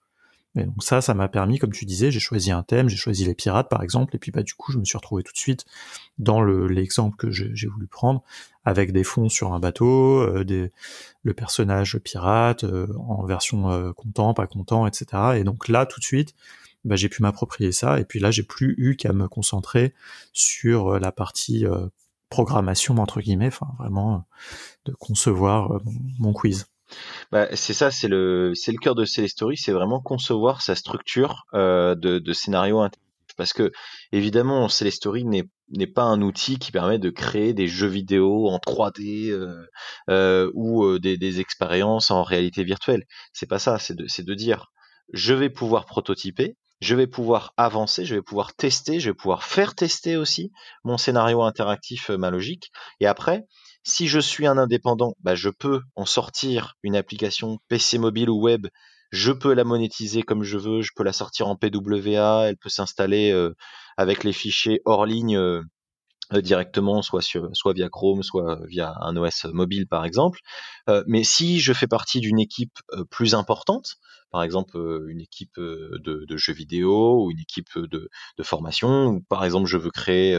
Et 0.55 0.63
donc 0.63 0.83
ça, 0.83 1.01
ça 1.01 1.13
m'a 1.13 1.27
permis, 1.27 1.59
comme 1.59 1.71
tu 1.71 1.85
disais, 1.85 2.09
j'ai 2.11 2.19
choisi 2.19 2.51
un 2.51 2.63
thème, 2.63 2.89
j'ai 2.89 2.97
choisi 2.97 3.25
les 3.25 3.35
pirates 3.35 3.69
par 3.69 3.83
exemple, 3.83 4.15
et 4.15 4.19
puis 4.19 4.31
bah 4.31 4.43
du 4.43 4.53
coup 4.53 4.71
je 4.71 4.79
me 4.79 4.85
suis 4.85 4.97
retrouvé 4.97 5.23
tout 5.23 5.33
de 5.33 5.37
suite 5.37 5.65
dans 6.17 6.41
l'exemple 6.41 7.15
que 7.15 7.29
j'ai 7.29 7.67
voulu 7.67 7.87
prendre, 7.87 8.23
avec 8.67 8.91
des 8.91 9.05
fonds 9.05 9.29
sur 9.29 9.53
un 9.53 9.59
bateau, 9.59 10.19
euh, 10.19 10.43
des, 10.43 10.73
le 11.23 11.33
personnage 11.33 11.97
pirate 11.99 12.65
euh, 12.65 12.87
en 13.07 13.25
version 13.25 13.71
euh, 13.71 13.93
content, 13.93 14.33
pas 14.33 14.45
content, 14.45 14.85
etc. 14.85 15.37
Et 15.37 15.45
donc 15.45 15.69
là 15.69 15.85
tout 15.85 16.01
de 16.01 16.05
suite, 16.05 16.35
bah, 16.83 16.97
j'ai 16.97 17.07
pu 17.07 17.21
m'approprier 17.21 17.71
ça, 17.71 17.97
et 17.97 18.03
puis 18.03 18.19
là 18.19 18.29
j'ai 18.29 18.43
plus 18.43 18.75
eu 18.77 18.97
qu'à 18.97 19.13
me 19.13 19.29
concentrer 19.29 19.93
sur 20.33 20.99
la 20.99 21.13
partie 21.13 21.65
programmation 22.29 22.97
entre 22.97 23.21
guillemets, 23.21 23.47
enfin 23.47 23.67
vraiment 23.79 24.25
de 24.83 24.91
concevoir 24.91 25.79
mon 26.19 26.33
quiz. 26.33 26.67
Bah, 27.31 27.47
c'est 27.55 27.73
ça, 27.73 27.89
c'est 27.89 28.09
le, 28.09 28.51
c'est 28.53 28.73
le 28.73 28.79
cœur 28.79 28.95
de 28.95 29.05
Story, 29.05 29.55
c'est 29.55 29.71
vraiment 29.71 30.01
concevoir 30.01 30.61
sa 30.61 30.75
structure 30.75 31.45
euh, 31.53 31.95
de, 31.95 32.19
de 32.19 32.33
scénario 32.33 32.85
parce 33.37 33.53
que 33.53 33.71
évidemment, 34.11 34.67
Story 34.67 35.23
n'est 35.23 35.47
n'est 35.69 35.87
pas 35.87 36.03
un 36.03 36.21
outil 36.21 36.59
qui 36.59 36.71
permet 36.71 36.99
de 36.99 37.09
créer 37.09 37.53
des 37.53 37.67
jeux 37.67 37.87
vidéo 37.87 38.47
en 38.47 38.57
3D 38.57 39.29
euh, 39.29 39.67
euh, 40.09 40.51
ou 40.53 40.83
euh, 40.85 40.99
des, 40.99 41.39
expériences 41.39 42.11
en 42.11 42.23
réalité 42.23 42.63
virtuelle. 42.63 43.05
C'est 43.33 43.47
pas 43.47 43.59
ça, 43.59 43.79
c'est 43.79 43.95
de, 43.95 44.05
de 44.05 44.33
dire 44.33 44.71
je 45.13 45.33
vais 45.33 45.49
pouvoir 45.49 45.85
prototyper, 45.85 46.55
je 46.81 46.95
vais 46.95 47.07
pouvoir 47.07 47.53
avancer, 47.57 48.05
je 48.05 48.15
vais 48.15 48.21
pouvoir 48.21 48.53
tester, 48.55 48.99
je 48.99 49.09
vais 49.09 49.15
pouvoir 49.15 49.43
faire 49.43 49.75
tester 49.75 50.15
aussi 50.15 50.51
mon 50.83 50.97
scénario 50.97 51.41
interactif, 51.41 52.09
ma 52.09 52.29
logique. 52.29 52.71
Et 52.99 53.07
après, 53.07 53.45
si 53.83 54.07
je 54.07 54.19
suis 54.19 54.47
un 54.47 54.57
indépendant, 54.57 55.15
bah, 55.21 55.35
je 55.35 55.49
peux 55.49 55.81
en 55.95 56.05
sortir 56.05 56.75
une 56.83 56.95
application 56.95 57.57
PC 57.69 57.97
mobile 57.97 58.29
ou 58.29 58.41
web 58.41 58.67
je 59.11 59.31
peux 59.31 59.53
la 59.53 59.63
monétiser 59.63 60.23
comme 60.23 60.43
je 60.43 60.57
veux, 60.57 60.81
je 60.81 60.91
peux 60.95 61.03
la 61.03 61.13
sortir 61.13 61.47
en 61.47 61.55
PWA, 61.55 62.47
elle 62.47 62.57
peut 62.57 62.69
s'installer 62.69 63.31
euh, 63.31 63.53
avec 63.97 64.23
les 64.23 64.33
fichiers 64.33 64.81
hors 64.85 65.05
ligne 65.05 65.37
euh, 65.37 65.61
euh, 66.33 66.41
directement, 66.41 67.01
soit, 67.01 67.21
sur, 67.21 67.49
soit 67.53 67.73
via 67.73 67.89
Chrome, 67.89 68.21
soit 68.21 68.59
via 68.67 68.93
un 69.01 69.15
OS 69.15 69.45
mobile 69.45 69.87
par 69.87 70.05
exemple. 70.05 70.39
mais 71.07 71.23
si 71.23 71.59
je 71.59 71.73
fais 71.73 71.87
partie 71.87 72.19
d'une 72.19 72.39
équipe 72.39 72.77
plus 73.09 73.33
importante, 73.33 73.95
par 74.31 74.43
exemple 74.43 74.77
une 75.07 75.21
équipe 75.21 75.55
de, 75.57 76.25
de, 76.27 76.37
jeux 76.37 76.53
vidéo 76.53 77.23
ou 77.23 77.31
une 77.31 77.39
équipe 77.39 77.77
de, 77.77 78.09
de, 78.37 78.43
formation, 78.43 79.07
ou 79.07 79.21
par 79.29 79.45
exemple 79.45 79.67
je 79.67 79.77
veux 79.77 79.91
créer 79.91 80.37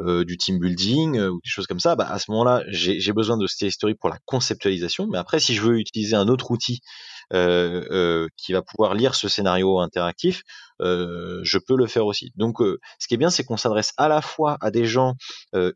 du 0.00 0.36
team 0.36 0.58
building 0.58 1.20
ou 1.20 1.40
des 1.44 1.50
choses 1.50 1.66
comme 1.68 1.80
ça, 1.80 1.94
bah, 1.94 2.10
à 2.10 2.18
ce 2.18 2.30
moment-là, 2.32 2.64
j'ai 2.68 3.12
besoin 3.12 3.36
de 3.36 3.46
Style 3.46 3.68
History 3.68 3.94
pour 3.94 4.10
la 4.10 4.18
conceptualisation. 4.24 5.06
Mais 5.06 5.18
après, 5.18 5.38
si 5.38 5.54
je 5.54 5.62
veux 5.62 5.78
utiliser 5.78 6.16
un 6.16 6.26
autre 6.26 6.50
outil 6.50 6.80
euh, 6.80 6.84
euh, 6.84 7.19
qui 7.30 8.52
va 8.52 8.62
pouvoir 8.62 8.94
lire 8.94 9.14
ce 9.14 9.28
scénario 9.28 9.78
interactif, 9.80 10.42
euh, 10.80 11.40
je 11.42 11.58
peux 11.58 11.76
le 11.76 11.86
faire 11.86 12.06
aussi. 12.06 12.32
Donc, 12.36 12.58
ce 12.98 13.08
qui 13.08 13.14
est 13.14 13.18
bien, 13.18 13.30
c'est 13.30 13.44
qu'on 13.44 13.56
s'adresse 13.56 13.92
à 13.96 14.08
la 14.08 14.22
fois 14.22 14.56
à 14.60 14.70
des 14.70 14.86
gens 14.86 15.14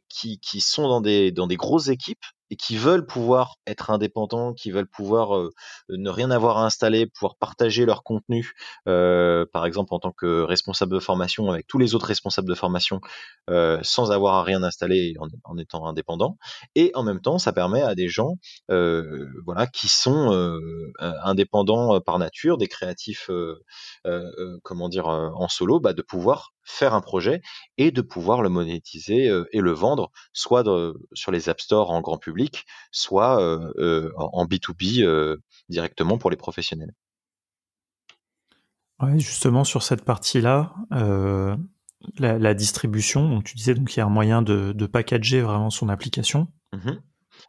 qui, 0.09 0.41
qui 0.41 0.61
sont 0.61 0.89
dans 0.89 1.01
des, 1.01 1.33
dans 1.33 1.47
des 1.47 1.57
grosses 1.57 1.89
équipes, 1.89 2.25
et 2.51 2.57
qui 2.57 2.77
veulent 2.77 3.07
pouvoir 3.07 3.57
être 3.67 3.91
indépendants, 3.91 4.53
qui 4.53 4.71
veulent 4.71 4.89
pouvoir 4.89 5.37
euh, 5.37 5.53
ne 5.89 6.11
rien 6.11 6.31
avoir 6.31 6.59
à 6.59 6.65
installer, 6.65 7.07
pouvoir 7.07 7.37
partager 7.37 7.87
leur 7.87 8.03
contenu, 8.03 8.53
euh, 8.89 9.47
par 9.53 9.67
exemple 9.67 9.95
en 9.95 9.99
tant 9.99 10.13
que 10.13 10.43
responsable 10.43 10.95
de 10.95 11.01
formation 11.01 11.51
avec 11.51 11.67
tous 11.67 11.79
les 11.79 11.95
autres 11.95 12.07
responsables 12.07 12.49
de 12.49 12.55
formation, 12.55 13.01
euh, 13.51 13.79
sans 13.83 14.13
avoir 14.13 14.35
à 14.35 14.43
rien 14.43 14.63
installer 14.63 15.15
en, 15.19 15.29
en, 15.45 15.59
étant 15.59 15.87
indépendant. 15.87 16.39
Et 16.75 16.91
en 16.95 17.03
même 17.03 17.21
temps, 17.21 17.39
ça 17.39 17.53
permet 17.53 17.83
à 17.83 17.95
des 17.95 18.09
gens, 18.09 18.37
voilà, 18.69 19.67
qui 19.67 19.89
sont 19.89 20.59
indépendants 20.99 22.01
par 22.01 22.19
nature, 22.19 22.59
des 22.59 22.69
créatifs, 22.69 23.31
comment 24.63 24.89
dire, 24.89 25.07
en 25.07 25.49
solo, 25.49 25.81
bah, 25.81 25.93
de 25.93 26.03
pouvoir 26.03 26.54
faire 26.65 26.95
un 26.95 27.01
projet 27.01 27.43
et 27.79 27.91
de 27.91 28.01
pouvoir 28.01 28.43
le 28.43 28.49
monétiser 28.49 29.31
et 29.53 29.61
le 29.61 29.73
vendre, 29.73 30.11
soit 30.33 30.65
sur 31.13 31.31
les 31.31 31.49
App 31.49 31.61
Store 31.61 31.91
en 31.91 32.01
grand 32.01 32.19
public, 32.19 32.65
soit 32.91 33.37
en 34.17 34.47
B2B 34.47 35.39
directement 35.69 36.19
pour 36.19 36.31
les 36.31 36.37
professionnels. 36.37 36.95
Ouais, 39.01 39.19
justement 39.19 39.65
sur 39.65 39.83
cette 39.83 40.05
partie-là, 40.05 40.73
la, 42.19 42.55
distribution, 42.55 43.29
donc 43.29 43.45
tu 43.45 43.55
disais 43.55 43.75
donc 43.75 43.95
il 43.95 43.99
y 43.99 44.03
a 44.03 44.07
un 44.07 44.11
moyen 44.11 44.43
de, 44.43 44.87
packager 44.87 45.41
vraiment 45.41 45.71
son 45.71 45.89
application. 45.89 46.49
Mmh 46.73 46.93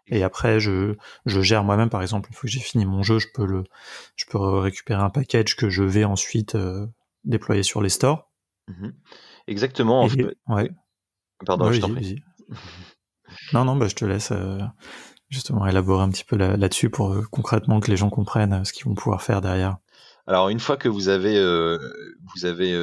et 0.07 0.24
après, 0.24 0.59
je, 0.59 0.95
gère 1.26 1.63
moi-même, 1.63 1.89
par 1.89 2.01
exemple, 2.01 2.30
une 2.30 2.36
fois 2.36 2.47
que 2.47 2.51
j'ai 2.51 2.59
fini 2.59 2.86
mon 2.86 3.01
jeu, 3.01 3.20
je 3.20 3.28
peux 3.34 3.45
le, 3.45 3.63
je 4.16 4.26
peux 4.26 4.38
récupérer 4.38 5.01
un 5.01 5.09
package 5.09 5.55
que 5.55 5.70
je 5.70 5.84
vais 5.84 6.03
ensuite 6.03 6.57
déployer 7.24 7.63
sur 7.63 7.82
les 7.82 7.89
stores. 7.89 8.32
Mmh 8.68 8.89
Exactement. 9.47 10.07
ouais. 10.47 10.72
Pardon, 11.45 11.72
je 11.72 11.82
t'en 11.82 11.93
prie. 11.93 12.24
non, 13.53 13.66
non, 13.66 13.76
bah, 13.76 13.88
je 13.88 13.95
te 13.95 14.05
laisse 14.05 14.32
euh, 14.32 14.59
justement 15.30 15.68
élaborer 15.68 16.03
un 16.03 16.09
petit 16.09 16.24
peu 16.24 16.36
là-dessus 16.36 16.89
pour 16.89 17.13
euh, 17.13 17.24
concrètement 17.30 17.80
que 17.80 17.91
les 17.91 17.97
gens 17.97 18.09
comprennent 18.09 18.53
euh, 18.53 18.63
ce 18.63 18.74
qu'ils 18.74 18.86
vont 18.86 18.95
pouvoir 18.95 19.22
faire 19.22 19.41
derrière. 19.41 19.78
Alors, 20.28 20.49
une 20.49 20.59
fois 20.59 20.78
que 20.78 20.89
vous 20.89 21.09
avez, 21.09 21.36
vous 21.39 22.45
avez 22.45 22.76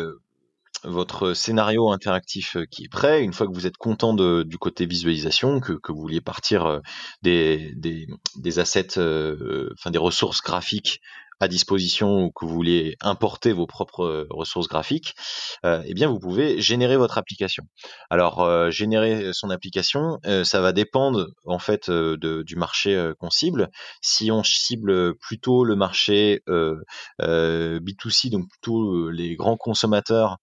votre 0.84 1.34
scénario 1.34 1.90
interactif 1.90 2.56
qui 2.70 2.84
est 2.84 2.88
prêt, 2.88 3.24
une 3.24 3.32
fois 3.32 3.48
que 3.48 3.52
vous 3.52 3.66
êtes 3.66 3.76
content 3.76 4.14
de, 4.14 4.44
du 4.44 4.58
côté 4.58 4.86
visualisation, 4.86 5.58
que, 5.58 5.72
que 5.72 5.90
vous 5.90 6.02
vouliez 6.02 6.20
partir 6.20 6.80
des, 7.22 7.72
des, 7.74 8.06
des 8.36 8.58
assets, 8.60 8.96
enfin 9.72 9.90
des 9.90 9.98
ressources 9.98 10.40
graphiques 10.40 11.00
à 11.42 11.48
disposition 11.48 12.26
ou 12.26 12.30
que 12.30 12.44
vous 12.44 12.54
voulez 12.54 12.96
importer 13.00 13.52
vos 13.52 13.66
propres 13.66 14.04
euh, 14.04 14.26
ressources 14.30 14.68
graphiques, 14.68 15.16
euh, 15.66 15.82
eh 15.84 15.92
bien 15.92 16.08
vous 16.08 16.20
pouvez 16.20 16.60
générer 16.60 16.96
votre 16.96 17.18
application. 17.18 17.64
Alors 18.10 18.42
euh, 18.42 18.70
générer 18.70 19.32
son 19.32 19.50
application, 19.50 20.20
ça 20.44 20.60
va 20.60 20.72
dépendre 20.72 21.26
en 21.44 21.58
fait 21.58 21.90
de, 21.90 22.42
du 22.42 22.54
marché 22.54 23.12
qu'on 23.18 23.30
cible. 23.30 23.70
Si 24.02 24.30
on 24.30 24.44
cible 24.44 25.16
plutôt 25.16 25.64
le 25.64 25.74
marché 25.74 26.42
B2C, 27.20 28.30
donc 28.30 28.48
plutôt 28.48 29.10
les 29.10 29.34
grands 29.34 29.56
consommateurs 29.56 30.38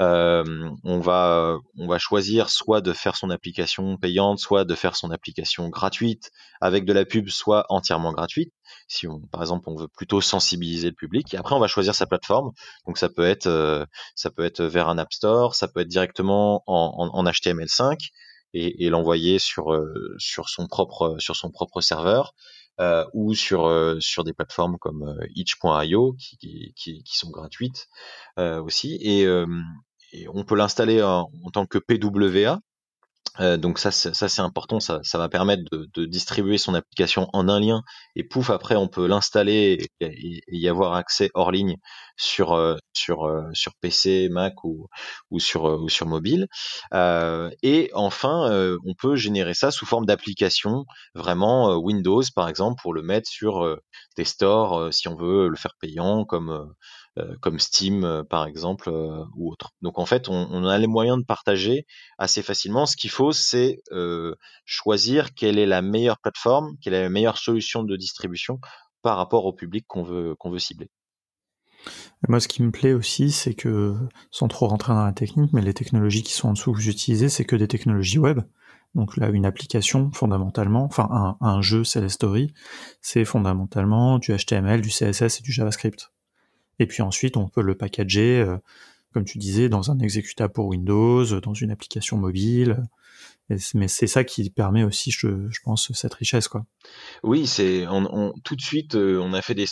on 0.00 1.00
va 1.00 1.58
on 1.76 1.86
va 1.86 1.98
choisir 1.98 2.50
soit 2.50 2.80
de 2.80 2.92
faire 2.92 3.16
son 3.16 3.30
application 3.30 3.96
payante, 3.96 4.38
soit 4.38 4.64
de 4.64 4.74
faire 4.74 4.96
son 4.96 5.10
application 5.10 5.68
gratuite 5.68 6.30
avec 6.60 6.84
de 6.84 6.92
la 6.92 7.04
pub, 7.04 7.28
soit 7.28 7.66
entièrement 7.68 8.12
gratuite. 8.12 8.52
Si 8.88 9.06
on, 9.06 9.20
par 9.20 9.42
exemple, 9.42 9.68
on 9.68 9.76
veut 9.76 9.88
plutôt 9.88 10.20
sensibiliser 10.20 10.88
le 10.88 10.94
public, 10.94 11.34
après 11.34 11.54
on 11.54 11.60
va 11.60 11.66
choisir 11.66 11.94
sa 11.94 12.06
plateforme. 12.06 12.52
Donc 12.86 12.98
ça 12.98 13.08
peut 13.08 13.24
être 13.24 13.86
ça 14.14 14.30
peut 14.30 14.44
être 14.44 14.62
vers 14.62 14.88
un 14.88 14.98
App 14.98 15.12
Store, 15.12 15.54
ça 15.54 15.68
peut 15.68 15.80
être 15.80 15.88
directement 15.88 16.62
en, 16.66 17.10
en, 17.12 17.24
HTML5 17.24 18.10
et, 18.54 18.84
et 18.86 18.90
l'envoyer 18.90 19.38
sur 19.38 19.78
sur 20.18 20.48
son 20.48 20.66
propre 20.66 21.16
sur 21.18 21.36
son 21.36 21.50
propre 21.50 21.80
serveur. 21.80 22.34
Euh, 22.80 23.04
ou 23.12 23.34
sur 23.34 23.68
sur 24.00 24.24
des 24.24 24.32
plateformes 24.32 24.78
comme 24.78 25.14
itch.io 25.34 26.14
qui, 26.18 26.72
qui, 26.74 27.02
qui, 27.02 27.18
sont 27.18 27.28
gratuites 27.28 27.88
euh, 28.38 28.62
aussi 28.62 28.96
et, 29.02 29.26
on 30.32 30.44
peut 30.44 30.56
l'installer 30.56 31.02
en, 31.02 31.28
tant 31.52 31.66
que 31.66 31.78
PWA. 31.78 32.60
Euh, 33.38 33.56
donc 33.56 33.78
ça, 33.78 33.92
ça 33.92 34.28
c'est 34.28 34.40
important, 34.40 34.80
ça, 34.80 35.00
va 35.14 35.28
permettre 35.28 35.62
de, 35.70 36.04
distribuer 36.04 36.58
son 36.58 36.74
application 36.74 37.28
en 37.32 37.48
un 37.48 37.60
lien 37.60 37.82
et 38.16 38.24
pouf 38.24 38.50
après 38.50 38.74
on 38.74 38.88
peut 38.88 39.06
l'installer 39.06 39.86
et, 40.00 40.42
y 40.48 40.68
avoir 40.68 40.94
accès 40.94 41.30
hors 41.34 41.52
ligne 41.52 41.76
sur 42.16 42.52
euh, 42.54 42.76
sur 42.92 43.24
euh, 43.24 43.48
sur 43.52 43.72
PC, 43.80 44.28
Mac 44.30 44.64
ou 44.64 44.88
sur 45.38 45.64
ou 45.64 45.88
sur 45.88 46.06
mobile. 46.06 46.48
et 46.92 47.90
enfin, 47.94 48.76
on 48.84 48.94
peut 48.94 49.16
générer 49.16 49.54
ça 49.54 49.70
sous 49.70 49.86
forme 49.86 50.06
d'application 50.06 50.84
vraiment 51.14 51.76
Windows 51.76 52.22
par 52.34 52.48
exemple 52.48 52.80
pour 52.82 52.94
le 52.94 53.02
mettre 53.02 53.28
sur 53.30 53.78
des 54.16 54.24
stores 54.24 54.92
si 54.92 55.08
on 55.08 55.14
veut 55.14 55.48
le 55.48 55.56
faire 55.56 55.74
payant 55.80 56.24
comme 56.24 56.74
comme 57.40 57.58
Steam 57.58 58.04
euh, 58.04 58.22
par 58.22 58.46
exemple 58.46 58.88
euh, 58.88 59.24
ou 59.34 59.50
autre. 59.50 59.72
Donc 59.82 59.98
en 59.98 60.06
fait, 60.06 60.28
on, 60.28 60.64
a 60.64 60.78
les 60.78 60.86
moyens 60.86 61.18
de 61.18 61.24
partager 61.24 61.86
assez 62.18 62.42
facilement. 62.42 62.86
Ce 62.86 62.96
qu'il 62.96 63.10
faut, 63.10 63.32
c'est 63.32 63.80
choisir 64.64 65.34
quelle 65.34 65.58
est 65.58 65.66
la 65.66 65.82
meilleure 65.82 66.18
plateforme, 66.18 66.76
quelle 66.80 66.94
est 66.94 67.02
la 67.02 67.08
meilleure 67.08 67.38
solution 67.38 67.82
de 67.82 67.96
distribution 67.96 68.60
par 69.02 69.16
rapport 69.16 69.44
au 69.44 69.52
public 69.52 69.86
qu'on 69.88 70.02
veut 70.02 70.58
cibler. 70.58 70.88
moi, 72.28 72.38
ce 72.38 72.48
qui 72.48 72.62
me 72.62 72.70
plaît 72.70 72.92
aussi, 72.92 73.30
c'est 73.32 73.54
que, 73.54 73.96
sans 74.30 74.48
trop 74.48 74.68
rentrer 74.68 74.92
dans 74.92 75.04
la 75.04 75.12
technique, 75.12 75.52
mais 75.52 75.62
les 75.62 75.74
technologies 75.74 76.22
qui 76.22 76.32
sont 76.32 76.50
en 76.50 76.52
dessous 76.52 76.72
que 76.72 76.76
vous 76.76 76.88
utilisez, 76.88 77.28
c'est 77.28 77.44
que 77.44 77.56
des 77.56 77.68
technologies 77.68 78.18
web. 78.18 78.40
Donc 78.94 79.16
là, 79.16 79.28
une 79.30 79.46
application, 79.46 80.10
fondamentalement, 80.12 80.84
enfin 80.84 81.08
un, 81.10 81.36
un 81.40 81.62
jeu 81.62 81.84
Story, 81.84 82.52
c'est 83.00 83.24
fondamentalement 83.24 84.18
du 84.18 84.36
HTML, 84.36 84.80
du 84.80 84.90
CSS 84.90 85.40
et 85.40 85.42
du 85.42 85.52
JavaScript. 85.52 86.10
Et 86.80 86.86
puis 86.86 87.02
ensuite, 87.02 87.36
on 87.36 87.48
peut 87.48 87.62
le 87.62 87.76
packager, 87.76 88.40
euh, 88.40 88.56
comme 89.12 89.24
tu 89.24 89.38
disais, 89.38 89.68
dans 89.68 89.92
un 89.92 89.98
exécutable 90.00 90.52
pour 90.52 90.66
Windows, 90.66 91.24
dans 91.40 91.54
une 91.54 91.70
application 91.70 92.16
mobile, 92.16 92.82
mais 93.74 93.88
c'est 93.88 94.06
ça 94.06 94.22
qui 94.22 94.48
permet 94.48 94.84
aussi, 94.84 95.10
je, 95.10 95.28
pense, 95.64 95.92
cette 95.92 96.14
richesse, 96.14 96.46
quoi. 96.48 96.64
Oui, 97.22 97.46
c'est 97.46 97.84
tout 98.44 98.56
de 98.56 98.60
suite, 98.60 98.94
euh, 98.94 99.18
on 99.20 99.32
a 99.32 99.42
fait 99.42 99.54
des, 99.54 99.66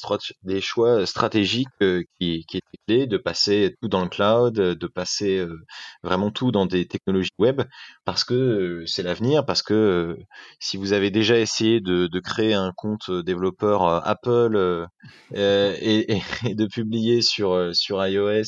choix 0.60 1.06
stratégiques 1.06 1.68
euh, 1.82 2.02
qui, 2.18 2.44
qui 2.48 2.60
de 2.88 3.16
passer 3.18 3.74
tout 3.82 3.88
dans 3.88 4.02
le 4.02 4.08
cloud, 4.08 4.54
de 4.54 4.86
passer 4.86 5.38
euh, 5.38 5.56
vraiment 6.02 6.30
tout 6.30 6.50
dans 6.50 6.66
des 6.66 6.86
technologies 6.86 7.30
web, 7.38 7.62
parce 8.04 8.24
que 8.24 8.84
c'est 8.86 9.02
l'avenir, 9.02 9.44
parce 9.44 9.62
que 9.62 10.16
si 10.58 10.76
vous 10.76 10.92
avez 10.92 11.10
déjà 11.10 11.38
essayé 11.38 11.80
de, 11.80 12.08
créer 12.20 12.54
un 12.54 12.72
compte 12.76 13.10
développeur 13.10 13.82
Apple 14.06 14.86
et, 15.34 16.16
et, 16.44 16.54
de 16.54 16.66
publier 16.66 17.22
sur 17.22 17.74
sur 17.74 18.04
iOS 18.04 18.44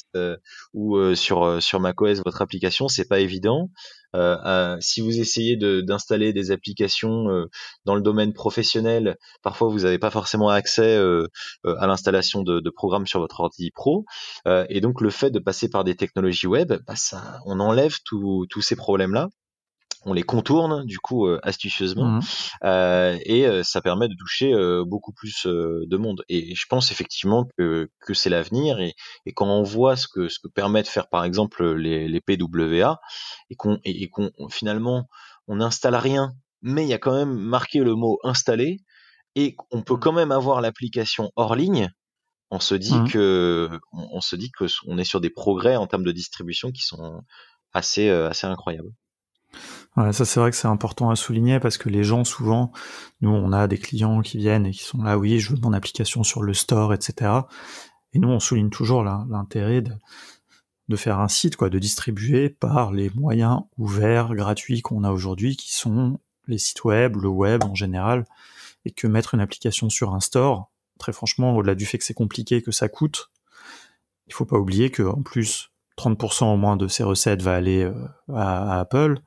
ou 0.74 1.14
sur 1.14 1.62
sur 1.62 1.80
macOS 1.80 2.22
votre 2.24 2.42
application, 2.42 2.88
c'est 2.88 3.08
pas 3.08 3.20
évident. 3.20 3.70
Euh, 4.14 4.76
si 4.80 5.00
vous 5.00 5.18
essayez 5.18 5.56
d'installer 5.56 6.32
des 6.32 6.50
applications 6.50 7.26
dans 7.84 7.94
le 7.94 8.00
domaine 8.00 8.32
professionnel, 8.32 9.16
parfois 9.42 9.68
vous 9.68 9.80
n'avez 9.80 9.98
pas 9.98 10.10
forcément 10.10 10.48
accès 10.48 10.96
à 11.64 11.86
l'installation 11.86 12.42
de, 12.42 12.60
de, 12.60 12.70
programmes 12.70 13.06
sur 13.06 13.20
votre 13.20 13.40
ordi 13.40 13.70
pro. 13.70 14.04
et 14.46 14.80
donc 14.80 15.00
le 15.00 15.10
fait 15.10 15.30
de 15.30 15.38
passer 15.38 15.68
par 15.68 15.84
des 15.84 15.96
technologies 15.96 16.46
web, 16.46 16.72
bah, 16.86 16.94
on 17.46 17.60
enlève 17.60 17.96
tous 18.04 18.60
ces 18.60 18.76
problèmes-là 18.76 19.28
on 20.04 20.12
les 20.12 20.22
contourne 20.22 20.84
du 20.86 20.98
coup 20.98 21.26
euh, 21.26 21.38
astucieusement 21.42 22.06
mmh. 22.06 22.20
euh, 22.64 23.18
et 23.24 23.46
euh, 23.46 23.62
ça 23.62 23.82
permet 23.82 24.08
de 24.08 24.14
toucher 24.14 24.54
beaucoup 24.86 25.12
plus 25.12 25.46
de 25.46 25.96
monde. 25.96 26.24
Et 26.28 26.54
je 26.54 26.66
pense 26.68 26.90
effectivement 26.90 27.46
que, 27.58 27.90
que 28.00 28.14
c'est 28.14 28.30
l'avenir 28.30 28.80
et, 28.80 28.94
et, 29.26 29.32
quand 29.32 29.46
on 29.46 29.62
voit 29.62 29.96
ce 29.96 30.06
que 30.08 30.28
ce 30.28 30.38
que 30.38 30.48
permet 30.48 30.82
de 30.82 30.88
faire 30.88 31.08
par 31.08 31.24
exemple 31.24 31.74
les, 31.74 32.08
les 32.08 32.20
PWA 32.20 33.00
et 33.50 33.56
qu'on 33.56 33.78
et, 33.84 34.08
qu'on 34.08 34.30
finalement 34.50 35.08
on 35.48 35.56
n'installe 35.56 35.96
rien 35.96 36.32
mais 36.62 36.84
il 36.84 36.88
y 36.88 36.94
a 36.94 36.98
quand 36.98 37.14
même 37.14 37.34
marqué 37.34 37.80
le 37.80 37.94
mot 37.94 38.18
installer 38.22 38.78
et 39.34 39.56
on 39.70 39.82
peut 39.82 39.94
mmh. 39.94 40.00
quand 40.00 40.12
même 40.12 40.32
avoir 40.32 40.60
l'application 40.60 41.30
hors 41.36 41.54
ligne 41.54 41.90
on 42.50 42.60
se 42.60 42.74
dit 42.74 42.94
mmh. 42.94 43.08
que 43.08 43.70
on, 43.92 44.20
se 44.20 44.36
dit 44.36 44.50
que 44.50 44.66
on 44.86 44.98
est 44.98 45.04
sur 45.04 45.20
des 45.20 45.30
progrès 45.30 45.76
en 45.76 45.86
termes 45.86 46.04
de 46.04 46.12
distribution 46.12 46.72
qui 46.72 46.82
sont 46.82 47.22
assez 47.72 48.08
assez 48.08 48.46
incroyables 48.46 48.90
Ouais, 49.96 50.12
ça 50.12 50.24
c'est 50.24 50.38
vrai 50.38 50.50
que 50.50 50.56
c'est 50.56 50.68
important 50.68 51.10
à 51.10 51.16
souligner 51.16 51.58
parce 51.58 51.76
que 51.76 51.88
les 51.88 52.04
gens 52.04 52.24
souvent, 52.24 52.70
nous 53.20 53.30
on 53.30 53.52
a 53.52 53.66
des 53.66 53.78
clients 53.78 54.20
qui 54.20 54.38
viennent 54.38 54.66
et 54.66 54.70
qui 54.70 54.84
sont 54.84 55.02
là, 55.02 55.18
oui, 55.18 55.40
je 55.40 55.50
veux 55.50 55.60
mon 55.60 55.72
application 55.72 56.22
sur 56.22 56.42
le 56.42 56.54
store, 56.54 56.94
etc. 56.94 57.32
Et 58.12 58.20
nous 58.20 58.28
on 58.28 58.38
souligne 58.38 58.70
toujours 58.70 59.02
l'intérêt 59.02 59.82
de, 59.82 59.92
de 60.88 60.96
faire 60.96 61.18
un 61.18 61.28
site, 61.28 61.56
quoi, 61.56 61.70
de 61.70 61.78
distribuer 61.78 62.50
par 62.50 62.92
les 62.92 63.10
moyens 63.10 63.62
ouverts, 63.78 64.34
gratuits 64.34 64.80
qu'on 64.80 65.02
a 65.02 65.10
aujourd'hui, 65.10 65.56
qui 65.56 65.72
sont 65.72 66.20
les 66.46 66.58
sites 66.58 66.84
web, 66.84 67.16
le 67.16 67.28
web 67.28 67.64
en 67.64 67.74
général, 67.74 68.26
et 68.84 68.92
que 68.92 69.06
mettre 69.06 69.34
une 69.34 69.40
application 69.40 69.90
sur 69.90 70.14
un 70.14 70.20
store, 70.20 70.70
très 70.98 71.12
franchement, 71.12 71.56
au-delà 71.56 71.74
du 71.74 71.86
fait 71.86 71.98
que 71.98 72.04
c'est 72.04 72.14
compliqué, 72.14 72.62
que 72.62 72.72
ça 72.72 72.88
coûte, 72.88 73.30
il 74.28 74.34
faut 74.34 74.44
pas 74.44 74.58
oublier 74.58 74.90
que 74.90 75.02
en 75.02 75.22
plus 75.22 75.70
30% 75.96 76.44
au 76.44 76.56
moins 76.56 76.76
de 76.76 76.88
ces 76.88 77.02
recettes 77.02 77.42
va 77.42 77.54
aller 77.54 77.82
euh, 77.82 77.94
à 78.34 78.78
Apple 78.80 79.20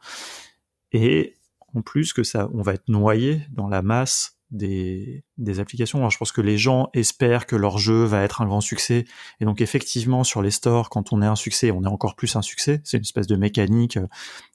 et 0.94 1.36
en 1.76 1.82
plus 1.82 2.14
que 2.14 2.24
ça, 2.24 2.50
on 2.54 2.62
va 2.62 2.74
être 2.74 2.88
noyé 2.88 3.42
dans 3.52 3.68
la 3.68 3.82
masse 3.82 4.38
des, 4.52 5.24
des 5.38 5.60
applications. 5.60 5.98
Alors, 5.98 6.12
je 6.12 6.18
pense 6.18 6.32
que 6.32 6.42
les 6.42 6.58
gens 6.58 6.90
espèrent 6.94 7.48
que 7.48 7.56
leur 7.56 7.80
jeu 7.80 8.04
va 8.04 8.22
être 8.22 8.42
un 8.42 8.46
grand 8.46 8.62
succès. 8.62 9.06
Et 9.40 9.46
donc, 9.46 9.62
effectivement, 9.62 10.24
sur 10.24 10.42
les 10.42 10.52
stores, 10.52 10.90
quand 10.90 11.12
on 11.12 11.22
est 11.22 11.26
un 11.26 11.36
succès, 11.36 11.72
on 11.72 11.84
est 11.84 11.88
encore 11.88 12.16
plus 12.16 12.36
un 12.36 12.44
succès. 12.44 12.80
C'est 12.84 12.98
une 12.98 13.04
espèce 13.04 13.28
de 13.28 13.36
mécanique. 13.36 13.98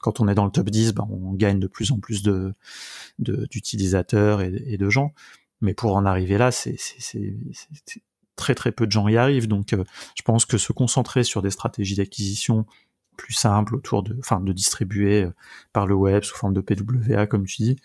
Quand 0.01 0.21
on 0.21 0.29
est 0.29 0.35
dans 0.35 0.45
le 0.45 0.53
top 0.53 0.71
10, 0.71 0.95
ben, 0.95 1.07
on 1.11 1.33
gagne 1.33 1.59
de 1.59 1.67
plus 1.67 1.91
en 1.91 1.99
plus 1.99 2.23
de, 2.23 2.55
d'utilisateurs 3.19 4.41
et, 4.41 4.77
de 4.77 4.89
gens. 4.89 5.13
Mais 5.61 5.75
pour 5.75 5.97
en 5.97 6.07
arriver 6.07 6.39
là, 6.39 6.53
c'est, 6.53 6.77
très 8.37 8.55
très 8.55 8.71
peu 8.71 8.87
de 8.87 8.93
gens 8.93 9.09
y 9.09 9.17
arrivent. 9.17 9.49
Donc, 9.49 9.73
euh, 9.73 9.83
je 10.15 10.23
pense 10.23 10.47
que 10.47 10.59
se 10.59 10.73
concentrer 10.73 11.25
sur 11.25 11.43
des 11.43 11.51
stratégies 11.51 11.97
d'acquisition 11.97 12.67
plus 13.19 13.35
simple 13.35 13.75
autour 13.75 14.03
de, 14.03 14.17
enfin, 14.21 14.41
de 14.41 14.53
distribuer 14.53 15.25
euh, 15.25 15.35
par 15.75 15.87
le 15.87 15.95
web 15.95 16.23
sous 16.23 16.37
forme 16.37 16.55
de 16.55 16.63
PWA, 16.63 17.27
comme 17.27 17.45
tu 17.45 17.63
dis. 17.63 17.77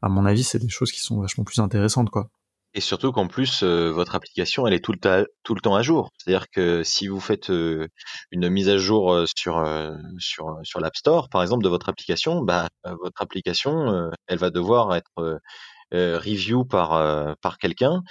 À 0.00 0.08
mon 0.08 0.24
avis, 0.24 0.44
c'est 0.44 0.60
des 0.60 0.70
choses 0.70 0.92
qui 0.92 1.00
sont 1.00 1.20
vachement 1.20 1.44
plus 1.44 1.58
intéressantes, 1.58 2.08
quoi. 2.08 2.30
Et 2.74 2.80
surtout 2.80 3.12
qu'en 3.12 3.26
plus, 3.26 3.62
euh, 3.62 3.90
votre 3.90 4.14
application, 4.14 4.66
elle 4.66 4.74
est 4.74 4.84
tout 4.84 4.92
le, 4.92 5.26
tout 5.42 5.54
le 5.54 5.60
temps 5.60 5.74
à 5.74 5.82
jour. 5.82 6.10
C'est-à-dire 6.16 6.48
que 6.50 6.82
si 6.84 7.08
vous 7.08 7.18
faites 7.18 7.50
euh, 7.50 7.88
une 8.30 8.48
mise 8.48 8.68
à 8.68 8.78
jour 8.78 9.24
sur, 9.34 9.66
sur, 10.18 10.60
sur 10.62 10.80
l'App 10.80 10.96
Store, 10.96 11.28
par 11.28 11.42
exemple, 11.42 11.64
de 11.64 11.68
votre 11.68 11.88
application, 11.88 12.42
bah, 12.42 12.68
votre 12.84 13.20
application, 13.20 14.10
elle 14.26 14.38
va 14.38 14.50
devoir 14.50 14.94
être 14.94 15.40
review 15.92 16.64
par, 16.64 17.36
par 17.40 17.58
quelqu'un 17.58 18.02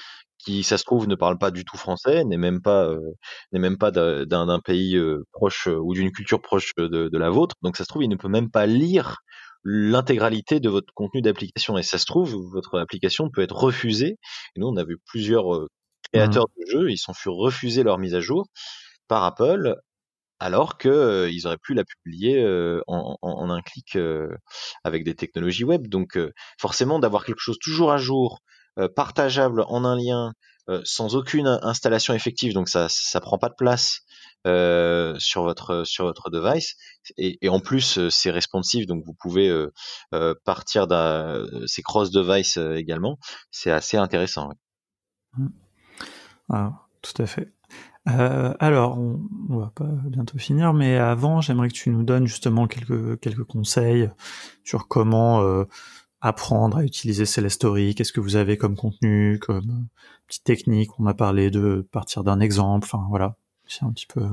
qui, 0.48 0.64
ça 0.64 0.78
se 0.78 0.86
trouve, 0.86 1.08
ne 1.08 1.16
parle 1.16 1.38
pas 1.38 1.52
du 1.52 1.66
tout 1.66 1.76
français, 1.78 2.24
n'est 2.24 2.38
même 2.38 2.62
pas, 2.62 2.86
euh, 2.86 3.02
n'est 3.52 3.60
même 3.60 3.78
pas 3.78 3.92
d'un 3.92 4.60
pays 4.62 4.96
euh, 4.96 5.26
proche 5.34 5.68
euh, 5.68 5.76
ou 5.76 5.94
d'une 5.94 6.12
culture 6.12 6.42
proche 6.42 6.74
de, 6.78 6.88
de, 6.88 7.18
la 7.18 7.30
vôtre. 7.30 7.56
Donc 7.62 7.76
ça 7.76 7.84
se 7.84 7.90
trouve, 7.90 8.04
il 8.04 8.10
ne 8.10 8.16
peut 8.16 8.30
même 8.30 8.50
pas 8.50 8.66
lire 8.66 9.18
l'intégralité 9.66 10.62
de 10.62 10.70
votre 10.70 10.94
contenu 10.96 11.22
d'application. 11.22 11.78
Et 11.78 11.84
ça 11.84 11.98
se 11.98 12.06
trouve, 12.06 12.34
votre 12.54 12.80
application 12.80 13.30
peut 13.30 13.42
être 13.42 13.56
refusée. 13.56 14.16
Et 14.56 14.60
nous, 14.60 14.68
on 14.68 14.78
a 14.78 14.86
vu 14.86 14.98
plusieurs 15.06 15.68
créateurs 16.14 16.46
mmh. 16.46 16.62
de 16.62 16.72
jeux, 16.72 16.92
ils 16.92 16.98
sont 16.98 17.14
fait 17.14 17.30
refuser 17.30 17.84
leur 17.84 17.98
mise 17.98 18.16
à 18.16 18.22
jour 18.22 18.48
par 19.10 19.26
Apple 19.26 19.76
alors 20.40 20.78
que 20.78 21.28
ils 21.30 21.46
auraient 21.48 21.58
pu 21.58 21.74
la 21.74 21.84
publier 21.84 22.46
en, 22.88 23.18
en, 23.22 23.30
en, 23.30 23.50
un 23.50 23.62
clic 23.62 23.98
avec 24.86 25.04
des 25.04 25.16
technologies 25.16 25.66
web. 25.66 25.88
Donc 25.88 26.18
forcément 26.58 27.00
d'avoir 27.00 27.26
quelque 27.26 27.42
chose 27.42 27.58
toujours 27.60 27.92
à 27.92 27.98
jour, 27.98 28.40
partageable 28.96 29.64
en 29.68 29.86
un 29.86 29.96
lien 29.96 30.34
euh, 30.70 30.82
sans 30.84 31.16
aucune 31.16 31.48
installation 31.62 32.14
effective, 32.14 32.54
donc 32.54 32.68
ça 32.68 32.88
ça 32.90 33.22
prend 33.22 33.38
pas 33.38 33.48
de 33.48 33.56
place 33.58 34.02
euh, 34.46 35.18
sur 35.18 35.44
votre 35.44 35.86
sur 35.86 36.04
votre 36.04 36.30
device. 36.30 36.76
Et, 37.18 37.48
en 37.48 37.62
plus 37.62 38.10
c'est 38.10 38.32
responsive 38.32 38.86
donc 38.86 39.02
vous 39.06 39.14
pouvez 39.14 39.50
partir 40.44 40.88
d'un 40.88 41.46
c'est 41.68 41.84
cross 41.84 42.12
device 42.12 42.58
également. 42.58 43.18
C'est 43.50 43.72
assez 43.72 43.96
intéressant 43.96 44.50
mmh. 45.38 45.48
ah, 46.52 46.74
tout 47.02 47.22
à 47.22 47.26
fait. 47.28 47.54
Alors 48.06 48.98
on, 48.98 49.22
on, 49.50 49.60
va 49.60 49.72
pas 49.74 49.88
bientôt 50.06 50.38
finir 50.38 50.74
mais 50.74 50.98
avant 50.98 51.40
j'aimerais 51.40 51.70
que 51.70 51.74
tu 51.74 51.92
nous 51.92 52.04
donnes 52.04 52.28
justement 52.28 52.68
quelques 52.68 53.22
quelques 53.22 53.46
conseils 53.46 54.10
sur 54.66 54.90
comment 54.90 55.66
apprendre 56.22 56.78
à 56.78 56.84
utiliser 56.84 57.26
Celestory 57.26 57.96
Qu'est-ce 57.96 58.14
que 58.14 58.20
vous 58.20 58.36
avez 58.36 58.58
comme 58.58 58.76
contenu, 58.76 59.40
comme 59.40 59.88
petite 60.28 60.44
technique? 60.44 60.92
On 61.00 61.06
a 61.06 61.14
parlé 61.14 61.50
de 61.50 61.88
partir 61.92 62.24
d'un 62.24 62.40
exemple. 62.40 62.88
Enfin 62.92 63.06
voilà, 63.10 63.36
c'est 63.68 63.84
un 63.84 63.92
petit 63.92 64.08
peu. 64.08 64.28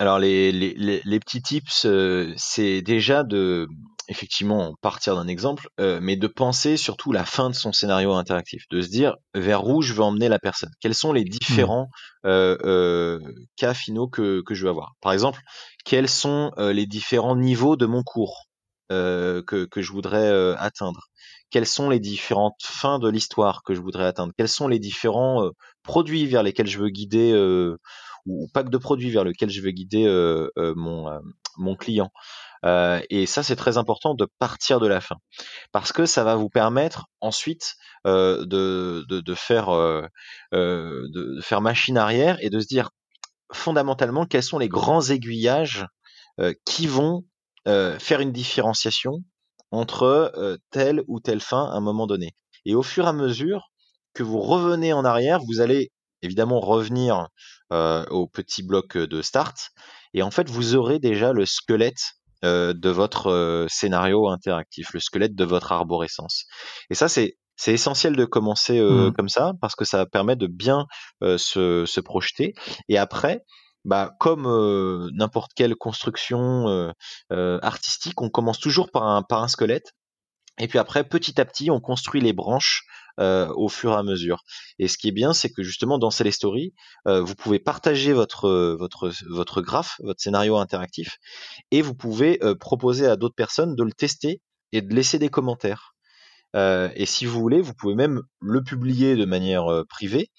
Alors 0.00 0.18
les, 0.18 0.50
les, 0.50 1.02
les, 1.04 1.20
petits 1.20 1.42
tips, 1.42 1.84
euh, 1.84 2.32
c'est 2.38 2.80
déjà 2.80 3.22
de 3.22 3.68
effectivement 4.08 4.74
partir 4.80 5.14
d'un 5.14 5.28
exemple, 5.28 5.68
euh, 5.78 6.00
mais 6.02 6.16
de 6.16 6.26
penser 6.26 6.78
surtout 6.78 7.12
la 7.12 7.26
fin 7.26 7.50
de 7.50 7.54
son 7.54 7.72
scénario 7.72 8.14
interactif, 8.14 8.64
de 8.70 8.80
se 8.80 8.88
dire 8.88 9.16
vers 9.34 9.66
où 9.66 9.82
je 9.82 9.92
veux 9.92 10.02
emmener 10.02 10.30
la 10.30 10.38
personne? 10.38 10.70
Quels 10.80 10.94
sont 10.94 11.12
les 11.12 11.24
différents 11.24 11.90
mmh. 12.24 12.28
euh, 12.28 13.20
cas 13.56 13.74
finaux 13.74 14.08
que, 14.08 14.40
que 14.40 14.54
je 14.54 14.64
veux 14.64 14.70
avoir? 14.70 14.94
Par 15.02 15.12
exemple, 15.12 15.40
quels 15.84 16.08
sont 16.08 16.50
les 16.56 16.86
différents 16.86 17.36
niveaux 17.36 17.76
de 17.76 17.84
mon 17.84 18.02
cours? 18.02 18.49
Que, 18.90 19.64
que 19.64 19.82
je 19.82 19.92
voudrais 19.92 20.54
atteindre. 20.58 21.10
Quelles 21.50 21.66
sont 21.66 21.90
les 21.90 21.98
différentes 21.98 22.60
fins 22.62 23.00
de 23.00 23.08
l'histoire 23.08 23.62
que 23.64 23.74
je 23.74 23.80
voudrais 23.80 24.06
atteindre, 24.06 24.32
quels 24.38 24.48
sont 24.48 24.68
les 24.68 24.78
différents 24.78 25.44
euh, 25.44 25.50
produits 25.82 26.26
vers 26.26 26.44
lesquels 26.44 26.68
je 26.68 26.78
veux 26.78 26.90
guider 26.90 27.32
euh, 27.32 27.76
ou 28.24 28.48
pack 28.54 28.70
de 28.70 28.78
produits 28.78 29.10
vers 29.10 29.24
lesquels 29.24 29.50
je 29.50 29.60
veux 29.60 29.72
guider 29.72 30.06
euh, 30.06 30.48
mon, 30.76 31.10
mon 31.58 31.76
client? 31.76 32.10
et 32.62 33.24
ça, 33.24 33.42
c'est 33.42 33.56
très 33.56 33.78
important 33.78 34.14
de 34.14 34.28
partir 34.38 34.80
de 34.80 34.86
la 34.86 35.00
fin, 35.00 35.16
parce 35.72 35.92
que 35.92 36.04
ça 36.04 36.24
va 36.24 36.36
vous 36.36 36.50
permettre 36.50 37.06
ensuite 37.22 37.74
de, 38.04 38.44
de, 38.44 39.34
faire 39.34 39.70
de 39.70 41.40
faire 41.40 41.62
machine 41.62 41.96
arrière 41.96 42.36
et 42.42 42.50
de 42.50 42.60
se 42.60 42.66
dire 42.66 42.90
fondamentalement 43.50 44.26
quels 44.26 44.42
sont 44.42 44.58
les 44.58 44.68
grands 44.68 45.08
aiguillages 45.08 45.86
qui 46.66 46.86
vont 46.86 47.24
faire 47.66 48.20
une 48.20 48.32
différenciation 48.32 49.22
entre 49.70 50.32
euh, 50.36 50.56
telle 50.70 51.02
ou 51.06 51.20
telle 51.20 51.40
fin 51.40 51.64
à 51.64 51.76
un 51.76 51.80
moment 51.80 52.06
donné. 52.06 52.34
Et 52.64 52.74
au 52.74 52.82
fur 52.82 53.04
et 53.04 53.08
à 53.08 53.12
mesure 53.12 53.70
que 54.14 54.22
vous 54.22 54.40
revenez 54.40 54.92
en 54.92 55.04
arrière, 55.04 55.40
vous 55.40 55.60
allez 55.60 55.90
évidemment 56.22 56.60
revenir 56.60 57.28
euh, 57.72 58.04
au 58.06 58.26
petit 58.26 58.62
bloc 58.62 58.96
de 58.96 59.22
start. 59.22 59.70
Et 60.12 60.22
en 60.22 60.30
fait, 60.30 60.50
vous 60.50 60.74
aurez 60.74 60.98
déjà 60.98 61.32
le 61.32 61.46
squelette 61.46 62.14
euh, 62.44 62.74
de 62.74 62.90
votre 62.90 63.66
scénario 63.68 64.28
interactif, 64.28 64.92
le 64.92 65.00
squelette 65.00 65.34
de 65.34 65.44
votre 65.44 65.72
arborescence. 65.72 66.44
Et 66.90 66.94
ça, 66.94 67.08
c'est 67.08 67.36
c'est 67.56 67.74
essentiel 67.74 68.16
de 68.16 68.24
commencer 68.24 68.80
mmh. 68.80 69.12
comme 69.12 69.28
ça 69.28 69.52
parce 69.60 69.74
que 69.74 69.84
ça 69.84 70.06
permet 70.06 70.34
de 70.34 70.46
bien 70.46 70.86
se, 71.20 71.84
se, 71.84 72.00
projeter. 72.00 72.54
Et 72.88 72.96
après, 72.96 73.42
bah, 73.84 74.14
comme 74.20 74.44
n'importe 75.12 75.52
quelle 75.54 75.76
construction 75.76 76.92
artistique, 77.30 78.20
on 78.20 78.30
commence 78.30 78.58
toujours 78.58 78.90
par 78.90 79.04
un, 79.04 79.22
par 79.22 79.42
un 79.42 79.48
squelette. 79.48 79.94
Et 80.58 80.68
puis 80.68 80.78
après, 80.78 81.04
petit 81.04 81.40
à 81.40 81.44
petit, 81.44 81.70
on 81.70 81.80
construit 81.80 82.20
les 82.20 82.32
branches 82.32 82.84
au 83.18 83.68
fur 83.68 83.92
et 83.92 83.96
à 83.96 84.02
mesure. 84.02 84.44
Et 84.78 84.88
ce 84.88 84.96
qui 84.96 85.08
est 85.08 85.12
bien, 85.12 85.32
c'est 85.32 85.50
que 85.50 85.62
justement 85.62 85.98
dans 85.98 86.10
Celestory, 86.10 86.74
euh, 87.06 87.20
vous 87.20 87.34
pouvez 87.34 87.58
partager 87.58 88.12
votre 88.12 88.48
votre 88.78 89.12
votre 89.28 89.60
graphe, 89.60 90.00
votre 90.02 90.20
scénario 90.20 90.56
interactif, 90.56 91.18
et 91.70 91.82
vous 91.82 91.94
pouvez 91.94 92.38
proposer 92.58 93.06
à 93.06 93.16
d'autres 93.16 93.34
personnes 93.34 93.74
de 93.76 93.82
le 93.82 93.92
tester 93.92 94.40
et 94.72 94.82
de 94.82 94.94
laisser 94.94 95.18
des 95.18 95.28
commentaires. 95.28 95.94
et 96.54 97.06
si 97.06 97.26
vous 97.26 97.40
voulez, 97.40 97.60
vous 97.60 97.74
pouvez 97.74 97.94
même 97.94 98.22
le 98.40 98.62
publier 98.62 99.16
de 99.16 99.24
manière 99.24 99.66
privée 99.88 100.30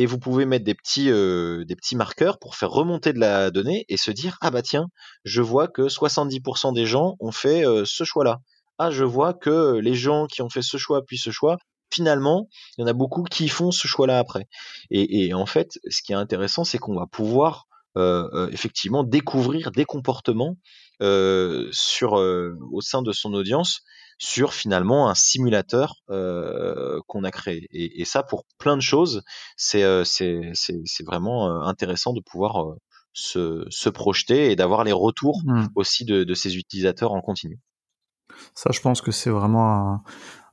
et 0.00 0.06
vous 0.06 0.18
pouvez 0.18 0.46
mettre 0.46 0.64
des 0.64 0.74
petits, 0.74 1.10
euh, 1.10 1.66
des 1.66 1.76
petits 1.76 1.94
marqueurs 1.94 2.38
pour 2.38 2.54
faire 2.54 2.70
remonter 2.70 3.12
de 3.12 3.18
la 3.18 3.50
donnée 3.50 3.84
et 3.90 3.98
se 3.98 4.10
dire 4.10 4.38
ah 4.40 4.50
bah 4.50 4.62
tiens, 4.62 4.86
je 5.24 5.42
vois 5.42 5.68
que 5.68 5.88
70% 5.88 6.72
des 6.72 6.86
gens 6.86 7.16
ont 7.20 7.32
fait 7.32 7.66
euh, 7.66 7.84
ce 7.84 8.04
choix-là. 8.04 8.38
Ah, 8.78 8.90
je 8.90 9.04
vois 9.04 9.34
que 9.34 9.74
les 9.74 9.92
gens 9.92 10.26
qui 10.26 10.40
ont 10.40 10.48
fait 10.48 10.62
ce 10.62 10.78
choix 10.78 11.02
puis 11.06 11.18
ce 11.18 11.30
choix, 11.30 11.58
finalement, 11.92 12.48
il 12.78 12.80
y 12.80 12.84
en 12.84 12.86
a 12.86 12.94
beaucoup 12.94 13.24
qui 13.24 13.48
font 13.48 13.72
ce 13.72 13.86
choix-là 13.86 14.18
après. 14.18 14.48
Et, 14.90 15.34
en 15.34 15.44
fait, 15.44 15.78
ce 15.90 16.00
qui 16.00 16.12
est 16.12 16.16
intéressant, 16.16 16.64
c'est 16.64 16.78
qu'on 16.78 16.96
va 16.96 17.04
pouvoir 17.06 17.66
euh, 17.98 18.48
effectivement 18.52 19.04
découvrir 19.04 19.70
des 19.70 19.84
comportements 19.84 20.56
sur 21.72 22.12
au 22.12 22.80
sein 22.80 23.02
de 23.02 23.12
son 23.12 23.34
audience 23.34 23.82
sur 24.20 24.52
finalement 24.52 25.08
un 25.08 25.14
simulateur 25.14 25.94
euh, 26.10 27.00
qu'on 27.06 27.24
a 27.24 27.30
créé. 27.30 27.66
Et, 27.72 28.02
et, 28.02 28.04
ça, 28.04 28.22
pour 28.22 28.44
plein 28.58 28.76
de 28.76 28.82
choses, 28.82 29.22
c'est 29.56 29.82
euh, 29.82 30.04
vraiment 31.06 31.48
euh, 31.48 31.62
intéressant 31.62 32.12
de 32.12 32.20
pouvoir 32.20 32.74
se, 33.14 33.64
se, 33.70 33.88
projeter 33.88 34.52
et 34.52 34.56
d'avoir 34.56 34.84
les 34.84 34.92
retours 34.92 35.40
mmh. 35.46 35.68
aussi 35.74 36.04
de, 36.04 36.24
de 36.24 36.34
ces 36.34 36.58
utilisateurs 36.58 37.12
en 37.12 37.22
continu. 37.22 37.58
Ça, 38.54 38.70
je 38.72 38.80
pense 38.80 39.00
que 39.00 39.10
c'est 39.10 39.30
vraiment 39.30 39.94
un, 39.94 40.02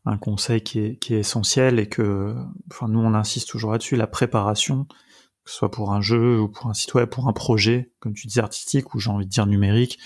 un, 0.05 0.17
conseil 0.17 0.61
qui 0.61 0.79
est, 0.79 0.97
qui 0.97 1.13
est 1.13 1.19
essentiel 1.19 1.77
et 1.77 1.89
que, 1.89 2.35
enfin, 2.71 2.87
nous, 2.87 3.01
on 3.01 3.13
insiste 3.13 3.49
toujours 3.49 3.73
là-dessus, 3.73 3.97
la 3.97 4.07
préparation, 4.07 4.85
que 4.85 5.51
ce 5.51 5.57
soit 5.57 5.71
pour 5.71 5.91
un 5.91 6.01
jeu 6.01 6.39
ou 6.39 6.47
pour 6.47 6.67
un 6.67 6.73
site 6.73 6.93
web, 6.93 7.09
pour 7.09 7.27
un 7.27 7.33
projet, 7.33 7.91
comme 7.99 8.13
tu 8.13 8.27
dis, 8.27 8.39
artistique 8.39 8.95
ou 8.95 8.99
j'ai 8.99 9.09
envie 9.09 9.25
de 9.25 9.29
dire 9.29 9.45
numérique, 9.45 9.99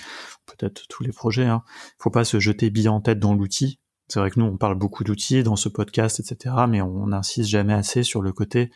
peut-être 0.58 0.88
tous 0.88 1.04
les 1.04 1.12
projets. 1.12 1.46
Hein. 1.46 1.64
Faut 1.98 2.10
pas 2.10 2.24
se 2.24 2.40
jeter 2.40 2.70
bille 2.70 2.90
en 2.90 3.02
tête 3.02 3.20
dans 3.20 3.34
l'outil. 3.34 3.80
C'est 4.08 4.20
vrai 4.20 4.30
que 4.30 4.40
nous, 4.40 4.46
on 4.46 4.58
parle 4.58 4.76
beaucoup 4.76 5.04
d'outils 5.04 5.44
dans 5.44 5.56
ce 5.56 5.70
podcast, 5.70 6.20
etc. 6.20 6.56
Mais 6.68 6.82
on 6.82 7.08
n'insiste 7.08 7.50
jamais 7.50 7.74
assez 7.74 8.04
sur 8.04 8.22
le 8.22 8.34
côté 8.34 8.72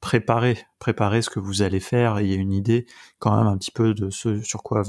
préparer, 0.00 0.58
préparer 0.78 1.22
ce 1.22 1.30
que 1.30 1.40
vous 1.40 1.62
allez 1.62 1.80
faire. 1.80 2.20
Il 2.20 2.32
une 2.38 2.52
idée 2.52 2.86
quand 3.18 3.36
même 3.36 3.46
un 3.46 3.56
petit 3.56 3.70
peu 3.70 3.94
de 3.94 4.10
ce 4.10 4.42
sur 4.42 4.62
quoi 4.62 4.82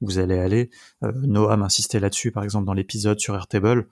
vous 0.00 0.18
allez 0.18 0.38
aller. 0.38 0.70
Euh, 1.04 1.12
Noam 1.14 1.62
insistait 1.62 2.00
là-dessus, 2.00 2.32
par 2.32 2.44
exemple, 2.44 2.66
dans 2.66 2.74
l'épisode 2.74 3.20
sur 3.20 3.34
Airtable. 3.34 3.88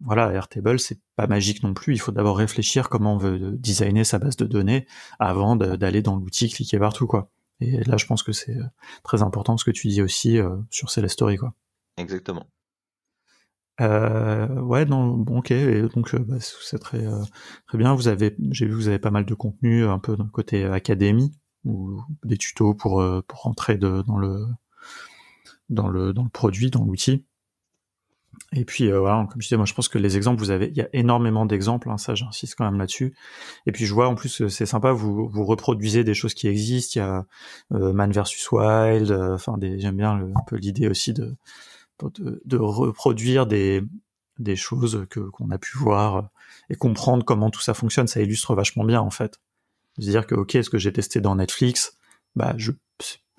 Voilà, 0.00 0.32
Airtable, 0.32 0.80
c'est 0.80 0.98
pas 1.16 1.26
magique 1.26 1.62
non 1.62 1.74
plus. 1.74 1.94
Il 1.94 1.98
faut 1.98 2.12
d'abord 2.12 2.36
réfléchir 2.36 2.88
comment 2.88 3.14
on 3.14 3.18
veut 3.18 3.52
designer 3.52 4.04
sa 4.04 4.18
base 4.18 4.36
de 4.36 4.46
données 4.46 4.86
avant 5.20 5.54
d'aller 5.54 6.02
dans 6.02 6.16
l'outil 6.16 6.48
cliquer 6.50 6.78
partout, 6.78 7.06
quoi. 7.06 7.30
Et 7.62 7.84
là, 7.84 7.96
je 7.96 8.06
pense 8.06 8.22
que 8.22 8.32
c'est 8.32 8.56
euh, 8.56 8.64
très 9.02 9.22
important 9.22 9.56
ce 9.56 9.64
que 9.64 9.70
tu 9.70 9.88
dis 9.88 10.02
aussi 10.02 10.38
euh, 10.38 10.56
sur 10.70 10.90
Story, 10.90 11.36
quoi. 11.36 11.54
Exactement. 11.96 12.46
Euh, 13.80 14.60
ouais, 14.60 14.84
non, 14.84 15.16
bon, 15.16 15.38
ok. 15.38 15.50
Et 15.50 15.82
donc, 15.82 16.14
euh, 16.14 16.18
bah, 16.18 16.36
c'est 16.40 16.78
très, 16.78 17.04
très 17.66 17.78
bien. 17.78 17.94
Vous 17.94 18.08
avez, 18.08 18.36
j'ai 18.50 18.66
vu, 18.66 18.74
vous 18.74 18.88
avez 18.88 18.98
pas 18.98 19.10
mal 19.10 19.24
de 19.24 19.34
contenu 19.34 19.84
un 19.84 19.98
peu 19.98 20.16
le 20.16 20.24
côté 20.24 20.64
académie 20.64 21.32
ou 21.64 22.00
des 22.24 22.36
tutos 22.36 22.74
pour 22.74 23.04
pour 23.26 23.42
rentrer 23.42 23.76
de, 23.76 24.02
dans 24.02 24.18
le 24.18 24.46
dans 25.68 25.88
le 25.88 26.12
dans 26.12 26.24
le 26.24 26.30
produit, 26.30 26.70
dans 26.70 26.84
l'outil. 26.84 27.24
Et 28.54 28.64
puis 28.64 28.90
euh, 28.90 29.00
voilà, 29.00 29.26
comme 29.30 29.40
je 29.40 29.46
disais, 29.46 29.56
moi 29.56 29.64
je 29.64 29.72
pense 29.72 29.88
que 29.88 29.98
les 29.98 30.16
exemples, 30.16 30.38
vous 30.38 30.50
avez, 30.50 30.68
il 30.68 30.76
y 30.76 30.82
a 30.82 30.88
énormément 30.92 31.46
d'exemples, 31.46 31.88
hein, 31.88 31.96
ça 31.96 32.14
j'insiste 32.14 32.54
quand 32.56 32.64
même 32.64 32.78
là-dessus. 32.78 33.14
Et 33.66 33.72
puis 33.72 33.86
je 33.86 33.94
vois 33.94 34.08
en 34.08 34.14
plus 34.14 34.46
c'est 34.48 34.66
sympa, 34.66 34.92
vous 34.92 35.28
vous 35.28 35.44
reproduisez 35.44 36.04
des 36.04 36.14
choses 36.14 36.34
qui 36.34 36.48
existent. 36.48 36.92
Il 36.96 36.98
y 36.98 37.02
a 37.02 37.26
euh, 37.72 37.92
Man 37.92 38.12
vs 38.12 38.50
Wild, 38.52 39.10
euh, 39.10 39.34
enfin 39.34 39.56
des, 39.56 39.78
j'aime 39.78 39.96
bien 39.96 40.16
le, 40.18 40.26
un 40.26 40.42
peu 40.46 40.56
l'idée 40.56 40.88
aussi 40.88 41.14
de, 41.14 41.34
de, 42.02 42.42
de 42.44 42.56
reproduire 42.58 43.46
des 43.46 43.82
des 44.38 44.56
choses 44.56 45.06
que 45.08 45.20
qu'on 45.20 45.50
a 45.50 45.58
pu 45.58 45.78
voir 45.78 46.28
et 46.68 46.74
comprendre 46.74 47.24
comment 47.24 47.50
tout 47.50 47.60
ça 47.60 47.74
fonctionne. 47.74 48.06
Ça 48.06 48.20
illustre 48.20 48.54
vachement 48.54 48.84
bien 48.84 49.00
en 49.00 49.10
fait. 49.10 49.38
C'est-à-dire 49.98 50.26
que 50.26 50.34
ok, 50.34 50.58
ce 50.62 50.70
que 50.70 50.78
j'ai 50.78 50.92
testé 50.92 51.20
dans 51.20 51.36
Netflix, 51.36 51.96
bah 52.36 52.54
je 52.56 52.72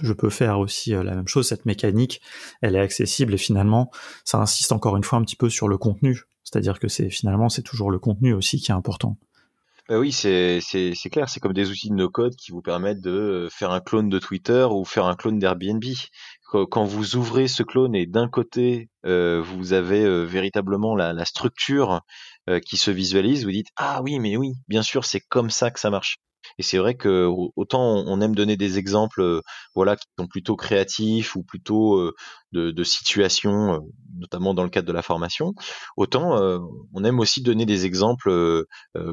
je 0.04 0.14
peux 0.14 0.30
faire 0.30 0.60
aussi 0.60 0.94
euh, 0.94 1.02
la 1.02 1.16
même 1.16 1.28
chose. 1.28 1.48
Cette 1.48 1.66
mécanique, 1.66 2.22
elle 2.62 2.76
est 2.76 2.80
accessible 2.80 3.34
et 3.34 3.38
finalement, 3.38 3.90
ça 4.26 4.38
insiste 4.38 4.72
encore 4.72 4.98
une 4.98 5.04
fois 5.04 5.18
un 5.18 5.24
petit 5.24 5.38
peu 5.38 5.50
sur 5.50 5.68
le 5.68 5.78
contenu. 5.78 6.24
C'est-à-dire 6.44 6.78
que 6.78 6.90
c'est 6.90 7.10
finalement, 7.10 7.50
c'est 7.50 7.64
toujours 7.64 7.90
le 7.90 8.00
contenu 8.00 8.34
aussi 8.34 8.60
qui 8.60 8.72
est 8.72 8.76
important. 8.76 9.18
Bah 9.90 10.00
oui, 10.00 10.12
c'est 10.12 10.62
clair. 11.12 11.30
C'est 11.30 11.40
comme 11.40 11.54
des 11.54 11.70
outils 11.72 11.90
de 11.90 11.96
no-code 11.96 12.36
qui 12.36 12.52
vous 12.52 12.62
permettent 12.62 13.02
de 13.02 13.48
faire 13.52 13.72
un 13.72 13.80
clone 13.80 14.10
de 14.10 14.20
Twitter 14.20 14.68
ou 14.70 14.86
faire 14.86 15.06
un 15.06 15.16
clone 15.16 15.40
d'Airbnb. 15.40 15.84
Quand 16.70 16.84
vous 16.84 17.16
ouvrez 17.16 17.48
ce 17.48 17.64
clone 17.64 17.96
et 17.96 18.06
d'un 18.06 18.28
côté, 18.28 18.90
euh, 19.06 19.42
vous 19.42 19.74
avez 19.74 20.04
euh, 20.04 20.24
véritablement 20.24 20.96
la 20.96 21.26
structure 21.26 22.02
qui 22.66 22.76
se 22.76 22.92
visualise, 22.92 23.46
vous 23.46 23.52
dites 23.52 23.70
ah 23.78 24.02
oui, 24.04 24.20
mais 24.20 24.36
oui, 24.36 24.52
bien 24.68 24.84
sûr, 24.84 25.06
c'est 25.06 25.22
comme 25.22 25.50
ça 25.50 25.72
que 25.72 25.80
ça 25.80 25.90
marche. 25.90 26.18
Et 26.58 26.64
c'est 26.64 26.78
vrai 26.78 26.96
que 26.96 27.30
autant 27.56 27.82
on 27.82 28.22
aime 28.22 28.36
donner 28.36 28.58
des 28.58 28.78
exemples, 28.78 29.22
euh, 29.22 29.42
voilà, 29.76 29.96
qui 29.96 30.06
sont 30.18 30.28
plutôt 30.28 30.56
créatifs 30.56 31.36
ou 31.36 31.44
plutôt 31.44 31.98
euh, 31.98 32.14
de, 32.52 32.84
situations, 32.84 33.74
euh, 33.74 33.80
notamment 34.18 34.54
dans 34.54 34.64
le 34.64 34.70
cadre 34.70 34.88
de 34.88 34.94
la 34.94 35.02
formation, 35.02 35.54
autant 35.98 36.40
on 36.94 37.04
aime 37.04 37.20
aussi 37.20 37.42
donner 37.42 37.66
des 37.66 37.86
exemples, 37.86 38.66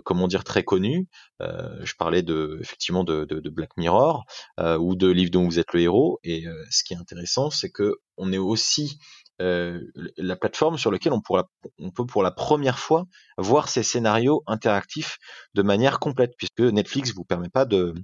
comment 0.05 0.29
dire, 0.29 0.45
très 0.45 0.63
connus. 0.63 1.09
je 1.41 1.93
parlais 1.99 2.23
de 2.23 2.59
effectivement 2.61 3.05
de 3.05 3.51
Black 3.51 3.71
Mirror 3.77 4.25
ou 4.59 4.95
de 4.97 5.09
livres 5.09 5.31
dont 5.31 5.45
vous 5.45 5.59
êtes 5.59 5.73
le 5.73 5.81
héros. 5.81 6.21
Et 6.23 6.45
ce 6.71 6.85
qui 6.85 6.95
est 6.95 6.99
intéressant, 6.99 7.51
c'est 7.51 7.71
que 7.71 7.97
on 8.17 8.33
est 8.33 8.39
aussi 8.39 8.99
euh, 9.41 9.81
la 10.17 10.37
plateforme 10.37 10.79
sur 10.79 10.91
laquelle 10.91 11.13
on, 11.13 11.21
peut 11.21 12.07
pour 12.07 12.23
la 12.23 12.31
première 12.31 12.79
fois 12.79 13.05
voir 13.39 13.69
ces 13.69 13.83
scénarios 13.83 14.43
interactifs 14.47 15.19
de 15.55 15.63
manière 15.63 15.99
complète, 15.99 16.35
puisque 16.37 16.61
Netflix 16.61 17.15
vous 17.15 17.25
permet 17.25 17.49
pas 17.49 17.65
de, 17.65 17.95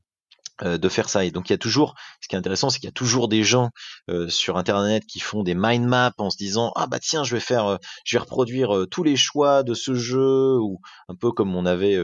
de 0.62 0.88
faire 0.88 1.08
ça. 1.08 1.24
Et 1.24 1.30
donc 1.30 1.50
il 1.50 1.52
y 1.52 1.54
a 1.54 1.58
toujours, 1.58 1.94
ce 2.20 2.28
qui 2.28 2.34
est 2.34 2.38
intéressant, 2.38 2.70
c'est 2.70 2.78
qu'il 2.78 2.86
y 2.86 2.88
a 2.88 2.92
toujours 2.92 3.28
des 3.28 3.42
gens 3.42 3.70
euh, 4.08 4.28
sur 4.28 4.56
Internet 4.56 5.04
qui 5.06 5.20
font 5.20 5.42
des 5.42 5.54
mind 5.54 5.86
maps 5.86 6.12
en 6.18 6.30
se 6.30 6.36
disant 6.36 6.72
ah 6.76 6.86
bah 6.86 6.98
tiens 6.98 7.24
je 7.24 7.34
vais 7.34 7.40
faire, 7.40 7.66
euh, 7.66 7.76
je 8.04 8.16
vais 8.16 8.20
reproduire 8.20 8.86
tous 8.90 9.02
les 9.02 9.16
choix 9.16 9.62
de 9.62 9.74
ce 9.74 9.94
jeu 9.94 10.56
ou 10.58 10.80
un 11.08 11.14
peu 11.14 11.32
comme 11.32 11.54
on 11.54 11.66
avait 11.66 11.98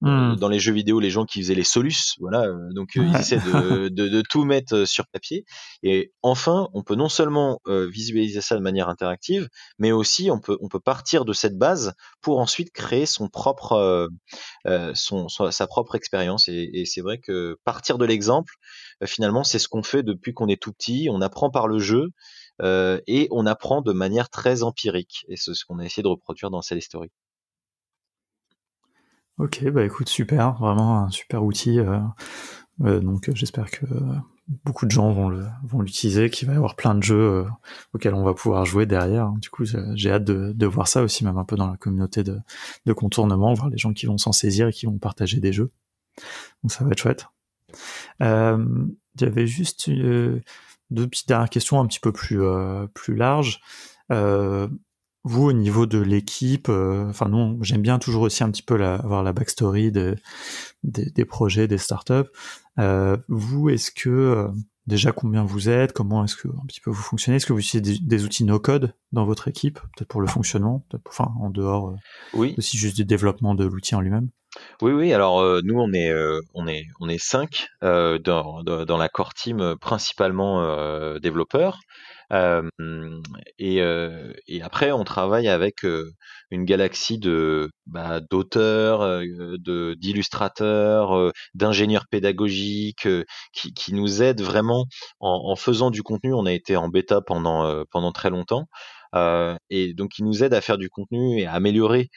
mmh. 0.00 0.36
dans 0.36 0.48
les 0.48 0.58
jeux 0.58 0.72
vidéo 0.72 0.98
les 0.98 1.10
gens 1.10 1.24
qui 1.24 1.40
faisaient 1.40 1.54
les 1.54 1.64
solus, 1.64 2.16
voilà. 2.18 2.46
donc 2.74 2.90
ils 2.96 3.14
essaient 3.16 3.38
de, 3.38 3.88
de, 3.88 4.08
de, 4.08 4.22
tout 4.28 4.44
mettre 4.44 4.84
sur 4.84 5.06
papier. 5.06 5.44
Et 5.82 6.12
enfin, 6.22 6.68
on 6.74 6.82
peut 6.82 6.94
non 6.94 7.08
seulement 7.08 7.60
visualiser 7.66 8.40
ça 8.40 8.56
de 8.56 8.60
manière 8.60 8.88
interactive, 8.88 9.48
mais 9.78 9.92
aussi 9.92 10.30
on 10.30 10.40
peut 10.40 10.58
on 10.60 10.68
peut 10.68 10.80
partir 10.80 11.24
de 11.24 11.32
cette 11.32 11.56
base 11.56 11.94
pour 12.20 12.40
ensuite 12.40 12.72
créer 12.72 13.06
son 13.06 13.28
propre 13.28 14.08
son, 14.94 15.28
sa 15.28 15.66
propre 15.66 15.94
expérience. 15.94 16.48
Et, 16.48 16.70
et 16.72 16.84
c'est 16.86 17.00
vrai 17.00 17.18
que 17.18 17.58
partir 17.64 17.91
de 17.98 18.04
l'exemple, 18.04 18.54
euh, 19.02 19.06
finalement, 19.06 19.44
c'est 19.44 19.58
ce 19.58 19.68
qu'on 19.68 19.82
fait 19.82 20.02
depuis 20.02 20.34
qu'on 20.34 20.48
est 20.48 20.60
tout 20.60 20.72
petit. 20.72 21.08
On 21.10 21.20
apprend 21.20 21.50
par 21.50 21.68
le 21.68 21.78
jeu 21.78 22.10
euh, 22.60 23.00
et 23.06 23.28
on 23.30 23.46
apprend 23.46 23.82
de 23.82 23.92
manière 23.92 24.28
très 24.28 24.62
empirique. 24.62 25.24
Et 25.28 25.36
c'est 25.36 25.54
ce 25.54 25.64
qu'on 25.64 25.78
a 25.78 25.84
essayé 25.84 26.02
de 26.02 26.08
reproduire 26.08 26.50
dans 26.50 26.62
Cell 26.62 26.80
Story. 26.82 27.10
Ok, 29.38 29.64
bah 29.70 29.84
écoute, 29.84 30.08
super, 30.08 30.54
vraiment 30.54 30.98
un 30.98 31.10
super 31.10 31.42
outil. 31.42 31.78
Euh, 31.80 33.00
donc 33.00 33.30
j'espère 33.34 33.70
que 33.70 33.86
beaucoup 34.64 34.84
de 34.86 34.90
gens 34.90 35.10
vont 35.10 35.30
vont 35.64 35.80
l'utiliser, 35.80 36.28
qu'il 36.30 36.46
va 36.46 36.54
y 36.54 36.56
avoir 36.56 36.76
plein 36.76 36.94
de 36.94 37.02
jeux 37.02 37.46
auxquels 37.94 38.14
on 38.14 38.24
va 38.24 38.34
pouvoir 38.34 38.66
jouer 38.66 38.84
derrière. 38.86 39.30
Du 39.40 39.48
coup, 39.48 39.64
j'ai 39.64 40.10
hâte 40.10 40.24
de, 40.24 40.66
voir 40.66 40.86
ça 40.86 41.02
aussi, 41.02 41.24
même 41.24 41.38
un 41.38 41.44
peu 41.44 41.56
dans 41.56 41.70
la 41.70 41.76
communauté 41.76 42.22
de 42.24 42.92
contournement, 42.92 43.54
voir 43.54 43.70
les 43.70 43.78
gens 43.78 43.94
qui 43.94 44.06
vont 44.06 44.18
s'en 44.18 44.32
saisir 44.32 44.68
et 44.68 44.72
qui 44.72 44.86
vont 44.86 44.98
partager 44.98 45.40
des 45.40 45.52
jeux. 45.52 45.72
Donc 46.62 46.72
ça 46.72 46.84
va 46.84 46.90
être 46.90 46.98
chouette. 46.98 47.26
Euh, 48.22 48.64
J'avais 49.18 49.46
juste 49.46 49.88
euh, 49.88 50.40
deux 50.90 51.06
petites 51.06 51.28
dernières 51.28 51.50
questions 51.50 51.80
un 51.80 51.86
petit 51.86 52.00
peu 52.00 52.12
plus 52.12 52.42
euh, 52.42 52.86
plus 52.94 53.14
larges. 53.14 53.60
Vous, 55.24 55.44
au 55.44 55.52
niveau 55.52 55.86
de 55.86 55.98
l'équipe, 55.98 56.68
enfin 56.68 57.30
j'aime 57.60 57.80
bien 57.80 58.00
toujours 58.00 58.22
aussi 58.22 58.42
un 58.42 58.50
petit 58.50 58.64
peu 58.64 58.84
avoir 58.84 59.22
la 59.22 59.32
backstory 59.32 59.92
de, 59.92 60.16
des 60.82 61.24
projets, 61.24 61.68
des 61.68 61.78
startups. 61.78 62.28
Vous, 62.76 63.68
est-ce 63.70 63.90
que 63.90 64.48
déjà 64.86 65.12
combien 65.12 65.44
vous 65.44 65.68
êtes, 65.68 65.92
comment 65.92 66.24
est-ce 66.24 66.36
que 66.36 66.48
un 66.48 66.66
petit 66.66 66.80
peu 66.80 66.90
vous 66.90 67.02
fonctionnez, 67.02 67.36
est-ce 67.36 67.46
que 67.46 67.52
vous 67.52 67.60
utilisez 67.60 67.98
des, 68.00 68.24
outils 68.24 68.44
no-code 68.44 68.94
dans 69.12 69.24
votre 69.24 69.48
équipe, 69.48 69.78
peut-être 69.78 70.08
pour 70.08 70.20
le 70.20 70.26
fonctionnement, 70.26 70.84
enfin 71.06 71.32
en 71.40 71.50
dehors, 71.50 71.94
oui. 72.34 72.54
aussi 72.58 72.76
juste 72.76 72.96
du 72.96 73.04
développement 73.04 73.54
de 73.54 73.64
l'outil 73.64 73.94
en 73.94 74.00
lui-même? 74.00 74.28
Oui, 74.80 74.92
oui. 74.92 75.12
Alors 75.12 75.40
euh, 75.40 75.60
nous, 75.64 75.78
on 75.78 75.92
est, 75.92 76.10
euh, 76.10 76.40
on 76.54 76.66
est, 76.66 76.86
on 77.00 77.08
est 77.08 77.22
cinq 77.22 77.68
euh, 77.82 78.18
dans, 78.18 78.62
dans, 78.62 78.96
la 78.96 79.08
core 79.08 79.34
team, 79.34 79.76
principalement 79.80 81.18
développeurs. 81.18 81.80
Et, 83.58 83.76
et, 84.48 84.62
après, 84.62 84.92
on 84.92 85.04
travaille 85.04 85.48
avec 85.48 85.84
une 86.50 86.64
galaxie 86.64 87.18
de 87.18 87.70
bah, 87.86 88.20
d'auteurs, 88.20 89.20
de 89.20 89.94
d'illustrateurs, 89.94 91.32
d'ingénieurs 91.54 92.06
pédagogiques 92.10 93.08
qui, 93.52 93.74
qui, 93.74 93.94
nous 93.94 94.22
aident 94.22 94.42
vraiment 94.42 94.86
en, 95.20 95.56
faisant 95.56 95.90
du 95.90 96.02
contenu. 96.02 96.32
On 96.34 96.46
a 96.46 96.52
été 96.52 96.76
en 96.76 96.88
bêta 96.88 97.20
pendant 97.20 97.84
pendant 97.90 98.12
très 98.12 98.30
longtemps. 98.30 98.66
Et 99.70 99.94
donc 99.94 100.18
il 100.18 100.24
nous 100.24 100.42
aide 100.42 100.54
à 100.54 100.60
faire 100.60 100.78
du 100.78 100.88
contenu 100.88 101.40
et 101.40 101.46
à 101.46 101.52
améliorer, 101.52 102.08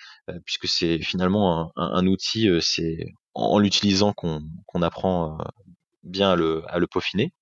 puisque 0.45 0.68
c'est 0.68 0.99
finalement 0.99 1.72
un, 1.76 2.07
outil, 2.07 2.49
c'est 2.61 3.05
en 3.34 3.59
l'utilisant 3.59 4.13
qu'on 4.13 4.82
apprend 4.82 5.38
bien 6.03 6.32
à 6.32 6.36
le, 6.36 6.63
à 6.68 6.80
le 6.80 6.88
peaufiner. 6.88 7.34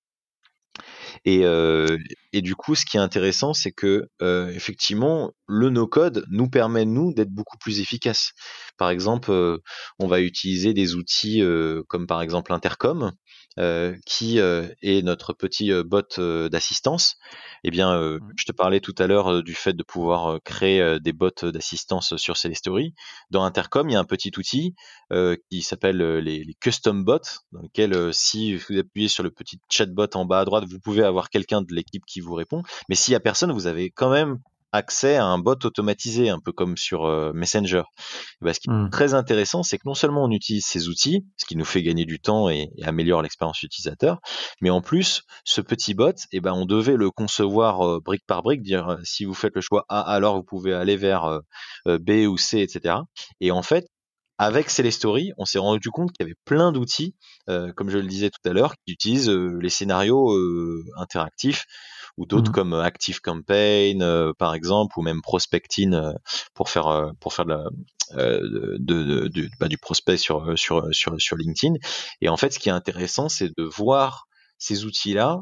Et, 1.24 1.44
euh, 1.44 1.98
et, 2.32 2.42
du 2.42 2.54
coup, 2.54 2.74
ce 2.74 2.84
qui 2.84 2.96
est 2.96 3.00
intéressant, 3.00 3.54
c'est 3.54 3.72
que 3.72 4.08
euh, 4.22 4.48
effectivement, 4.50 5.32
le 5.46 5.70
no-code 5.70 6.24
nous 6.30 6.48
permet 6.48 6.84
nous 6.84 7.12
d'être 7.12 7.30
beaucoup 7.30 7.58
plus 7.58 7.80
efficaces. 7.80 8.32
Par 8.76 8.90
exemple, 8.90 9.30
euh, 9.30 9.58
on 9.98 10.06
va 10.06 10.20
utiliser 10.20 10.74
des 10.74 10.94
outils 10.94 11.42
comme 11.88 12.06
par 12.06 12.22
exemple 12.22 12.52
Intercom, 12.52 13.12
qui 14.06 14.38
est 14.38 15.04
notre 15.04 15.32
petit 15.32 15.70
bot 15.84 16.48
d'assistance. 16.48 17.16
Eh 17.62 17.70
bien, 17.70 18.18
je 18.36 18.44
te 18.44 18.52
parlais 18.52 18.80
tout 18.80 18.94
à 18.98 19.06
l'heure 19.06 19.42
du 19.42 19.54
fait 19.54 19.72
de 19.72 19.82
pouvoir 19.82 20.40
créer 20.44 20.98
des 21.00 21.12
bots 21.12 21.30
d'assistance 21.42 22.16
sur 22.16 22.36
Celestory. 22.36 22.94
Dans 23.30 23.44
Intercom, 23.44 23.88
il 23.88 23.92
y 23.92 23.96
a 23.96 24.00
un 24.00 24.04
petit 24.04 24.32
outil 24.36 24.74
qui 25.50 25.62
s'appelle 25.62 25.98
les, 25.98 26.44
les, 26.44 26.54
custom 26.60 27.04
bots, 27.04 27.18
dans 27.52 27.62
lequel 27.62 28.12
si 28.12 28.56
vous 28.56 28.78
appuyez 28.78 29.08
sur 29.08 29.22
le 29.22 29.30
petit 29.30 29.60
chatbot 29.70 30.08
en 30.14 30.24
bas 30.24 30.40
à 30.40 30.44
droite, 30.44 30.64
vous 30.68 30.80
pouvez 30.80 31.03
avoir 31.04 31.30
quelqu'un 31.30 31.62
de 31.62 31.74
l'équipe 31.74 32.04
qui 32.06 32.20
vous 32.20 32.34
répond. 32.34 32.62
Mais 32.88 32.94
s'il 32.94 33.12
y 33.12 33.16
a 33.16 33.20
personne, 33.20 33.52
vous 33.52 33.66
avez 33.66 33.90
quand 33.90 34.10
même 34.10 34.38
accès 34.74 35.14
à 35.16 35.24
un 35.24 35.38
bot 35.38 35.56
automatisé, 35.64 36.30
un 36.30 36.40
peu 36.40 36.50
comme 36.50 36.76
sur 36.76 37.04
euh, 37.04 37.32
Messenger. 37.32 37.84
Bah, 38.40 38.52
ce 38.52 38.58
qui 38.58 38.68
est 38.68 38.72
mmh. 38.72 38.90
très 38.90 39.14
intéressant, 39.14 39.62
c'est 39.62 39.78
que 39.78 39.86
non 39.86 39.94
seulement 39.94 40.24
on 40.24 40.30
utilise 40.30 40.64
ces 40.66 40.88
outils, 40.88 41.24
ce 41.36 41.46
qui 41.46 41.56
nous 41.56 41.64
fait 41.64 41.82
gagner 41.82 42.04
du 42.04 42.18
temps 42.18 42.48
et, 42.48 42.70
améliore 42.82 43.22
l'expérience 43.22 43.62
utilisateur, 43.62 44.18
mais 44.60 44.70
en 44.70 44.80
plus, 44.80 45.22
ce 45.44 45.60
petit 45.60 45.94
bot, 45.94 46.12
eh 46.32 46.40
ben, 46.40 46.52
on 46.52 46.66
devait 46.66 46.96
le 46.96 47.10
concevoir 47.10 47.82
euh, 47.82 48.00
brique 48.00 48.26
par 48.26 48.42
brique, 48.42 48.62
dire 48.62 48.88
euh, 48.88 48.96
si 49.04 49.24
vous 49.24 49.34
faites 49.34 49.54
le 49.54 49.60
choix 49.60 49.84
A, 49.88 50.00
alors 50.00 50.36
vous 50.36 50.42
pouvez 50.42 50.74
aller 50.74 50.96
vers 50.96 51.40
B 51.86 52.10
ou 52.26 52.36
C, 52.36 52.60
etc. 52.60 52.96
Et 53.40 53.50
en 53.50 53.62
fait, 53.62 53.86
avec 54.38 54.70
Celestory, 54.70 55.32
on 55.38 55.44
s'est 55.44 55.58
rendu 55.58 55.90
compte 55.90 56.10
qu'il 56.12 56.24
y 56.24 56.28
avait 56.28 56.38
plein 56.44 56.72
d'outils, 56.72 57.14
comme 57.46 57.88
je 57.90 57.98
le 57.98 58.06
disais 58.06 58.30
tout 58.30 58.48
à 58.48 58.52
l'heure, 58.52 58.74
qui 58.84 58.92
utilisent 58.92 59.30
les 59.30 59.70
scénarios 59.70 60.36
interactifs 60.96 61.66
ou 62.16 62.26
d'autres 62.26 62.50
mmh. 62.50 62.54
comme 62.54 62.72
euh, 62.74 62.82
Active 62.82 63.20
Campaign 63.20 64.02
euh, 64.02 64.32
par 64.38 64.54
exemple 64.54 64.98
ou 64.98 65.02
même 65.02 65.20
Prospecting 65.22 65.94
euh, 65.94 66.12
pour 66.54 66.70
faire 66.70 67.12
pour 67.20 67.32
faire 67.32 67.46
de 67.46 67.56
de, 68.12 69.28
de, 69.28 69.48
bah, 69.58 69.66
du 69.66 69.78
prospect 69.78 70.18
sur, 70.18 70.58
sur, 70.58 70.88
sur, 70.92 71.18
sur 71.18 71.36
LinkedIn. 71.36 71.76
Et 72.20 72.28
en 72.28 72.36
fait, 72.36 72.52
ce 72.52 72.58
qui 72.58 72.68
est 72.68 72.72
intéressant, 72.72 73.30
c'est 73.30 73.48
de 73.56 73.64
voir 73.64 74.26
ces 74.58 74.84
outils-là. 74.84 75.40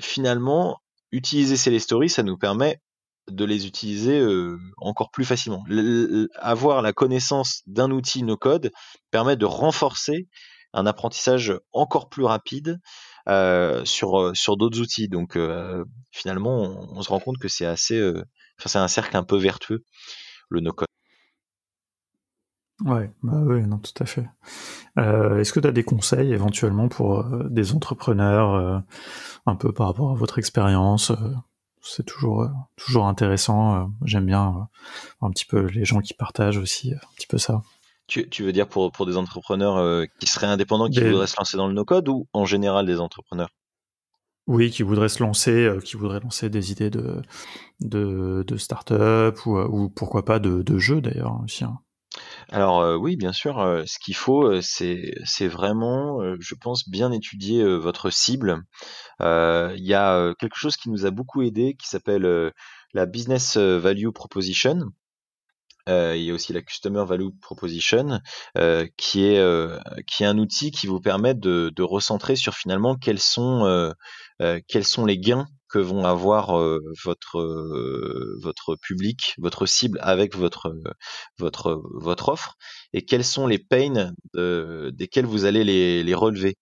finalement, 0.00 0.80
utiliser 1.12 1.58
ces 1.58 1.78
stories, 1.78 2.08
ça 2.08 2.22
nous 2.22 2.38
permet 2.38 2.80
de 3.30 3.44
les 3.44 3.66
utiliser 3.66 4.24
encore 4.78 5.10
plus 5.10 5.24
facilement. 5.24 5.64
avoir 6.36 6.82
la 6.82 6.92
connaissance 6.92 7.62
d'un 7.66 7.90
outil 7.90 8.22
no 8.22 8.36
code 8.36 8.70
permet 9.10 9.36
de 9.36 9.44
renforcer 9.44 10.28
un 10.72 10.86
apprentissage 10.86 11.54
encore 11.72 12.08
plus 12.08 12.24
rapide 12.24 12.80
euh, 13.28 13.84
sur 13.84 14.20
euh, 14.20 14.32
sur 14.34 14.56
d'autres 14.56 14.80
outils. 14.80 15.08
Donc 15.08 15.36
euh, 15.36 15.84
finalement, 16.10 16.88
on, 16.92 17.02
se 17.02 17.08
rend 17.10 17.20
compte 17.20 17.38
que 17.38 17.48
c'est 17.48 17.66
assez, 17.66 18.00
c'est 18.64 18.78
un 18.78 18.88
cercle 18.88 19.16
un 19.16 19.24
peu 19.24 19.36
vertueux 19.36 19.84
le 20.48 20.60
no 20.60 20.72
code. 20.72 20.88
Ouais, 22.84 23.10
bah 23.24 23.40
oui, 23.42 23.62
non, 23.66 23.78
tout 23.78 24.02
à 24.02 24.06
fait. 24.06 24.28
Est-ce 24.96 25.52
que 25.52 25.60
tu 25.60 25.66
as 25.66 25.72
des 25.72 25.82
conseils 25.82 26.32
éventuellement 26.32 26.88
pour 26.88 27.24
des 27.50 27.72
entrepreneurs, 27.72 28.82
un 29.46 29.56
peu 29.56 29.72
par 29.72 29.88
rapport 29.88 30.12
à 30.12 30.14
votre 30.14 30.38
expérience 30.38 31.12
C'est 31.88 32.04
toujours 32.04 32.48
toujours 32.76 33.06
intéressant. 33.06 33.90
J'aime 34.04 34.26
bien 34.26 34.68
un 35.20 35.30
petit 35.30 35.46
peu 35.46 35.66
les 35.66 35.84
gens 35.84 36.00
qui 36.00 36.14
partagent 36.14 36.58
aussi 36.58 36.92
un 36.92 37.14
petit 37.16 37.26
peu 37.26 37.38
ça. 37.38 37.62
Tu, 38.08 38.42
veux 38.42 38.52
dire 38.52 38.66
pour, 38.66 38.90
pour 38.90 39.04
des 39.04 39.18
entrepreneurs 39.18 39.76
euh, 39.76 40.06
qui 40.18 40.26
seraient 40.26 40.46
indépendants, 40.46 40.88
qui 40.88 41.00
voudraient 41.00 41.26
se 41.26 41.36
lancer 41.36 41.58
dans 41.58 41.68
le 41.68 41.74
no-code 41.74 42.08
ou 42.08 42.26
en 42.32 42.46
général 42.46 42.86
des 42.86 43.00
entrepreneurs? 43.00 43.50
Oui, 44.46 44.70
qui 44.70 44.82
voudraient 44.82 45.10
se 45.10 45.22
lancer, 45.22 45.66
euh, 45.66 45.78
qui 45.78 45.96
voudraient 45.96 46.20
lancer 46.20 46.48
des 46.48 46.72
idées 46.72 46.88
de, 46.88 47.20
de, 47.80 48.44
de 48.46 48.56
start-up 48.56 49.44
ou, 49.44 49.58
euh, 49.58 49.68
ou 49.68 49.90
pourquoi 49.90 50.24
pas 50.24 50.38
de, 50.38 50.62
de 50.62 50.78
jeux 50.78 51.02
d'ailleurs 51.02 51.38
aussi. 51.44 51.64
Hein. 51.64 51.80
Alors 52.50 53.00
oui, 53.00 53.16
bien 53.16 53.32
sûr, 53.32 53.56
ce 53.86 53.98
qu'il 53.98 54.16
faut, 54.16 54.60
c'est 54.62 55.14
c'est 55.24 55.48
vraiment, 55.48 56.20
je 56.40 56.54
pense, 56.54 56.88
bien 56.88 57.12
étudier 57.12 57.64
votre 57.76 58.10
cible. 58.10 58.62
Il 59.20 59.84
y 59.84 59.94
a 59.94 60.34
quelque 60.38 60.56
chose 60.56 60.76
qui 60.76 60.90
nous 60.90 61.06
a 61.06 61.10
beaucoup 61.10 61.42
aidé 61.42 61.76
qui 61.78 61.88
s'appelle 61.88 62.52
la 62.94 63.06
Business 63.06 63.56
Value 63.56 64.10
Proposition. 64.10 64.90
Euh, 65.88 66.14
il 66.16 66.24
y 66.24 66.30
a 66.30 66.34
aussi 66.34 66.52
la 66.52 66.62
Customer 66.62 67.04
Value 67.06 67.30
Proposition, 67.40 68.20
euh, 68.58 68.86
qui 68.96 69.24
est 69.24 69.38
euh, 69.38 69.78
un 70.20 70.38
outil 70.38 70.70
qui 70.70 70.86
vous 70.86 71.00
permet 71.00 71.34
de, 71.34 71.72
de 71.74 71.82
recentrer 71.82 72.36
sur 72.36 72.54
finalement 72.54 72.96
quels 72.96 73.20
sont 73.20 73.94
quels 74.68 74.84
sont 74.84 75.04
les 75.04 75.18
gains 75.18 75.48
que 75.68 75.78
vont 75.78 76.04
avoir 76.04 76.52
votre 77.04 77.40
votre 78.42 78.76
public, 78.76 79.34
votre 79.38 79.66
cible 79.66 79.98
avec 80.02 80.34
votre 80.36 80.72
votre 81.38 81.80
votre 81.94 82.28
offre 82.30 82.56
et 82.92 83.04
quels 83.04 83.24
sont 83.24 83.46
les 83.46 83.58
pains 83.58 84.12
desquels 84.34 85.26
vous 85.26 85.44
allez 85.44 85.64
les, 85.64 86.02
les 86.02 86.14
relever. 86.14 86.56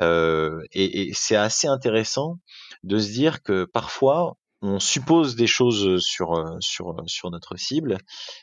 et, 0.00 1.08
et 1.08 1.12
c'est 1.14 1.36
assez 1.36 1.66
intéressant 1.68 2.36
de 2.84 2.98
se 2.98 3.10
dire 3.12 3.42
que 3.42 3.64
parfois 3.64 4.34
on 4.62 4.78
suppose 4.78 5.36
des 5.36 5.46
choses 5.46 5.98
sur 6.02 6.44
sur 6.60 6.94
sur 7.06 7.30
notre 7.30 7.56
cible 7.56 7.96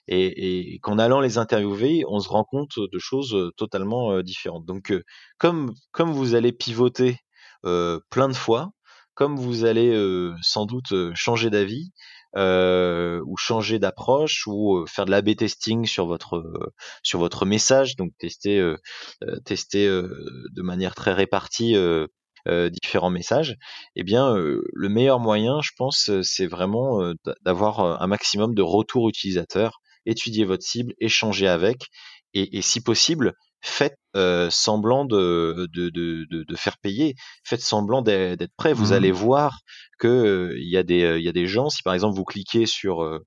et, 0.07 0.74
et 0.74 0.80
qu'en 0.80 0.97
allant 0.97 1.20
les 1.20 1.38
interviewer, 1.38 2.03
on 2.07 2.20
se 2.20 2.30
rend 2.30 2.43
compte 2.43 2.80
de 2.80 2.99
choses 2.99 3.51
totalement 3.55 4.22
différentes. 4.22 4.65
Donc 4.65 4.93
comme 5.38 5.74
comme 5.91 6.11
vous 6.11 6.34
allez 6.36 6.51
pivoter 6.51 7.18
plein 7.63 8.30
de 8.30 8.34
fois, 8.34 8.72
comme 9.18 9.36
vous 9.36 9.65
allez 9.65 9.99
sans 10.43 10.68
doute 10.68 10.93
changer 11.15 11.49
d'avis 11.49 11.91
ou 12.36 13.36
changer 13.36 13.80
d'approche 13.80 14.45
ou 14.45 14.86
faire 14.88 15.05
de 15.05 15.11
l'A/B 15.11 15.36
testing 15.36 15.88
sur 15.88 16.05
votre 16.05 17.45
message, 17.45 17.95
donc 17.95 18.11
tester 18.20 18.59
de 18.61 20.61
manière 20.61 20.93
très 20.93 21.13
répartie 21.13 21.76
différents 22.72 23.09
messages, 23.09 23.55
eh 23.95 24.03
bien, 24.03 24.36
le 24.36 24.89
meilleur 24.89 25.20
moyen, 25.20 25.61
je 25.61 25.72
pense, 25.76 26.11
c'est 26.22 26.47
vraiment 26.47 27.11
d'avoir 27.43 28.01
un 28.01 28.07
maximum 28.07 28.53
de 28.53 28.61
retours 28.61 29.09
utilisateurs, 29.09 29.82
étudier 30.05 30.45
votre 30.45 30.63
cible, 30.63 30.93
échanger 30.99 31.47
avec, 31.47 31.88
et, 32.36 32.61
si 32.61 32.82
possible, 32.82 33.34
faites 33.62 33.97
semblant 34.49 35.05
de, 35.05 35.68
de, 35.74 35.89
de, 35.89 36.26
de, 36.43 36.55
faire 36.55 36.78
payer, 36.78 37.16
faites 37.43 37.62
semblant 37.62 38.01
d'être 38.01 38.55
prêt. 38.58 38.74
Vous 38.74 38.89
mmh. 38.89 38.93
allez 38.93 39.12
voir 39.12 39.60
que 39.99 40.55
il 40.58 40.70
y 40.70 40.78
a 40.78 40.84
des 40.84 41.18
il 41.20 41.24
y 41.24 41.30
a 41.30 41.34
des 41.34 41.45
gens. 41.45 41.70
Si 41.70 41.84
par 41.84 41.93
exemple 41.93 42.16
vous 42.16 42.24
cliquez 42.24 42.66
sur 42.66 43.22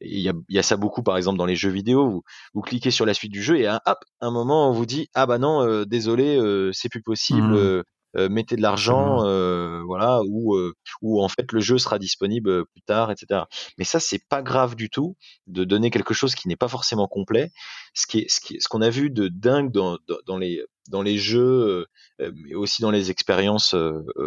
il 0.00 0.20
y, 0.20 0.28
a, 0.28 0.34
y 0.48 0.58
a, 0.58 0.62
ça 0.62 0.76
beaucoup 0.76 1.02
par 1.02 1.16
exemple 1.16 1.38
dans 1.38 1.46
les 1.46 1.56
jeux 1.56 1.70
vidéo 1.70 2.10
vous, 2.10 2.22
vous 2.52 2.60
cliquez 2.60 2.90
sur 2.90 3.06
la 3.06 3.14
suite 3.14 3.32
du 3.32 3.42
jeu 3.42 3.58
et 3.58 3.68
hop 3.68 3.98
un 4.20 4.30
moment 4.30 4.68
on 4.68 4.72
vous 4.72 4.84
dit 4.84 5.08
ah 5.14 5.24
bah 5.24 5.38
non 5.38 5.84
désolé 5.84 6.38
c'est 6.72 6.90
plus 6.90 7.00
possible 7.00 7.80
mmh. 7.80 7.82
Euh, 8.16 8.28
mettez 8.28 8.56
de 8.56 8.62
l'argent, 8.62 9.24
euh, 9.24 9.82
voilà, 9.84 10.22
ou 10.26 10.54
euh, 10.54 10.74
ou 11.02 11.22
en 11.22 11.28
fait 11.28 11.50
le 11.52 11.60
jeu 11.60 11.78
sera 11.78 11.98
disponible 11.98 12.66
plus 12.66 12.82
tard, 12.82 13.10
etc. 13.10 13.42
Mais 13.78 13.84
ça 13.84 14.00
c'est 14.00 14.20
pas 14.28 14.42
grave 14.42 14.76
du 14.76 14.90
tout 14.90 15.16
de 15.46 15.64
donner 15.64 15.90
quelque 15.90 16.14
chose 16.14 16.34
qui 16.34 16.48
n'est 16.48 16.56
pas 16.56 16.68
forcément 16.68 17.08
complet. 17.08 17.52
Ce 17.94 18.06
qui 18.06 18.20
est 18.20 18.30
ce 18.30 18.40
qui 18.40 18.60
ce 18.60 18.68
qu'on 18.68 18.82
a 18.82 18.90
vu 18.90 19.10
de 19.10 19.28
dingue 19.28 19.72
dans, 19.72 19.98
dans, 20.26 20.38
les 20.38 20.62
dans 20.88 21.02
les 21.02 21.18
jeux, 21.18 21.86
mais 22.18 22.54
aussi 22.54 22.82
dans 22.82 22.90
les 22.90 23.10
expériences, 23.10 23.74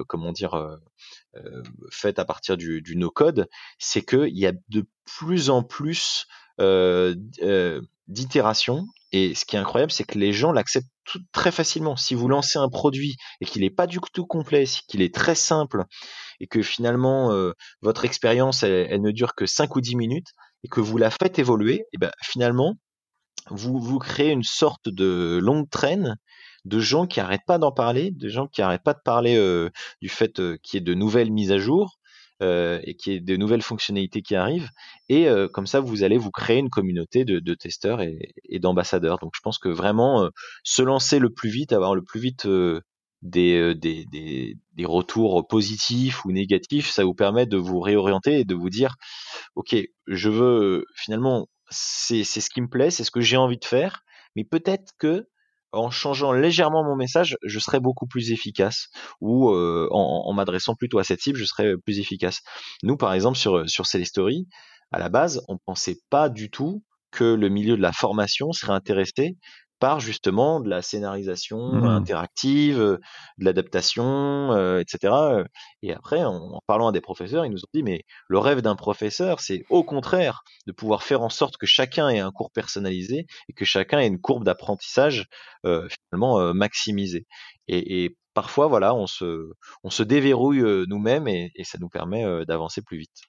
comment 0.07 0.31
dire, 0.31 0.77
faites 1.91 2.19
à 2.19 2.25
partir 2.25 2.57
du, 2.57 2.81
du 2.81 2.95
no 2.95 3.09
code, 3.09 3.47
c'est 3.79 4.01
que 4.01 4.27
il 4.27 4.37
y 4.37 4.47
a 4.47 4.53
de 4.69 4.85
plus 5.05 5.49
en 5.49 5.63
plus 5.63 6.27
euh, 6.59 7.15
d'itération. 8.07 8.85
Et 9.11 9.35
ce 9.35 9.45
qui 9.45 9.55
est 9.55 9.59
incroyable, 9.59 9.91
c'est 9.91 10.03
que 10.03 10.17
les 10.17 10.33
gens 10.33 10.51
l'acceptent 10.51 10.87
très 11.31 11.51
facilement. 11.51 11.95
Si 11.95 12.13
vous 12.13 12.27
lancez 12.27 12.59
un 12.59 12.69
produit 12.69 13.15
et 13.39 13.45
qu'il 13.45 13.61
n'est 13.61 13.69
pas 13.69 13.87
du 13.87 13.99
tout 14.13 14.25
complet, 14.25 14.65
qu'il 14.87 15.01
est 15.01 15.13
très 15.13 15.35
simple 15.35 15.85
et 16.39 16.47
que 16.47 16.61
finalement 16.61 17.31
euh, 17.31 17.53
votre 17.81 18.05
expérience 18.05 18.63
elle, 18.63 19.01
ne 19.01 19.11
dure 19.11 19.33
que 19.35 19.45
5 19.45 19.75
ou 19.75 19.81
10 19.81 19.95
minutes 19.95 20.27
et 20.63 20.67
que 20.67 20.81
vous 20.81 20.97
la 20.97 21.09
faites 21.09 21.39
évoluer, 21.39 21.85
et 21.93 21.97
ben 21.97 22.11
finalement 22.21 22.75
vous 23.49 23.79
vous 23.79 23.99
créez 23.99 24.31
une 24.31 24.43
sorte 24.43 24.89
de 24.89 25.39
longue 25.41 25.69
traîne 25.69 26.17
de 26.65 26.79
gens 26.79 27.07
qui 27.07 27.19
arrêtent 27.19 27.45
pas 27.47 27.57
d'en 27.57 27.71
parler, 27.71 28.11
de 28.11 28.27
gens 28.27 28.47
qui 28.47 28.61
arrêtent 28.61 28.83
pas 28.83 28.93
de 28.93 29.01
parler 29.03 29.37
euh, 29.37 29.69
du 30.01 30.09
fait 30.09 30.39
euh, 30.39 30.57
qu'il 30.61 30.77
y 30.77 30.81
ait 30.81 30.85
de 30.85 30.93
nouvelles 30.93 31.31
mises 31.31 31.51
à 31.51 31.57
jour, 31.57 31.96
euh, 32.43 32.79
et 32.83 32.95
qu'il 32.95 33.13
y 33.13 33.15
ait 33.15 33.19
de 33.19 33.35
nouvelles 33.35 33.63
fonctionnalités 33.63 34.21
qui 34.21 34.35
arrivent. 34.35 34.69
Et 35.09 35.27
euh, 35.27 35.47
comme 35.47 35.65
ça, 35.65 35.79
vous 35.79 36.03
allez 36.03 36.17
vous 36.17 36.29
créer 36.29 36.59
une 36.59 36.69
communauté 36.69 37.25
de, 37.25 37.53
testeurs 37.55 38.01
et, 38.01 38.59
d'ambassadeurs. 38.59 39.17
Donc 39.19 39.31
je 39.35 39.41
pense 39.41 39.57
que 39.57 39.69
vraiment 39.69 40.23
euh, 40.23 40.29
se 40.63 40.83
lancer 40.83 41.19
le 41.19 41.31
plus 41.31 41.49
vite, 41.49 41.73
avoir 41.73 41.95
le 41.95 42.03
plus 42.03 42.19
vite 42.19 42.47
des, 43.23 43.73
des, 43.75 44.05
des, 44.05 44.55
des, 44.75 44.85
retours 44.85 45.47
positifs 45.47 46.25
ou 46.25 46.31
négatifs, 46.31 46.89
ça 46.91 47.03
vous 47.03 47.15
permet 47.15 47.47
de 47.47 47.57
vous 47.57 47.79
réorienter 47.79 48.41
et 48.41 48.45
de 48.45 48.53
vous 48.53 48.69
dire, 48.69 48.95
ok, 49.55 49.75
je 50.05 50.29
veux 50.29 50.85
finalement, 50.95 51.47
c'est 51.69 52.23
ce 52.23 52.49
qui 52.49 52.61
me 52.61 52.69
plaît, 52.69 52.91
c'est 52.91 53.03
ce 53.03 53.11
que 53.11 53.21
j'ai 53.21 53.37
envie 53.37 53.57
de 53.57 53.65
faire, 53.65 54.03
mais 54.35 54.43
peut-être 54.43 54.91
que 54.99 55.27
en 55.71 55.89
changeant 55.89 56.31
légèrement 56.31 56.83
mon 56.83 56.95
message, 56.95 57.37
je 57.43 57.59
serais 57.59 57.79
beaucoup 57.79 58.07
plus 58.07 58.31
efficace 58.31 58.87
ou 59.21 59.49
en, 59.49 60.23
en 60.25 60.33
m'adressant 60.33 60.75
plutôt 60.75 60.99
à 60.99 61.03
cette 61.03 61.21
cible, 61.21 61.37
je 61.37 61.45
serais 61.45 61.73
plus 61.85 61.99
efficace. 61.99 62.41
Nous, 62.83 62.97
par 62.97 63.13
exemple, 63.13 63.37
sur, 63.37 63.69
sur 63.69 63.85
Celestory, 63.85 64.47
à 64.91 64.99
la 64.99 65.09
base, 65.09 65.43
on 65.47 65.57
pensait 65.57 65.97
pas 66.09 66.29
du 66.29 66.49
tout 66.49 66.83
que 67.11 67.23
le 67.23 67.49
milieu 67.49 67.77
de 67.77 67.81
la 67.81 67.91
formation 67.91 68.51
serait 68.51 68.73
intéressé 68.73 69.37
par 69.79 69.99
justement 69.99 70.59
de 70.59 70.69
la 70.69 70.81
scénarisation 70.81 71.73
mmh 71.73 71.85
interactive, 71.85 72.77
de 72.77 72.99
l'adaptation, 73.45 74.79
etc. 74.79 75.13
Et 75.81 75.93
après, 75.93 76.23
en, 76.23 76.59
parlant 76.67 76.89
à 76.89 76.91
des 76.91 77.01
professeurs, 77.01 77.45
ils 77.45 77.51
nous 77.51 77.63
ont 77.63 77.69
dit 77.73 77.83
mais 77.83 78.03
le 78.27 78.39
rêve 78.39 78.61
d'un 78.61 78.75
professeur, 78.75 79.39
c'est 79.39 79.63
au 79.69 79.83
contraire 79.83 80.43
de 80.67 80.71
pouvoir 80.71 81.03
faire 81.03 81.21
en 81.21 81.29
sorte 81.29 81.57
que 81.57 81.65
chacun 81.65 82.09
ait 82.09 82.19
un 82.19 82.31
cours 82.31 82.51
personnalisé 82.51 83.25
et 83.49 83.53
que 83.53 83.65
chacun 83.65 83.99
ait 83.99 84.07
une 84.07 84.19
courbe 84.19 84.43
d'apprentissage 84.43 85.25
finalement 85.63 86.53
maximisée. 86.53 87.25
Et, 87.67 88.15
parfois, 88.33 88.67
voilà, 88.67 88.93
on 88.93 89.07
se, 89.07 89.51
on 89.83 89.89
se 89.89 90.03
déverrouille 90.03 90.63
nous-mêmes 90.87 91.27
et 91.27 91.63
ça 91.63 91.77
nous 91.79 91.89
permet 91.89 92.45
d'avancer 92.45 92.81
plus 92.81 92.99
vite. 92.99 93.27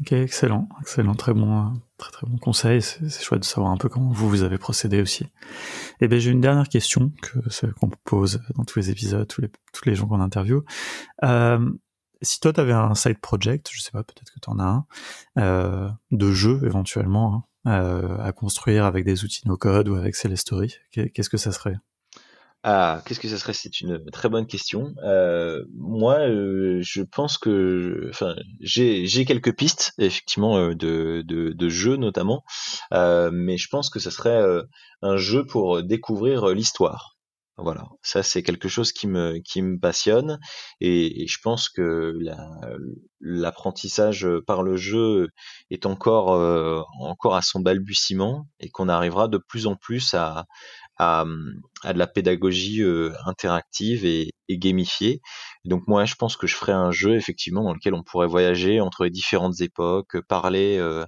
Ok, 0.00 0.12
excellent, 0.12 0.68
excellent, 0.80 1.14
très 1.14 1.34
bon, 1.34 1.72
très 1.96 2.12
très 2.12 2.26
bon 2.26 2.38
conseil. 2.38 2.82
C'est 2.82 3.22
chouette 3.22 3.40
de 3.40 3.44
savoir 3.44 3.72
un 3.72 3.76
peu 3.76 3.88
comment 3.88 4.12
vous 4.12 4.28
vous 4.28 4.42
avez 4.44 4.56
procédé 4.56 5.02
aussi. 5.02 5.24
Et 5.24 5.30
eh 6.02 6.08
ben 6.08 6.20
j'ai 6.20 6.30
une 6.30 6.40
dernière 6.40 6.68
question 6.68 7.10
que 7.20 7.38
qu'on 7.72 7.90
pose 8.04 8.40
dans 8.54 8.64
tous 8.64 8.78
les 8.78 8.90
épisodes, 8.90 9.26
tous 9.26 9.40
les 9.40 9.50
tous 9.72 9.88
les 9.88 9.96
gens 9.96 10.06
qu'on 10.06 10.20
interviewe. 10.20 10.62
Euh, 11.24 11.68
si 12.22 12.38
toi 12.38 12.52
tu 12.52 12.60
avais 12.60 12.72
un 12.72 12.94
side 12.94 13.18
project, 13.18 13.70
je 13.72 13.80
sais 13.80 13.90
pas, 13.90 14.04
peut-être 14.04 14.32
que 14.32 14.40
tu 14.40 14.50
en 14.50 14.60
as 14.60 14.64
un, 14.64 14.86
euh, 15.38 15.88
de 16.12 16.30
jeu 16.32 16.60
éventuellement 16.64 17.46
hein, 17.64 17.72
euh, 17.72 18.18
à 18.22 18.32
construire 18.32 18.84
avec 18.84 19.04
des 19.04 19.24
outils 19.24 19.46
no 19.46 19.56
code 19.56 19.88
ou 19.88 19.96
avec 19.96 20.14
Celestory, 20.14 20.76
qu'est-ce 20.92 21.30
que 21.30 21.36
ça 21.36 21.50
serait? 21.50 21.76
Ah, 22.64 23.02
qu'est-ce 23.06 23.20
que 23.20 23.28
ça 23.28 23.38
serait? 23.38 23.52
C'est 23.52 23.80
une 23.80 24.04
très 24.10 24.28
bonne 24.28 24.46
question. 24.46 24.92
Euh, 25.04 25.64
moi, 25.74 26.18
euh, 26.28 26.80
je 26.82 27.02
pense 27.02 27.38
que, 27.38 28.08
enfin, 28.10 28.34
j'ai 28.60 29.06
j'ai 29.06 29.24
quelques 29.24 29.56
pistes 29.56 29.92
effectivement 29.98 30.58
euh, 30.58 30.74
de 30.74 31.22
de, 31.26 31.52
de 31.52 31.68
jeux 31.68 31.96
notamment, 31.96 32.44
mais 32.92 33.56
je 33.58 33.68
pense 33.68 33.90
que 33.90 34.00
ça 34.00 34.10
serait 34.10 34.42
un 35.02 35.16
jeu 35.16 35.46
pour 35.46 35.82
découvrir 35.82 36.48
l'histoire. 36.48 37.17
Voilà, 37.60 37.88
ça 38.02 38.22
c'est 38.22 38.44
quelque 38.44 38.68
chose 38.68 38.92
qui 38.92 39.08
me 39.08 39.38
qui 39.40 39.62
me 39.62 39.80
passionne 39.80 40.38
et, 40.80 41.26
je 41.26 41.38
pense 41.42 41.68
que 41.68 42.16
l'apprentissage 43.20 44.28
par 44.46 44.62
le 44.62 44.76
jeu 44.76 45.28
est 45.70 45.84
encore 45.84 46.30
encore 47.00 47.34
à 47.34 47.42
son 47.42 47.58
balbutiement 47.58 48.46
et 48.60 48.70
qu'on 48.70 48.88
arrivera 48.88 49.26
de 49.26 49.38
plus 49.38 49.66
en 49.66 49.74
plus 49.74 50.14
à 50.14 50.46
à, 50.98 51.24
de 51.24 51.98
la 51.98 52.06
pédagogie 52.06 52.82
euh, 52.82 53.12
interactive 53.26 54.04
et, 54.04 54.32
et, 54.48 54.58
gamifiée. 54.58 55.20
Donc 55.64 55.86
moi, 55.86 56.04
je 56.04 56.14
pense 56.16 56.36
que 56.36 56.46
je 56.46 56.56
ferais 56.56 56.72
un 56.72 56.90
jeu 56.90 57.14
effectivement 57.14 57.62
dans 57.62 57.72
lequel 57.72 57.94
on 57.94 58.02
pourrait 58.02 58.26
voyager 58.26 58.80
entre 58.80 59.04
les 59.04 59.10
différentes 59.10 59.60
époques, 59.60 60.20
parler 60.28 60.76
euh, 60.78 61.04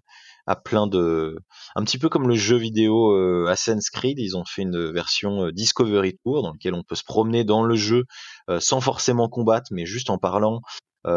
à 0.51 0.57
plein 0.57 0.87
de, 0.87 1.39
un 1.77 1.85
petit 1.85 1.99
peu 1.99 2.09
comme 2.09 2.29
le 2.29 2.35
jeu 2.35 2.57
vidéo 2.57 3.13
euh, 3.13 3.47
Assassin's 3.49 3.89
Creed, 3.91 4.19
ils 4.19 4.37
ont 4.37 4.45
fait 4.45 4.63
une 4.63 4.91
version 4.91 5.47
euh, 5.47 5.53
Discovery 5.53 6.19
Tour 6.25 6.43
dans 6.43 6.53
lequel 6.53 6.75
on 6.75 6.83
peut 6.83 6.97
se 6.97 7.05
promener 7.05 7.45
dans 7.45 7.63
le 7.63 7.77
jeu 7.77 8.05
sans 8.59 8.81
forcément 8.81 9.29
combattre, 9.29 9.69
mais 9.71 9.87
juste 9.87 10.11
en 10.11 10.19
parlant. 10.19 10.61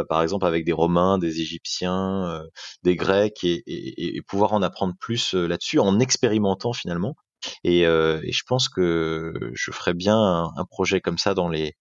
par 0.07 0.21
exemple 0.21 0.45
avec 0.45 0.65
des 0.65 0.71
Romains, 0.71 1.17
des 1.17 1.41
Égyptiens, 1.41 2.43
des 2.83 2.95
Grecs, 2.95 3.43
et, 3.43 4.21
pouvoir 4.27 4.53
en 4.53 4.61
apprendre 4.61 4.93
plus 4.99 5.33
là-dessus 5.33 5.79
en 5.79 5.99
expérimentant 5.99 6.73
finalement. 6.73 7.15
Et, 7.63 7.85
euh, 7.85 8.21
et, 8.23 8.31
je 8.31 8.43
pense 8.47 8.69
que 8.69 9.51
je 9.53 9.71
ferais 9.71 9.93
bien 9.93 10.17
un, 10.55 10.65
projet 10.65 11.01
comme 11.01 11.17
ça 11.17 11.33
dans 11.33 11.49
les 11.49 11.75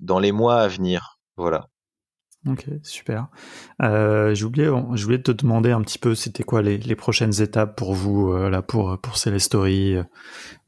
dans 0.00 0.18
les 0.18 0.32
mois 0.32 0.60
à 0.60 0.68
venir. 0.68 1.18
Voilà. 1.36 1.68
Ok, 2.46 2.66
super. 2.82 3.28
Euh, 3.82 4.34
J'ai 4.34 4.44
oublié, 4.44 4.70
je 4.94 5.04
voulais 5.04 5.22
te 5.22 5.32
demander 5.32 5.70
un 5.70 5.80
petit 5.80 5.98
peu, 5.98 6.14
c'était 6.14 6.42
quoi 6.42 6.60
les, 6.60 6.76
les, 6.76 6.94
prochaines 6.94 7.40
étapes 7.40 7.76
pour 7.76 7.94
vous 7.94 8.32
euh, 8.32 8.50
là 8.50 8.60
pour 8.60 8.98
pour 9.00 9.16
Celestory, 9.16 9.96
euh, 9.96 10.02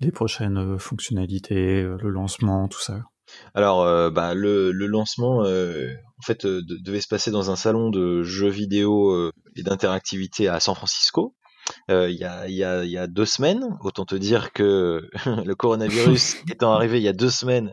les 0.00 0.10
prochaines 0.10 0.78
fonctionnalités, 0.78 1.82
le 1.82 2.08
lancement, 2.08 2.68
tout 2.68 2.80
ça? 2.80 3.02
Alors, 3.54 4.10
bah, 4.12 4.34
le, 4.34 4.70
le, 4.70 4.86
lancement, 4.86 5.40
en 5.40 6.22
fait, 6.22 6.46
devait 6.46 7.00
se 7.00 7.08
passer 7.08 7.30
dans 7.32 7.50
un 7.50 7.56
salon 7.56 7.90
de 7.90 8.22
jeux 8.22 8.48
vidéo 8.48 9.30
et 9.56 9.62
d'interactivité 9.62 10.48
à 10.48 10.60
San 10.60 10.76
Francisco. 10.76 11.34
Euh, 11.90 12.10
il 12.10 12.16
y, 12.16 12.24
a, 12.24 12.48
y, 12.48 12.64
a, 12.64 12.84
y, 12.84 12.98
a, 12.98 13.06
deux 13.06 13.24
semaines. 13.24 13.76
Autant 13.80 14.04
te 14.04 14.14
dire 14.14 14.52
que 14.52 15.08
le 15.26 15.54
coronavirus 15.54 16.36
étant 16.50 16.72
arrivé 16.72 16.98
il 16.98 17.02
y 17.02 17.08
a 17.08 17.12
deux 17.12 17.30
semaines, 17.30 17.72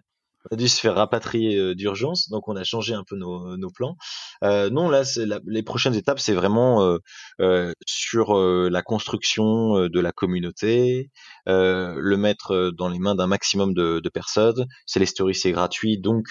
on 0.49 0.55
a 0.55 0.57
dû 0.57 0.67
se 0.67 0.79
faire 0.79 0.95
rapatrier 0.95 1.57
euh, 1.57 1.75
d'urgence, 1.75 2.29
donc 2.29 2.47
on 2.47 2.55
a 2.55 2.63
changé 2.63 2.93
un 2.93 3.03
peu 3.03 3.15
nos, 3.15 3.57
nos 3.57 3.69
plans. 3.69 3.97
Euh, 4.43 4.69
non, 4.69 4.89
là, 4.89 5.03
la, 5.17 5.39
les 5.47 5.63
prochaines 5.63 5.95
étapes, 5.95 6.19
c'est 6.19 6.33
vraiment 6.33 6.83
euh, 6.83 6.97
euh 7.41 7.73
sur 7.85 8.35
la 8.35 8.81
construction 8.81 9.87
de 9.87 9.99
la 9.99 10.11
communauté, 10.11 11.09
le 11.45 12.15
mettre 12.15 12.71
dans 12.77 12.89
les 12.89 12.99
mains 12.99 13.15
d'un 13.15 13.27
maximum 13.27 13.73
de, 13.73 13.99
de 13.99 14.09
personnes. 14.09 14.65
C'est 14.85 14.99
les 14.99 15.05
stories, 15.05 15.35
c'est 15.35 15.51
gratuit, 15.51 15.99
donc 15.99 16.25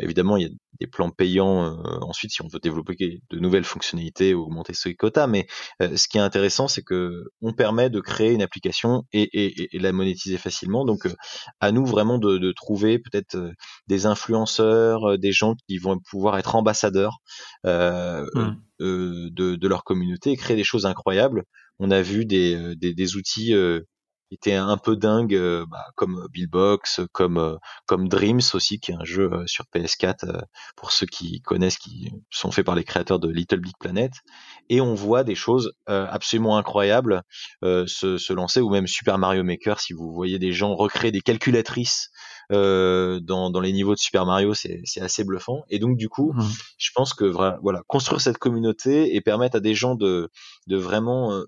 évidemment, 0.00 0.36
il 0.36 0.42
y 0.44 0.46
a 0.46 0.50
des 0.80 0.86
plans 0.86 1.10
payants 1.10 1.64
euh, 1.64 1.98
ensuite 2.02 2.32
si 2.32 2.42
on 2.42 2.48
veut 2.48 2.58
développer 2.58 3.20
de 3.30 3.38
nouvelles 3.38 3.64
fonctionnalités 3.64 4.34
ou 4.34 4.42
augmenter 4.42 4.74
ce 4.74 4.88
quota. 4.90 5.26
Mais 5.26 5.46
euh, 5.82 5.96
ce 5.96 6.08
qui 6.08 6.18
est 6.18 6.20
intéressant, 6.20 6.68
c'est 6.68 6.82
que 6.82 7.24
on 7.40 7.52
permet 7.52 7.90
de 7.90 8.00
créer 8.00 8.32
une 8.32 8.42
application 8.42 9.04
et, 9.12 9.22
et, 9.22 9.76
et 9.76 9.78
la 9.78 9.92
monétiser 9.92 10.38
facilement. 10.38 10.84
Donc, 10.84 11.06
euh, 11.06 11.14
à 11.60 11.72
nous 11.72 11.86
vraiment 11.86 12.18
de, 12.18 12.38
de 12.38 12.52
trouver 12.52 12.98
peut-être 12.98 13.36
des 13.86 14.06
influenceurs, 14.06 15.18
des 15.18 15.32
gens 15.32 15.54
qui 15.68 15.78
vont 15.78 15.98
pouvoir 15.98 16.38
être 16.38 16.54
ambassadeurs 16.56 17.18
mmh. 17.64 18.26
de, 18.80 19.56
de, 19.56 19.68
leur 19.68 19.84
communauté 19.84 20.32
et 20.32 20.36
créer 20.36 20.56
des 20.56 20.64
choses 20.64 20.86
incroyables. 20.86 21.44
On 21.78 21.90
a 21.90 22.02
vu 22.02 22.24
des, 22.24 22.74
des, 22.76 22.94
des 22.94 23.16
outils 23.16 23.54
était 24.30 24.54
un 24.54 24.76
peu 24.76 24.96
dingue, 24.96 25.34
euh, 25.34 25.64
bah, 25.70 25.86
comme 25.94 26.26
Billbox, 26.32 27.00
comme 27.12 27.38
euh, 27.38 27.56
comme 27.86 28.08
Dreams 28.08 28.40
aussi, 28.54 28.80
qui 28.80 28.90
est 28.90 28.94
un 28.94 29.04
jeu 29.04 29.30
euh, 29.32 29.46
sur 29.46 29.64
PS4 29.74 30.42
pour 30.76 30.92
ceux 30.92 31.06
qui 31.06 31.40
connaissent, 31.42 31.78
qui 31.78 32.10
sont 32.30 32.50
faits 32.50 32.66
par 32.66 32.74
les 32.74 32.84
créateurs 32.84 33.18
de 33.18 33.28
Little 33.28 33.60
Big 33.60 33.74
Planet. 33.78 34.12
Et 34.68 34.80
on 34.80 34.94
voit 34.94 35.22
des 35.22 35.34
choses 35.34 35.72
absolument 35.86 36.58
incroyables 36.58 37.22
se, 37.62 38.18
se, 38.18 38.32
lancer, 38.32 38.60
ou 38.60 38.68
même 38.68 38.86
Super 38.86 39.18
Mario 39.18 39.44
Maker, 39.44 39.78
si 39.78 39.92
vous 39.92 40.12
voyez 40.12 40.38
des 40.38 40.52
gens 40.52 40.74
recréer 40.74 41.12
des 41.12 41.20
calculatrices 41.20 42.10
dans, 42.50 43.20
dans 43.22 43.60
les 43.60 43.72
niveaux 43.72 43.94
de 43.94 43.98
Super 43.98 44.26
Mario, 44.26 44.54
c'est 44.54 44.82
assez 45.00 45.24
bluffant. 45.24 45.62
Et 45.68 45.78
donc 45.78 45.96
du 45.96 46.08
coup, 46.08 46.32
mmh. 46.32 46.48
je 46.78 46.90
pense 46.94 47.14
que 47.14 47.24
voilà, 47.24 47.82
construire 47.86 48.20
cette 48.20 48.38
communauté 48.38 49.14
et 49.14 49.20
permettre 49.20 49.56
à 49.56 49.60
des 49.60 49.74
gens 49.74 49.94
de, 49.94 50.30
de 50.66 50.76
vraiment 50.76 51.44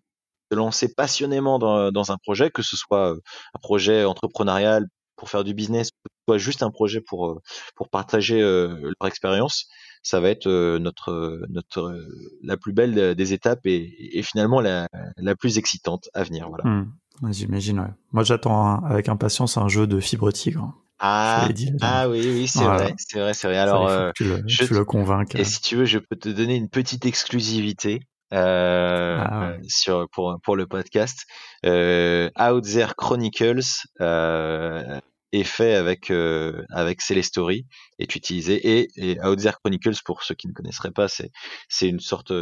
de 0.50 0.56
lancer 0.56 0.92
passionnément 0.94 1.58
dans, 1.58 1.90
dans, 1.92 2.10
un 2.10 2.16
projet, 2.16 2.50
que 2.50 2.62
ce 2.62 2.76
soit 2.76 3.12
euh, 3.12 3.20
un 3.54 3.58
projet 3.60 4.04
entrepreneurial 4.04 4.86
pour 5.16 5.30
faire 5.30 5.44
du 5.44 5.54
business, 5.54 5.90
que 5.90 5.96
ce 6.10 6.24
soit 6.28 6.38
juste 6.38 6.62
un 6.62 6.70
projet 6.70 7.00
pour 7.00 7.28
euh, 7.28 7.40
pour 7.74 7.88
partager 7.88 8.40
euh, 8.40 8.92
leur 9.00 9.08
expérience, 9.08 9.66
ça 10.02 10.20
va 10.20 10.30
être 10.30 10.48
notre 10.78 11.40
notre 11.48 12.00
la 12.42 12.56
plus 12.56 12.72
belle 12.72 13.14
des 13.14 13.32
étapes 13.32 13.66
et, 13.66 14.18
et 14.18 14.22
finalement 14.22 14.60
la, 14.60 14.86
la 15.16 15.34
plus 15.34 15.58
excitante 15.58 16.08
à 16.14 16.22
venir. 16.22 16.48
Voilà. 16.48 16.64
Mmh. 16.64 16.92
J'imagine. 17.30 17.80
Ouais. 17.80 17.90
Moi, 18.12 18.22
j'attends 18.22 18.84
avec 18.84 19.08
impatience 19.08 19.56
un 19.56 19.66
jeu 19.66 19.88
de 19.88 19.98
fibre 19.98 20.30
tigre. 20.30 20.72
Ah, 21.00 21.48
ah 21.80 22.08
oui, 22.08 22.20
oui, 22.24 22.48
c'est 22.48 22.64
vrai, 22.64 22.94
c'est 22.96 23.20
vrai, 23.20 23.34
c'est 23.34 23.46
vrai. 23.46 23.58
Alors, 23.58 24.12
tu 24.14 24.24
le, 24.24 24.42
je 24.46 24.74
le 24.74 24.84
convainques. 24.84 25.34
Et 25.36 25.44
si 25.44 25.60
tu 25.60 25.76
veux, 25.76 25.84
je 25.84 25.98
peux 25.98 26.16
te 26.16 26.28
donner 26.28 26.56
une 26.56 26.68
petite 26.68 27.06
exclusivité. 27.06 28.00
Euh, 28.34 29.18
ah 29.20 29.50
euh, 29.50 29.58
sur 29.66 30.08
pour 30.10 30.38
pour 30.42 30.56
le 30.56 30.66
podcast. 30.66 31.26
Euh, 31.64 32.30
Out 32.38 32.64
There 32.64 32.94
Chronicles 32.96 33.86
euh, 34.00 35.00
est 35.32 35.44
fait 35.44 35.74
avec 35.74 36.10
euh, 36.10 36.64
avec 36.70 37.02
Celestory, 37.02 37.66
est 37.98 38.14
utilisé 38.14 38.54
et, 38.54 38.88
et 38.96 39.20
Out 39.20 39.38
There 39.38 39.54
Chronicles 39.62 40.00
pour 40.04 40.22
ceux 40.22 40.34
qui 40.34 40.48
ne 40.48 40.52
connaisseraient 40.52 40.90
pas, 40.90 41.08
c'est 41.08 41.30
c'est 41.68 41.88
une 41.88 42.00
sorte 42.00 42.32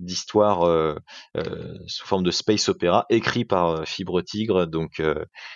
d'histoire 0.00 0.62
euh, 0.62 0.96
euh, 1.36 1.78
sous 1.86 2.06
forme 2.06 2.22
de 2.22 2.30
space 2.30 2.68
opéra 2.68 3.06
écrit 3.08 3.44
par 3.44 3.86
Fibre 3.86 4.20
Tigre. 4.22 4.66
Donc 4.66 5.02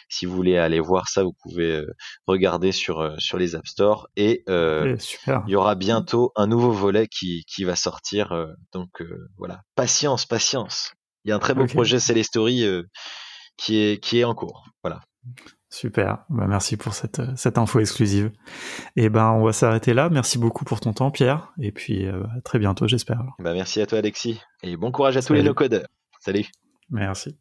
si 0.09 0.26
vous 0.26 0.34
voulez 0.34 0.57
aller 0.57 0.80
voir 0.80 1.09
ça, 1.09 1.22
vous 1.22 1.34
pouvez 1.43 1.82
regarder 2.26 2.72
sur 2.72 3.14
sur 3.18 3.39
les 3.39 3.55
App 3.55 3.66
Store 3.66 4.09
et 4.16 4.45
il 4.47 4.99
y 5.47 5.57
aura 5.57 5.74
bientôt 5.74 6.32
un 6.36 6.47
nouveau 6.47 6.72
volet 6.72 7.07
qui 7.07 7.45
qui 7.47 7.64
va 7.64 7.76
sortir. 7.76 8.34
donc 8.72 9.03
voilà, 9.36 9.62
patience, 9.74 10.26
patience. 10.26 10.93
Il 11.24 11.30
y 11.30 11.32
a 11.32 11.36
un 11.36 11.41
très 11.41 11.55
beau 11.55 11.66
projet 11.66 12.01
Celestory 12.01 12.64
qui 13.57 13.76
est 13.78 14.03
qui 14.03 14.20
est 14.20 14.24
en 14.24 14.34
cours. 14.34 14.64
Voilà. 14.82 15.01
Super, 15.70 16.24
bah, 16.30 16.46
merci 16.48 16.76
pour 16.76 16.94
cette, 16.94 17.20
cette 17.36 17.58
info 17.58 17.78
exclusive. 17.80 18.30
Et 18.96 19.10
ben 19.10 19.32
on 19.32 19.44
va 19.44 19.52
s'arrêter 19.52 19.92
là. 19.92 20.08
Merci 20.08 20.38
beaucoup 20.38 20.64
pour 20.64 20.80
ton 20.80 20.92
temps, 20.92 21.10
Pierre. 21.10 21.52
Et 21.60 21.72
puis 21.72 22.06
euh, 22.06 22.24
à 22.36 22.40
très 22.40 22.58
bientôt, 22.58 22.88
j'espère. 22.88 23.22
Bah, 23.38 23.52
merci 23.52 23.80
à 23.80 23.86
toi, 23.86 23.98
Alexis. 23.98 24.40
Et 24.62 24.76
bon 24.76 24.90
courage 24.90 25.16
à 25.16 25.22
tous 25.22 25.34
les 25.34 25.42
no-codeurs. 25.42 25.86
Salut. 26.20 26.46
Merci. 26.90 27.36